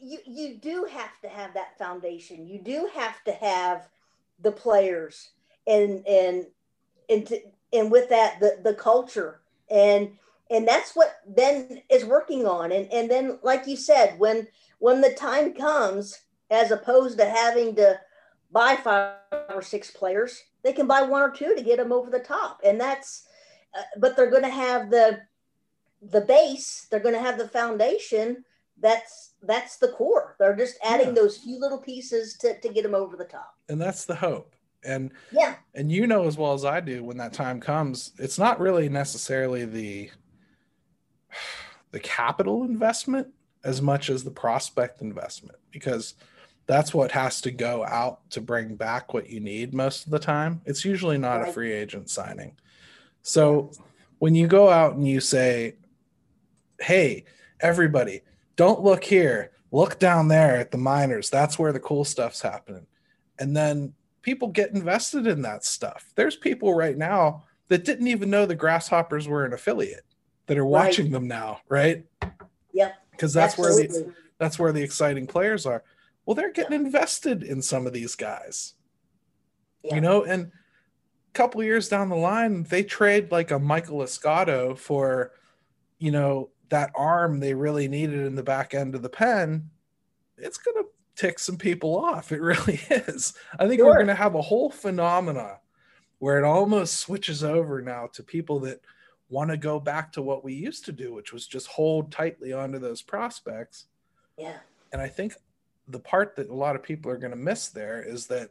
you 0.00 0.18
you 0.26 0.54
do 0.56 0.86
have 0.90 1.20
to 1.22 1.28
have 1.28 1.54
that 1.54 1.76
foundation. 1.78 2.46
You 2.46 2.60
do 2.60 2.88
have 2.94 3.22
to 3.24 3.32
have 3.32 3.88
the 4.40 4.52
players 4.52 5.30
and 5.66 6.06
and 6.06 6.46
and 7.08 7.26
to, 7.26 7.40
and 7.72 7.90
with 7.90 8.08
that 8.10 8.38
the 8.40 8.58
the 8.62 8.74
culture 8.74 9.40
and 9.70 10.12
and 10.50 10.68
that's 10.68 10.94
what 10.94 11.16
Ben 11.26 11.82
is 11.90 12.04
working 12.04 12.46
on. 12.46 12.70
And 12.70 12.90
and 12.92 13.10
then 13.10 13.38
like 13.42 13.66
you 13.66 13.76
said, 13.76 14.18
when 14.18 14.46
when 14.78 15.00
the 15.00 15.12
time 15.14 15.54
comes, 15.54 16.20
as 16.50 16.70
opposed 16.70 17.18
to 17.18 17.24
having 17.28 17.74
to 17.76 17.98
buy 18.50 18.76
five 18.76 19.14
or 19.54 19.62
six 19.62 19.90
players, 19.90 20.42
they 20.62 20.72
can 20.72 20.86
buy 20.86 21.02
one 21.02 21.22
or 21.22 21.30
two 21.30 21.54
to 21.54 21.62
get 21.62 21.78
them 21.78 21.92
over 21.92 22.10
the 22.10 22.18
top. 22.18 22.60
And 22.64 22.80
that's 22.80 23.26
uh, 23.76 23.82
but 23.98 24.16
they're 24.16 24.30
going 24.30 24.42
to 24.42 24.48
have 24.48 24.90
the 24.90 25.20
the 26.02 26.20
base. 26.22 26.86
They're 26.90 27.00
going 27.00 27.14
to 27.14 27.20
have 27.20 27.38
the 27.38 27.48
foundation. 27.48 28.44
That's 28.80 29.34
that's 29.42 29.78
the 29.78 29.88
core. 29.88 30.36
They're 30.38 30.56
just 30.56 30.78
adding 30.82 31.08
Yeah. 31.08 31.12
those 31.14 31.38
few 31.38 31.58
little 31.60 31.78
pieces 31.78 32.36
to 32.38 32.58
to 32.60 32.68
get 32.68 32.82
them 32.82 32.94
over 32.94 33.16
the 33.16 33.24
top. 33.24 33.54
And 33.68 33.80
that's 33.80 34.04
the 34.04 34.14
hope. 34.14 34.54
And 34.84 35.10
Yeah, 35.32 35.56
and 35.74 35.90
you 35.90 36.06
know 36.06 36.26
as 36.26 36.36
well 36.36 36.52
as 36.52 36.64
I 36.64 36.80
do 36.80 37.02
when 37.02 37.16
that 37.16 37.32
time 37.32 37.60
comes, 37.60 38.12
it's 38.18 38.38
not 38.38 38.60
really 38.60 38.88
necessarily 38.88 39.64
the 39.64 40.10
the 41.90 42.00
capital 42.00 42.64
investment 42.64 43.28
as 43.64 43.82
much 43.82 44.10
as 44.10 44.22
the 44.22 44.30
prospect 44.30 45.00
investment 45.00 45.58
because 45.70 46.14
that's 46.66 46.92
what 46.92 47.12
has 47.12 47.40
to 47.42 47.50
go 47.50 47.84
out 47.84 48.28
to 48.30 48.40
bring 48.40 48.74
back 48.74 49.14
what 49.14 49.30
you 49.30 49.40
need 49.40 49.72
most 49.72 50.04
of 50.04 50.10
the 50.10 50.18
time. 50.18 50.60
It's 50.64 50.84
usually 50.84 51.18
not 51.18 51.48
a 51.48 51.52
free 51.52 51.72
agent 51.72 52.10
signing. 52.10 52.56
So 53.22 53.70
when 54.18 54.34
you 54.34 54.46
go 54.46 54.68
out 54.68 54.94
and 54.94 55.06
you 55.06 55.20
say, 55.20 55.76
"Hey, 56.80 57.24
everybody, 57.60 58.22
don't 58.56 58.82
look 58.82 59.04
here. 59.04 59.52
Look 59.70 59.98
down 59.98 60.28
there 60.28 60.56
at 60.56 60.70
the 60.70 60.78
minors. 60.78 61.30
That's 61.30 61.58
where 61.58 61.72
the 61.72 61.80
cool 61.80 62.04
stuff's 62.04 62.40
happening." 62.40 62.86
And 63.38 63.56
then 63.56 63.94
people 64.22 64.48
get 64.48 64.72
invested 64.72 65.26
in 65.26 65.42
that 65.42 65.64
stuff. 65.64 66.12
There's 66.16 66.36
people 66.36 66.74
right 66.74 66.96
now 66.96 67.44
that 67.68 67.84
didn't 67.84 68.08
even 68.08 68.30
know 68.30 68.46
the 68.46 68.54
Grasshoppers 68.54 69.28
were 69.28 69.44
an 69.44 69.52
affiliate 69.52 70.04
that 70.46 70.58
are 70.58 70.64
Right. 70.64 70.86
watching 70.86 71.10
them 71.10 71.28
now, 71.28 71.60
right? 71.68 72.04
Yep. 72.72 72.94
Because 73.12 73.32
that's 73.32 73.56
where 73.56 73.74
the 73.74 74.12
that's 74.38 74.58
where 74.58 74.72
the 74.72 74.82
exciting 74.82 75.26
players 75.26 75.64
are. 75.64 75.82
Well, 76.26 76.34
they're 76.34 76.52
getting 76.52 76.74
invested 76.84 77.42
in 77.42 77.62
some 77.62 77.86
of 77.86 77.92
these 77.92 78.14
guys, 78.16 78.74
Yeah. 79.82 79.94
you 79.94 80.00
know, 80.00 80.24
and 80.24 80.46
a 80.46 81.32
couple 81.32 81.62
years 81.62 81.88
down 81.88 82.08
the 82.08 82.16
line, 82.16 82.64
they 82.64 82.82
trade 82.82 83.30
like 83.30 83.52
a 83.52 83.58
Michael 83.58 83.98
Escato 84.00 84.76
for, 84.76 85.32
you 85.98 86.10
know, 86.10 86.50
that 86.68 86.90
arm 86.96 87.38
they 87.38 87.54
really 87.54 87.86
needed 87.86 88.26
in 88.26 88.34
the 88.34 88.42
back 88.42 88.74
end 88.74 88.94
of 88.96 89.02
the 89.02 89.08
pen. 89.08 89.70
It's 90.36 90.58
gonna 90.58 90.86
tick 91.14 91.38
some 91.38 91.56
people 91.56 91.96
off. 91.96 92.32
It 92.32 92.40
really 92.42 92.80
is. 92.90 93.34
I 93.58 93.68
think 93.68 93.80
we're 93.82 93.96
gonna 93.98 94.14
have 94.14 94.34
a 94.34 94.42
whole 94.42 94.70
phenomena 94.70 95.60
where 96.18 96.38
it 96.38 96.44
almost 96.44 96.96
switches 96.96 97.44
over 97.44 97.80
now 97.82 98.08
to 98.08 98.22
people 98.24 98.58
that 98.60 98.80
want 99.28 99.50
to 99.50 99.56
go 99.56 99.78
back 99.78 100.10
to 100.12 100.22
what 100.22 100.42
we 100.42 100.54
used 100.54 100.84
to 100.86 100.92
do, 100.92 101.12
which 101.12 101.32
was 101.32 101.46
just 101.46 101.66
hold 101.66 102.10
tightly 102.10 102.52
onto 102.52 102.78
those 102.78 103.02
prospects. 103.02 103.86
Yeah. 104.38 104.58
And 104.92 105.02
I 105.02 105.08
think 105.08 105.34
the 105.88 105.98
part 105.98 106.36
that 106.36 106.48
a 106.48 106.54
lot 106.54 106.76
of 106.76 106.82
people 106.82 107.10
are 107.10 107.16
going 107.16 107.30
to 107.30 107.36
miss 107.36 107.68
there 107.68 108.02
is 108.02 108.26
that 108.26 108.50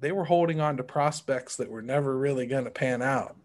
they 0.00 0.12
were 0.12 0.24
holding 0.24 0.60
on 0.60 0.76
to 0.76 0.82
prospects 0.82 1.56
that 1.56 1.70
were 1.70 1.82
never 1.82 2.18
really 2.18 2.46
going 2.46 2.64
to 2.64 2.70
pan 2.70 3.00
out. 3.02 3.36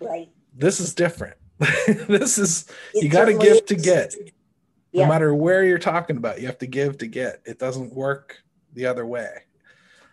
Right. 0.00 0.28
This 0.54 0.80
is 0.80 0.94
different. 0.94 1.36
this 1.58 2.38
is 2.38 2.66
It 2.94 3.04
you 3.04 3.08
got 3.08 3.26
to 3.26 3.34
give 3.34 3.66
to 3.66 3.74
get. 3.74 4.14
Yeah. 4.92 5.04
No 5.04 5.08
matter 5.08 5.34
where 5.34 5.64
you're 5.64 5.78
talking 5.78 6.16
about, 6.16 6.40
you 6.40 6.46
have 6.46 6.58
to 6.58 6.66
give 6.66 6.98
to 6.98 7.06
get. 7.06 7.40
It 7.46 7.58
doesn't 7.58 7.94
work 7.94 8.42
the 8.74 8.86
other 8.86 9.06
way. 9.06 9.30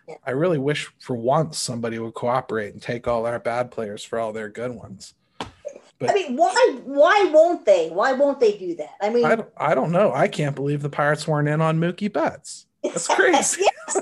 Yeah. 0.08 0.14
I 0.26 0.30
really 0.30 0.58
wish 0.58 0.90
for 0.98 1.16
once 1.16 1.58
somebody 1.58 1.98
would 1.98 2.14
cooperate 2.14 2.72
and 2.72 2.80
take 2.80 3.06
all 3.06 3.26
our 3.26 3.38
bad 3.38 3.70
players 3.70 4.02
for 4.02 4.18
all 4.18 4.32
their 4.32 4.48
good 4.48 4.70
ones. 4.70 5.14
I 6.08 6.14
mean, 6.14 6.36
why 6.36 6.78
why 6.84 7.30
won't 7.32 7.66
they? 7.66 7.90
Why 7.90 8.12
won't 8.12 8.40
they 8.40 8.56
do 8.56 8.74
that? 8.76 8.94
I 9.02 9.10
mean, 9.10 9.24
I 9.24 9.36
don't, 9.36 9.50
I 9.56 9.74
don't 9.74 9.92
know. 9.92 10.12
I 10.12 10.28
can't 10.28 10.56
believe 10.56 10.80
the 10.80 10.88
Pirates 10.88 11.28
weren't 11.28 11.48
in 11.48 11.60
on 11.60 11.78
Mookie 11.78 12.12
Betts. 12.12 12.66
That's 12.82 13.06
crazy. 13.06 13.64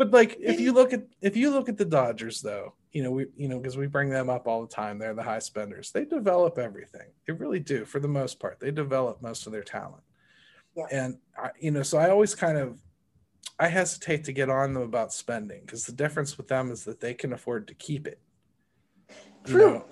But 0.00 0.12
like 0.12 0.38
if 0.40 0.58
you 0.58 0.72
look 0.80 0.94
at 0.94 1.02
if 1.20 1.36
you 1.36 1.50
look 1.50 1.68
at 1.68 1.76
the 1.76 1.84
Dodgers 1.84 2.40
though, 2.40 2.72
you 2.90 3.02
know, 3.02 3.10
we 3.10 3.26
you 3.36 3.48
know, 3.48 3.58
because 3.58 3.76
we 3.76 3.86
bring 3.86 4.08
them 4.08 4.30
up 4.30 4.48
all 4.48 4.62
the 4.62 4.74
time, 4.74 4.98
they're 4.98 5.12
the 5.12 5.22
high 5.22 5.40
spenders. 5.40 5.90
They 5.90 6.06
develop 6.06 6.56
everything. 6.56 7.08
They 7.26 7.34
really 7.34 7.60
do 7.60 7.84
for 7.84 8.00
the 8.00 8.08
most 8.08 8.40
part. 8.40 8.60
They 8.60 8.70
develop 8.70 9.20
most 9.20 9.44
of 9.44 9.52
their 9.52 9.62
talent. 9.62 10.02
Yeah. 10.74 10.86
And 10.90 11.18
I, 11.36 11.50
you 11.60 11.70
know, 11.70 11.82
so 11.82 11.98
I 11.98 12.08
always 12.08 12.34
kind 12.34 12.56
of 12.56 12.78
I 13.58 13.68
hesitate 13.68 14.24
to 14.24 14.32
get 14.32 14.48
on 14.48 14.72
them 14.72 14.82
about 14.82 15.12
spending 15.12 15.60
because 15.60 15.84
the 15.84 15.92
difference 15.92 16.38
with 16.38 16.48
them 16.48 16.70
is 16.70 16.84
that 16.84 17.00
they 17.00 17.12
can 17.12 17.34
afford 17.34 17.68
to 17.68 17.74
keep 17.74 18.06
it. 18.06 18.20
You 19.46 19.52
True. 19.52 19.74
know? 19.74 19.84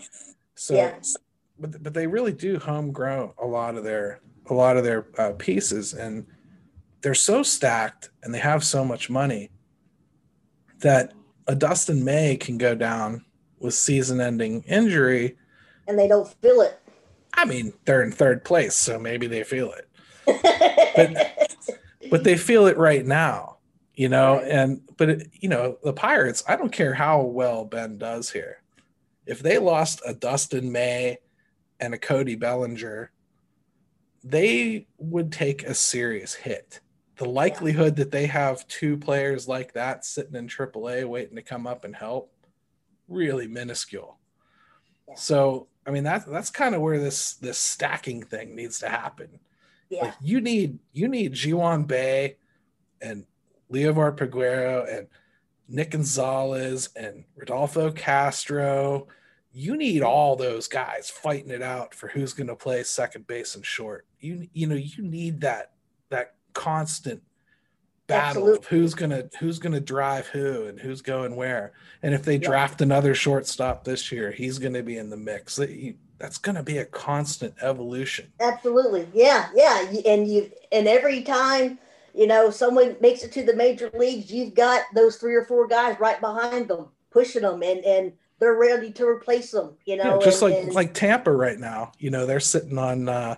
So 0.54 0.74
Yeah. 0.74 0.94
but 1.58 1.82
but 1.82 1.94
they 1.94 2.06
really 2.06 2.32
do 2.32 2.58
homegrown 2.58 3.32
a 3.38 3.46
lot 3.46 3.76
of 3.76 3.84
their 3.84 4.20
a 4.50 4.54
lot 4.54 4.76
of 4.76 4.84
their 4.84 5.06
uh, 5.18 5.32
pieces 5.38 5.92
and 5.94 6.26
they're 7.02 7.14
so 7.14 7.42
stacked 7.42 8.10
and 8.22 8.32
they 8.34 8.38
have 8.38 8.64
so 8.64 8.84
much 8.84 9.08
money 9.10 9.50
that 10.80 11.12
a 11.46 11.54
Dustin 11.54 12.04
May 12.04 12.36
can 12.36 12.58
go 12.58 12.74
down 12.74 13.24
with 13.58 13.74
season-ending 13.74 14.62
injury. 14.62 15.36
and 15.86 15.98
they 15.98 16.08
don't 16.08 16.28
feel 16.40 16.60
it. 16.60 16.78
I 17.34 17.44
mean, 17.44 17.72
they're 17.84 18.02
in 18.02 18.10
third 18.12 18.44
place, 18.44 18.74
so 18.76 18.98
maybe 18.98 19.26
they 19.26 19.44
feel 19.44 19.72
it, 19.72 19.88
but 22.10 22.24
they 22.24 22.36
feel 22.36 22.66
it 22.66 22.76
right 22.78 23.04
now, 23.04 23.58
you 23.94 24.08
know. 24.08 24.38
And 24.40 24.80
but 24.96 25.08
it, 25.10 25.28
you 25.32 25.48
know, 25.48 25.78
the 25.84 25.92
Pirates. 25.92 26.42
I 26.48 26.56
don't 26.56 26.72
care 26.72 26.94
how 26.94 27.22
well 27.22 27.64
Ben 27.64 27.98
does 27.98 28.30
here. 28.30 28.57
If 29.28 29.40
they 29.40 29.58
lost 29.58 30.00
a 30.06 30.14
Dustin 30.14 30.72
May 30.72 31.18
and 31.78 31.92
a 31.92 31.98
Cody 31.98 32.34
Bellinger, 32.34 33.12
they 34.24 34.86
would 34.96 35.30
take 35.30 35.62
a 35.64 35.74
serious 35.74 36.34
hit. 36.34 36.80
The 37.16 37.28
likelihood 37.28 37.96
that 37.96 38.10
they 38.10 38.26
have 38.26 38.66
two 38.68 38.96
players 38.96 39.46
like 39.46 39.74
that 39.74 40.06
sitting 40.06 40.34
in 40.34 40.48
AAA 40.48 41.04
waiting 41.06 41.36
to 41.36 41.42
come 41.42 41.66
up 41.66 41.84
and 41.84 41.94
help, 41.94 42.32
really 43.06 43.46
minuscule. 43.46 44.18
So, 45.14 45.68
I 45.86 45.90
mean, 45.90 46.04
that's 46.04 46.24
that's 46.24 46.50
kind 46.50 46.74
of 46.74 46.80
where 46.80 46.98
this 46.98 47.34
this 47.34 47.58
stacking 47.58 48.22
thing 48.22 48.56
needs 48.56 48.78
to 48.80 48.88
happen. 48.88 49.40
yeah, 49.90 50.04
Like 50.04 50.14
you 50.22 50.40
need 50.40 50.78
you 50.92 51.08
need 51.08 51.34
Ji-Hwan 51.34 51.84
Bae 51.84 52.36
and 53.02 53.26
Liover 53.70 54.16
Peguero 54.16 54.90
and 54.90 55.06
Nick 55.68 55.90
Gonzalez 55.90 56.88
and 56.96 57.24
Rodolfo 57.36 57.90
Castro 57.90 59.06
you 59.52 59.76
need 59.76 60.02
all 60.02 60.36
those 60.36 60.68
guys 60.68 61.10
fighting 61.10 61.50
it 61.50 61.62
out 61.62 61.94
for 61.94 62.08
who's 62.08 62.32
going 62.32 62.48
to 62.48 62.56
play 62.56 62.82
second 62.82 63.26
base 63.26 63.54
and 63.54 63.64
short. 63.64 64.06
You 64.20 64.48
you 64.52 64.66
know 64.66 64.74
you 64.74 65.02
need 65.02 65.40
that 65.42 65.72
that 66.10 66.34
constant 66.52 67.22
battle 68.06 68.42
Absolutely. 68.42 68.58
of 68.58 68.66
who's 68.66 68.94
gonna 68.94 69.28
who's 69.38 69.58
gonna 69.58 69.80
drive 69.80 70.26
who 70.28 70.66
and 70.66 70.78
who's 70.78 71.02
going 71.02 71.36
where. 71.36 71.72
And 72.02 72.14
if 72.14 72.24
they 72.24 72.36
yeah. 72.36 72.48
draft 72.48 72.80
another 72.80 73.14
shortstop 73.14 73.84
this 73.84 74.10
year, 74.12 74.30
he's 74.30 74.58
going 74.58 74.74
to 74.74 74.82
be 74.82 74.98
in 74.98 75.10
the 75.10 75.16
mix. 75.16 75.60
That's 76.18 76.38
going 76.38 76.56
to 76.56 76.62
be 76.62 76.78
a 76.78 76.84
constant 76.84 77.54
evolution. 77.60 78.32
Absolutely, 78.40 79.08
yeah, 79.14 79.48
yeah. 79.54 79.84
And 80.06 80.26
you 80.28 80.50
and 80.72 80.88
every 80.88 81.22
time 81.22 81.78
you 82.14 82.26
know 82.26 82.50
someone 82.50 82.96
makes 83.00 83.22
it 83.22 83.32
to 83.32 83.44
the 83.44 83.54
major 83.54 83.90
leagues, 83.94 84.32
you've 84.32 84.54
got 84.54 84.82
those 84.94 85.16
three 85.16 85.34
or 85.34 85.44
four 85.44 85.66
guys 85.66 85.98
right 86.00 86.20
behind 86.20 86.68
them 86.68 86.88
pushing 87.10 87.42
them 87.42 87.62
and 87.62 87.84
and 87.84 88.12
they're 88.38 88.54
ready 88.54 88.92
to 88.92 89.06
replace 89.06 89.50
them. 89.50 89.74
You 89.84 89.96
know, 89.96 90.18
yeah, 90.18 90.24
just 90.24 90.42
and, 90.42 90.52
like 90.52 90.62
and, 90.64 90.74
like 90.74 90.94
Tampa 90.94 91.32
right 91.32 91.58
now. 91.58 91.92
You 91.98 92.10
know, 92.10 92.26
they're 92.26 92.40
sitting 92.40 92.78
on 92.78 93.08
uh, 93.08 93.36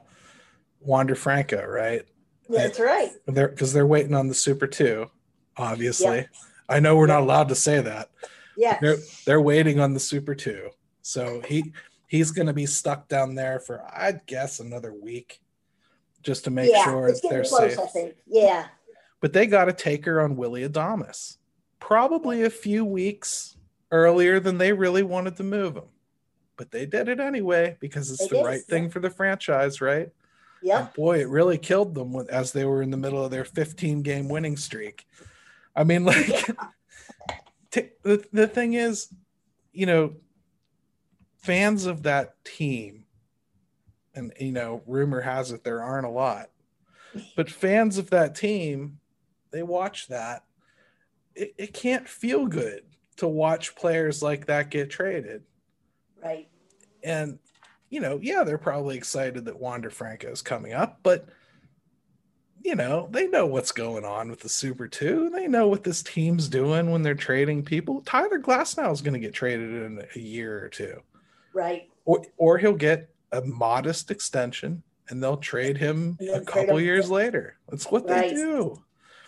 Wander 0.81 1.15
Franco, 1.15 1.65
right? 1.65 2.03
That's 2.49 2.79
and 2.79 2.87
right. 2.87 3.11
They're 3.27 3.49
because 3.49 3.73
they're 3.73 3.87
waiting 3.87 4.15
on 4.15 4.29
the 4.29 4.35
Super 4.35 4.67
Two, 4.67 5.11
obviously. 5.57 6.17
Yep. 6.17 6.31
I 6.69 6.81
know 6.81 6.97
we're 6.97 7.09
yep. 7.09 7.17
not 7.17 7.23
allowed 7.23 7.49
to 7.49 7.55
say 7.55 7.81
that. 7.81 8.11
Yeah, 8.57 8.79
they're 8.81 8.99
they're 9.25 9.41
waiting 9.41 9.81
on 9.81 9.95
the 9.95 10.01
Super 10.01 10.35
Two, 10.35 10.71
so 11.03 11.41
he 11.47 11.73
he's 12.07 12.31
going 12.31 12.47
to 12.47 12.53
be 12.53 12.67
stuck 12.67 13.09
down 13.09 13.35
there 13.35 13.61
for 13.61 13.83
I'd 13.93 14.27
guess 14.27 14.61
another 14.61 14.93
week, 14.93 15.41
just 16.23 16.45
to 16.45 16.51
make 16.51 16.71
yeah, 16.71 16.85
sure 16.85 17.13
they're 17.31 17.45
close, 17.45 17.93
safe. 17.93 18.15
Yeah, 18.27 18.67
but 19.21 19.33
they 19.33 19.47
got 19.47 19.69
a 19.69 19.73
taker 19.73 20.21
on 20.21 20.37
Willy 20.37 20.69
Adames, 20.69 21.39
probably 21.79 22.43
a 22.43 22.51
few 22.51 22.85
weeks 22.85 23.57
earlier 23.91 24.41
than 24.41 24.59
they 24.59 24.73
really 24.73 25.03
wanted 25.03 25.37
to 25.37 25.43
move 25.43 25.77
him. 25.77 25.89
But 26.57 26.71
they 26.71 26.87
did 26.87 27.09
it 27.09 27.21
anyway 27.21 27.77
because 27.81 28.11
it's 28.11 28.23
it 28.23 28.31
the 28.31 28.41
is, 28.41 28.47
right 28.47 28.63
thing 28.63 28.91
for 28.91 29.01
the 29.01 29.11
franchise, 29.11 29.81
right? 29.81 30.11
Yeah. 30.63 30.89
Boy, 30.95 31.21
it 31.21 31.29
really 31.29 31.59
killed 31.59 31.95
them 31.95 32.15
as 32.29 32.53
they 32.53 32.65
were 32.65 32.83
in 32.83 32.91
the 32.91 32.97
middle 32.97 33.25
of 33.25 33.31
their 33.31 33.45
15 33.45 34.03
game 34.03 34.29
winning 34.29 34.57
streak. 34.57 35.07
I 35.75 35.85
mean, 35.85 36.05
like, 36.05 36.29
yeah. 36.29 36.55
t- 37.71 37.89
the, 38.03 38.25
the 38.33 38.47
thing 38.47 38.75
is, 38.75 39.09
you 39.73 39.87
know, 39.87 40.15
fans 41.39 41.87
of 41.87 42.03
that 42.03 42.45
team, 42.45 43.05
and, 44.15 44.33
you 44.39 44.53
know, 44.53 44.83
rumor 44.87 45.23
has 45.23 45.53
it 45.53 45.65
there 45.65 45.83
aren't 45.83 46.07
a 46.07 46.11
lot, 46.11 46.51
but 47.37 47.51
fans 47.51 47.97
of 47.97 48.11
that 48.11 48.35
team, 48.35 48.99
they 49.51 49.63
watch 49.63 50.09
that. 50.09 50.45
It, 51.35 51.55
it 51.57 51.73
can't 51.73 52.09
feel 52.09 52.47
good 52.47 52.83
to 53.21 53.29
watch 53.29 53.75
players 53.77 54.23
like 54.23 54.47
that 54.47 54.71
get 54.71 54.91
traded. 54.91 55.43
Right. 56.23 56.49
And, 57.03 57.39
you 57.89 58.01
know, 58.01 58.19
yeah, 58.23 58.45
they're 58.45 58.59
probably 58.59 58.97
excited 58.97 59.45
that 59.45 59.59
Wander 59.59 59.91
Franco 59.91 60.31
is 60.31 60.43
coming 60.43 60.73
up, 60.73 61.01
but, 61.03 61.29
you 62.63 62.75
know, 62.75 63.09
they 63.11 63.27
know 63.27 63.47
what's 63.47 63.73
going 63.73 64.05
on 64.05 64.29
with 64.29 64.41
the 64.41 64.49
Super 64.49 64.87
2. 64.87 65.31
They 65.31 65.47
know 65.47 65.69
what 65.69 65.85
this 65.85 66.03
team's 66.03 66.49
doing 66.49 66.91
when 66.91 67.03
they're 67.03 67.15
trading 67.15 67.65
people. 67.65 68.03
Tyler 68.03 68.39
Glasnow 68.39 68.93
is 68.93 69.01
going 69.01 69.15
to 69.15 69.21
get 69.21 69.33
traded 69.33 69.71
in 69.71 70.03
a 70.15 70.19
year 70.19 70.63
or 70.63 70.69
two. 70.69 71.01
Right. 71.55 71.89
Or, 72.05 72.23
or 72.37 72.59
he'll 72.59 72.75
get 72.75 73.09
a 73.33 73.41
modest 73.43 74.11
extension 74.11 74.83
and 75.09 75.23
they'll 75.23 75.37
trade 75.37 75.77
him 75.77 76.19
a 76.33 76.41
couple 76.41 76.77
him. 76.77 76.85
years 76.85 77.11
later. 77.11 77.57
That's 77.69 77.87
what 77.87 78.09
right. 78.09 78.31
they 78.31 78.35
do. 78.35 78.83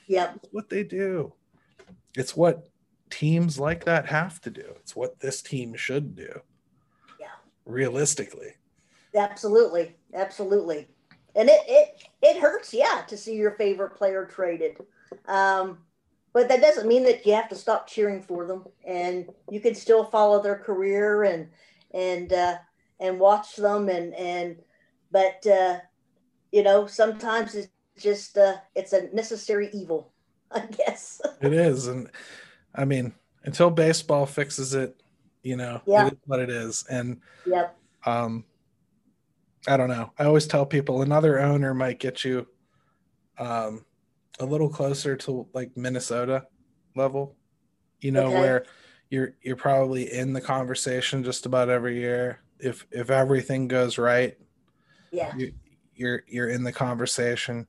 Yep. 0.08 0.32
That's 0.34 0.52
what 0.52 0.68
they 0.68 0.84
do. 0.84 1.32
It's 2.16 2.36
what 2.36 2.68
teams 3.12 3.58
like 3.58 3.84
that 3.84 4.06
have 4.06 4.40
to 4.40 4.50
do. 4.50 4.64
It's 4.80 4.96
what 4.96 5.20
this 5.20 5.42
team 5.42 5.74
should 5.74 6.16
do. 6.16 6.40
Yeah. 7.20 7.26
Realistically. 7.66 8.54
Absolutely. 9.14 9.94
Absolutely. 10.14 10.88
And 11.36 11.48
it 11.48 11.60
it 11.66 12.02
it 12.22 12.40
hurts, 12.40 12.74
yeah, 12.74 13.02
to 13.08 13.16
see 13.16 13.34
your 13.36 13.52
favorite 13.52 13.94
player 13.94 14.26
traded. 14.26 14.78
Um, 15.26 15.78
but 16.32 16.48
that 16.48 16.62
doesn't 16.62 16.88
mean 16.88 17.04
that 17.04 17.26
you 17.26 17.34
have 17.34 17.48
to 17.50 17.54
stop 17.54 17.86
cheering 17.86 18.22
for 18.22 18.46
them 18.46 18.64
and 18.86 19.28
you 19.50 19.60
can 19.60 19.74
still 19.74 20.04
follow 20.04 20.42
their 20.42 20.56
career 20.56 21.24
and 21.24 21.48
and 21.92 22.32
uh, 22.32 22.56
and 23.00 23.20
watch 23.20 23.56
them 23.56 23.88
and 23.88 24.14
and 24.14 24.56
but 25.10 25.46
uh, 25.46 25.78
you 26.50 26.62
know 26.62 26.86
sometimes 26.86 27.54
it's 27.54 27.68
just 27.98 28.38
uh, 28.38 28.56
it's 28.74 28.92
a 28.92 29.14
necessary 29.14 29.68
evil 29.72 30.12
i 30.52 30.60
guess 30.60 31.20
it 31.40 31.52
is 31.52 31.86
and 31.86 32.10
I 32.74 32.84
mean, 32.84 33.14
until 33.44 33.70
baseball 33.70 34.26
fixes 34.26 34.74
it, 34.74 35.02
you 35.42 35.56
know, 35.56 35.82
yeah. 35.86 36.06
it 36.06 36.14
is 36.14 36.18
what 36.26 36.40
it 36.40 36.50
is. 36.50 36.84
And 36.88 37.20
yep. 37.46 37.76
um 38.06 38.44
I 39.68 39.76
don't 39.76 39.88
know. 39.88 40.12
I 40.18 40.24
always 40.24 40.46
tell 40.46 40.66
people 40.66 41.02
another 41.02 41.38
owner 41.40 41.74
might 41.74 41.98
get 41.98 42.24
you 42.24 42.46
um 43.38 43.84
a 44.40 44.44
little 44.44 44.68
closer 44.68 45.16
to 45.16 45.46
like 45.52 45.76
Minnesota 45.76 46.46
level, 46.96 47.36
you 48.00 48.12
know, 48.12 48.26
okay. 48.26 48.34
where 48.34 48.64
you're 49.10 49.34
you're 49.42 49.56
probably 49.56 50.12
in 50.12 50.32
the 50.32 50.40
conversation 50.40 51.22
just 51.22 51.46
about 51.46 51.68
every 51.68 51.98
year. 51.98 52.40
If 52.58 52.86
if 52.90 53.10
everything 53.10 53.68
goes 53.68 53.98
right, 53.98 54.38
yeah, 55.10 55.36
you, 55.36 55.52
you're 55.94 56.22
you're 56.26 56.48
in 56.48 56.62
the 56.62 56.72
conversation. 56.72 57.66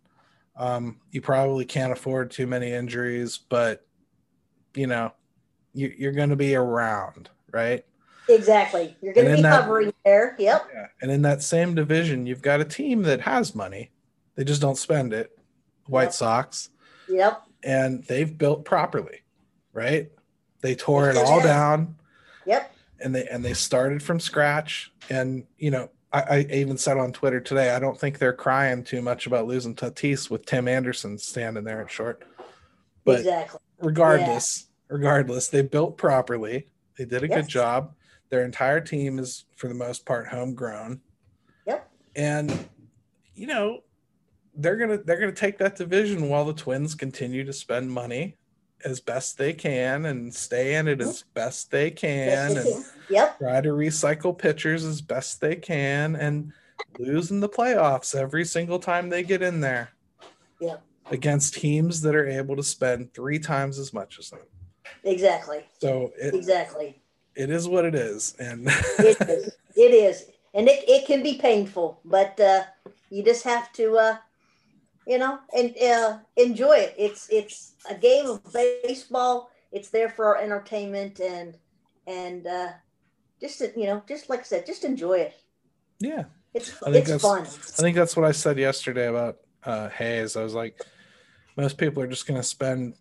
Um, 0.55 1.01
you 1.11 1.19
probably 1.19 1.65
can't 1.65 1.91
afford 1.91 2.31
too 2.31 2.47
many 2.47 2.71
injuries, 2.71 3.39
but 3.49 3.85
you 4.76 4.88
know, 4.88 5.13
you, 5.74 5.93
you're 5.97 6.11
going 6.11 6.30
to 6.30 6.36
be 6.36 6.55
around, 6.55 7.30
right? 7.51 7.86
Exactly. 8.30 8.95
You're 9.01 9.13
going 9.13 9.30
to 9.30 9.36
be 9.36 9.41
that, 9.41 9.63
hovering 9.63 9.93
there. 10.05 10.36
Yep. 10.39 10.69
Yeah. 10.74 10.88
And 11.01 11.11
in 11.11 11.21
that 11.24 11.41
same 11.41 11.76
division, 11.76 12.26
you've 12.26 12.41
got 12.41 12.61
a 12.61 12.65
team 12.65 13.03
that 13.03 13.21
has 13.21 13.53
money. 13.53 13.91
They 14.36 14.43
just 14.43 14.61
don't 14.61 14.78
spend 14.78 15.13
it. 15.13 15.38
White 15.88 16.03
yep. 16.05 16.13
Sox. 16.13 16.69
Yep. 17.09 17.43
And 17.63 18.03
they've 18.05 18.38
built 18.38 18.65
properly, 18.65 19.21
right? 19.74 20.11
They 20.61 20.76
tore 20.76 21.09
it 21.09 21.17
all 21.17 21.41
down. 21.41 21.95
Yep. 22.45 22.74
And 23.01 23.13
they 23.13 23.28
and 23.28 23.43
they 23.43 23.53
started 23.53 24.01
from 24.01 24.19
scratch. 24.19 24.93
And 25.09 25.45
you 25.57 25.71
know, 25.71 25.89
I, 26.13 26.21
I 26.21 26.39
even 26.51 26.78
said 26.78 26.97
on 26.97 27.11
Twitter 27.11 27.41
today, 27.41 27.71
I 27.71 27.80
don't 27.80 27.99
think 27.99 28.17
they're 28.17 28.34
crying 28.34 28.84
too 28.84 29.01
much 29.01 29.28
about 29.28 29.45
losing 29.45 29.76
Tatis 29.76 30.30
with 30.30 30.45
Tim 30.45 30.69
Anderson 30.69 31.17
standing 31.17 31.65
there 31.65 31.82
at 31.82 31.91
short. 31.91 32.24
But 33.03 33.19
exactly 33.19 33.59
regardless, 33.84 34.67
yeah. 34.67 34.95
regardless, 34.95 35.47
they 35.47 35.61
built 35.61 35.97
properly. 35.97 36.67
They 36.97 37.05
did 37.05 37.23
a 37.23 37.27
yes. 37.27 37.41
good 37.41 37.47
job. 37.49 37.95
Their 38.29 38.45
entire 38.45 38.79
team 38.79 39.19
is, 39.19 39.45
for 39.55 39.67
the 39.67 39.73
most 39.73 40.05
part, 40.05 40.27
homegrown. 40.27 41.01
Yep. 41.67 41.89
And 42.15 42.69
you 43.36 43.47
know, 43.47 43.81
they're 44.55 44.77
gonna 44.77 44.97
they're 44.97 45.19
gonna 45.19 45.31
take 45.31 45.57
that 45.59 45.75
division 45.75 46.29
while 46.29 46.45
the 46.45 46.53
Twins 46.53 46.95
continue 46.95 47.43
to 47.43 47.53
spend 47.53 47.91
money 47.91 48.38
as 48.86 48.99
best 48.99 49.38
they 49.38 49.53
can 49.53 50.05
and 50.05 50.34
stay 50.34 50.75
in 50.75 50.88
it 50.88 50.99
as 50.99 51.19
mm-hmm. 51.19 51.29
best 51.34 51.71
they 51.71 51.89
can 51.89 52.57
and 52.57 52.86
yep. 53.09 53.38
try 53.38 53.61
to 53.61 53.69
recycle 53.69 54.38
pitchers 54.38 54.84
as 54.84 55.01
best 55.01 55.39
they 55.39 55.55
can 55.55 56.17
and 56.17 56.51
lose 56.99 57.31
in 57.31 57.39
the 57.39 57.47
playoffs 57.47 58.13
every 58.13 58.43
single 58.43 58.79
time 58.79 59.09
they 59.09 59.23
get 59.23 59.41
in 59.41 59.61
there. 59.61 59.89
Yep 60.59 60.84
against 61.11 61.55
teams 61.55 62.01
that 62.01 62.15
are 62.15 62.27
able 62.27 62.55
to 62.55 62.63
spend 62.63 63.13
three 63.13 63.39
times 63.39 63.79
as 63.79 63.93
much 63.93 64.19
as 64.19 64.29
them. 64.29 64.39
Exactly. 65.03 65.65
So 65.79 66.11
it, 66.19 66.33
exactly. 66.33 67.01
It 67.35 67.49
is 67.49 67.67
what 67.67 67.85
it 67.85 67.95
is, 67.95 68.35
and 68.39 68.67
it 68.99 69.17
is. 69.21 69.55
It 69.75 69.91
is, 69.91 70.25
and 70.53 70.67
it, 70.67 70.87
it 70.87 71.07
can 71.07 71.23
be 71.23 71.35
painful, 71.35 71.99
but 72.05 72.39
uh, 72.39 72.63
you 73.09 73.23
just 73.23 73.43
have 73.43 73.73
to, 73.73 73.97
uh, 73.97 74.17
you 75.07 75.17
know, 75.17 75.39
and 75.57 75.75
uh, 75.81 76.19
enjoy 76.37 76.73
it. 76.73 76.95
It's 76.97 77.27
it's 77.31 77.73
a 77.89 77.95
game 77.95 78.27
of 78.27 78.41
baseball. 78.53 79.49
It's 79.71 79.89
there 79.89 80.09
for 80.09 80.25
our 80.27 80.37
entertainment, 80.37 81.19
and 81.19 81.57
and 82.05 82.45
uh, 82.45 82.69
just 83.41 83.61
you 83.75 83.87
know, 83.87 84.03
just 84.07 84.29
like 84.29 84.41
I 84.41 84.43
said, 84.43 84.65
just 84.67 84.85
enjoy 84.85 85.19
it. 85.19 85.33
Yeah, 85.99 86.25
it's 86.53 86.71
it's 86.85 87.21
fun. 87.21 87.41
I 87.41 87.81
think 87.81 87.95
that's 87.95 88.15
what 88.15 88.25
I 88.25 88.31
said 88.31 88.59
yesterday 88.59 89.07
about 89.07 89.37
uh, 89.66 89.89
Hayes. 89.89 90.36
I 90.36 90.43
was 90.43 90.53
like, 90.53 90.82
most 91.57 91.78
people 91.78 92.01
are 92.03 92.07
just 92.07 92.28
going 92.28 92.39
to 92.39 92.47
spend 92.47 92.95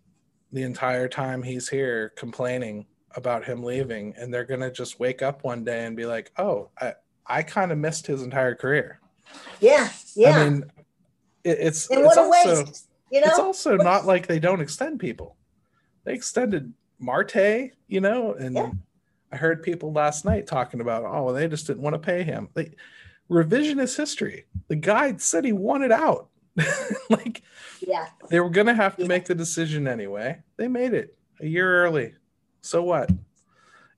the 0.51 0.63
entire 0.63 1.07
time 1.07 1.41
he's 1.41 1.67
here 1.67 2.13
complaining 2.15 2.85
about 3.15 3.43
him 3.43 3.63
leaving 3.63 4.13
and 4.17 4.33
they're 4.33 4.45
going 4.45 4.59
to 4.59 4.71
just 4.71 4.99
wake 4.99 5.21
up 5.21 5.43
one 5.43 5.63
day 5.63 5.85
and 5.85 5.97
be 5.97 6.05
like 6.05 6.31
oh 6.37 6.69
i 6.79 6.93
i 7.27 7.43
kind 7.43 7.71
of 7.71 7.77
missed 7.77 8.07
his 8.07 8.21
entire 8.21 8.55
career 8.55 8.99
yeah 9.59 9.89
yeah 10.15 10.37
i 10.37 10.49
mean 10.49 10.63
it, 11.43 11.57
it's 11.59 11.87
it's 11.91 12.17
also 12.17 12.29
waste, 12.29 12.87
you 13.11 13.19
know 13.19 13.27
it's 13.27 13.39
also 13.39 13.77
what? 13.77 13.83
not 13.83 14.05
like 14.05 14.27
they 14.27 14.39
don't 14.39 14.61
extend 14.61 14.99
people 14.99 15.35
they 16.05 16.13
extended 16.13 16.73
marte 16.99 17.71
you 17.87 18.01
know 18.01 18.33
and 18.33 18.55
yeah. 18.55 18.71
i 19.31 19.35
heard 19.35 19.61
people 19.61 19.91
last 19.91 20.25
night 20.25 20.47
talking 20.47 20.81
about 20.81 21.03
oh 21.03 21.23
well, 21.23 21.33
they 21.33 21.47
just 21.47 21.67
didn't 21.67 21.83
want 21.83 21.93
to 21.93 21.99
pay 21.99 22.23
him 22.23 22.47
they 22.53 22.71
revisionist 23.29 23.97
history 23.97 24.45
the 24.67 24.75
guy 24.75 25.15
said 25.17 25.45
he 25.45 25.51
wanted 25.51 25.91
out 25.91 26.29
like, 27.09 27.41
yeah, 27.85 28.07
they 28.29 28.39
were 28.39 28.49
gonna 28.49 28.73
have 28.73 28.95
to 28.97 29.03
yeah. 29.03 29.07
make 29.07 29.25
the 29.25 29.35
decision 29.35 29.87
anyway. 29.87 30.39
They 30.57 30.67
made 30.67 30.93
it 30.93 31.17
a 31.39 31.47
year 31.47 31.83
early. 31.83 32.13
So 32.61 32.83
what? 32.83 33.09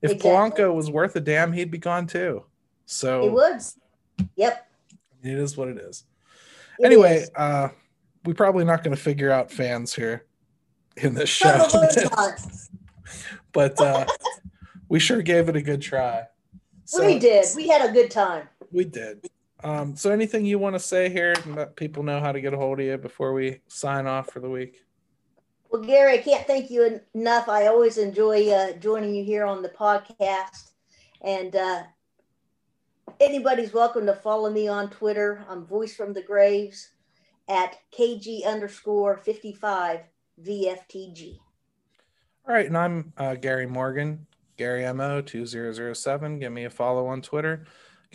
if 0.01 0.11
Exactly. 0.11 0.31
Polanco 0.31 0.73
was 0.73 0.89
worth 0.89 1.15
a 1.15 1.19
damn, 1.19 1.51
he'd 1.53 1.71
be 1.71 1.77
gone 1.77 2.07
too. 2.07 2.45
So 2.85 3.25
It 3.25 3.31
would. 3.31 3.61
Yep. 4.35 4.67
it 5.23 5.37
is 5.37 5.57
what 5.57 5.67
it 5.67 5.77
is. 5.77 6.03
it 6.79 6.85
anyway, 6.85 7.17
is. 7.17 7.31
uh, 7.35 7.69
we're 8.23 8.33
probably 8.33 8.65
not 8.65 8.83
going 8.83 8.95
to 8.95 9.01
figure 9.01 9.31
out 9.31 9.51
fans 9.51 9.93
here 9.93 10.25
in 10.97 11.13
this 11.13 11.29
show, 11.29 11.67
but 13.51 13.79
uh, 13.81 14.05
we 14.89 14.99
sure 14.99 15.21
gave 15.21 15.49
it 15.49 15.55
a 15.55 15.61
good 15.61 15.81
try. 15.81 16.23
So, 16.85 17.05
we 17.05 17.19
did. 17.19 17.45
We 17.55 17.67
had 17.67 17.87
a 17.87 17.91
good 17.91 18.11
time. 18.11 18.47
We 18.71 18.85
did. 18.85 19.27
Um, 19.65 19.95
so, 19.95 20.11
anything 20.11 20.45
you 20.45 20.59
want 20.59 20.75
to 20.75 20.79
say 20.79 21.09
here 21.09 21.33
and 21.43 21.55
let 21.55 21.75
people 21.75 22.03
know 22.03 22.19
how 22.19 22.31
to 22.31 22.39
get 22.39 22.53
a 22.53 22.57
hold 22.57 22.79
of 22.79 22.85
you 22.85 22.97
before 22.99 23.33
we 23.33 23.61
sign 23.67 24.05
off 24.05 24.31
for 24.31 24.39
the 24.39 24.49
week? 24.49 24.83
Well, 25.71 25.81
Gary, 25.81 26.13
I 26.13 26.17
can't 26.19 26.45
thank 26.45 26.69
you 26.69 27.01
enough. 27.15 27.49
I 27.49 27.65
always 27.65 27.97
enjoy 27.97 28.47
uh, 28.51 28.73
joining 28.73 29.15
you 29.15 29.23
here 29.23 29.43
on 29.43 29.63
the 29.63 29.69
podcast. 29.69 30.73
And 31.23 31.55
uh, 31.55 31.81
anybody's 33.19 33.73
welcome 33.73 34.05
to 34.05 34.13
follow 34.13 34.51
me 34.51 34.67
on 34.67 34.91
Twitter. 34.91 35.43
I'm 35.49 35.65
Voice 35.65 35.95
from 35.95 36.13
the 36.13 36.21
Graves 36.21 36.91
at 37.49 37.77
KG 37.91 38.45
underscore 38.45 39.17
55 39.17 40.01
VFTG. 40.43 41.39
All 42.47 42.53
right, 42.53 42.67
and 42.67 42.77
I'm 42.77 43.13
uh, 43.17 43.33
Gary 43.33 43.65
Morgan, 43.65 44.27
Gary 44.57 44.93
Mo 44.93 45.21
two 45.21 45.47
zero 45.47 45.73
zero 45.73 45.93
seven. 45.93 46.37
Give 46.37 46.51
me 46.51 46.65
a 46.65 46.69
follow 46.69 47.07
on 47.07 47.23
Twitter. 47.23 47.65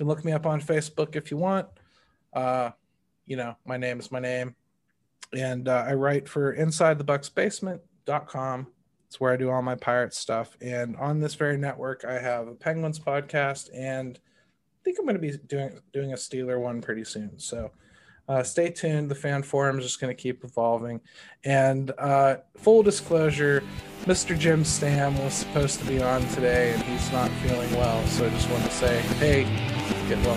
Can 0.00 0.08
look 0.08 0.24
me 0.24 0.32
up 0.32 0.46
on 0.46 0.62
Facebook 0.62 1.14
if 1.14 1.30
you 1.30 1.36
want. 1.36 1.68
Uh, 2.32 2.70
you 3.26 3.36
know, 3.36 3.54
my 3.66 3.76
name 3.76 4.00
is 4.00 4.10
my 4.10 4.18
name, 4.18 4.54
and 5.34 5.68
uh, 5.68 5.84
I 5.86 5.92
write 5.92 6.26
for 6.26 6.56
InsideTheBucksBasement.com. 6.56 8.66
It's 9.06 9.20
where 9.20 9.34
I 9.34 9.36
do 9.36 9.50
all 9.50 9.60
my 9.60 9.74
pirate 9.74 10.14
stuff. 10.14 10.56
And 10.62 10.96
on 10.96 11.20
this 11.20 11.34
very 11.34 11.58
network, 11.58 12.06
I 12.06 12.18
have 12.18 12.48
a 12.48 12.54
Penguins 12.54 12.98
podcast, 12.98 13.68
and 13.74 14.18
I 14.18 14.80
think 14.84 14.98
I'm 14.98 15.04
going 15.04 15.16
to 15.16 15.20
be 15.20 15.36
doing 15.36 15.78
doing 15.92 16.14
a 16.14 16.16
Steeler 16.16 16.58
one 16.58 16.80
pretty 16.80 17.04
soon. 17.04 17.38
So. 17.38 17.70
Uh, 18.28 18.42
stay 18.44 18.70
tuned. 18.70 19.10
The 19.10 19.14
fan 19.16 19.42
forum 19.42 19.80
is 19.80 19.84
just 19.84 20.00
going 20.00 20.14
to 20.14 20.22
keep 20.22 20.44
evolving. 20.44 21.00
And 21.42 21.90
uh, 21.98 22.36
full 22.58 22.84
disclosure, 22.84 23.64
Mr. 24.04 24.38
Jim 24.38 24.64
Stam 24.64 25.18
was 25.24 25.34
supposed 25.34 25.80
to 25.80 25.86
be 25.86 26.00
on 26.00 26.24
today 26.28 26.72
and 26.72 26.80
he's 26.84 27.10
not 27.10 27.28
feeling 27.42 27.68
well. 27.72 28.06
So 28.06 28.26
I 28.26 28.30
just 28.30 28.48
want 28.48 28.62
to 28.62 28.70
say, 28.70 29.00
hey, 29.18 29.69
get 30.10 30.26
well. 30.26 30.36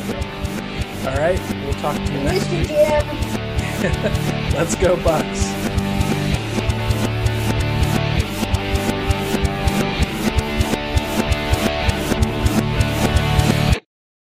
All 1.08 1.18
right, 1.18 1.40
we'll 1.64 1.74
talk 1.74 1.96
to 1.96 2.14
you 2.14 2.20
next 2.20 2.50
week. 2.52 2.70
Let's 4.54 4.76
go, 4.76 4.96
Bucs. 4.98 5.53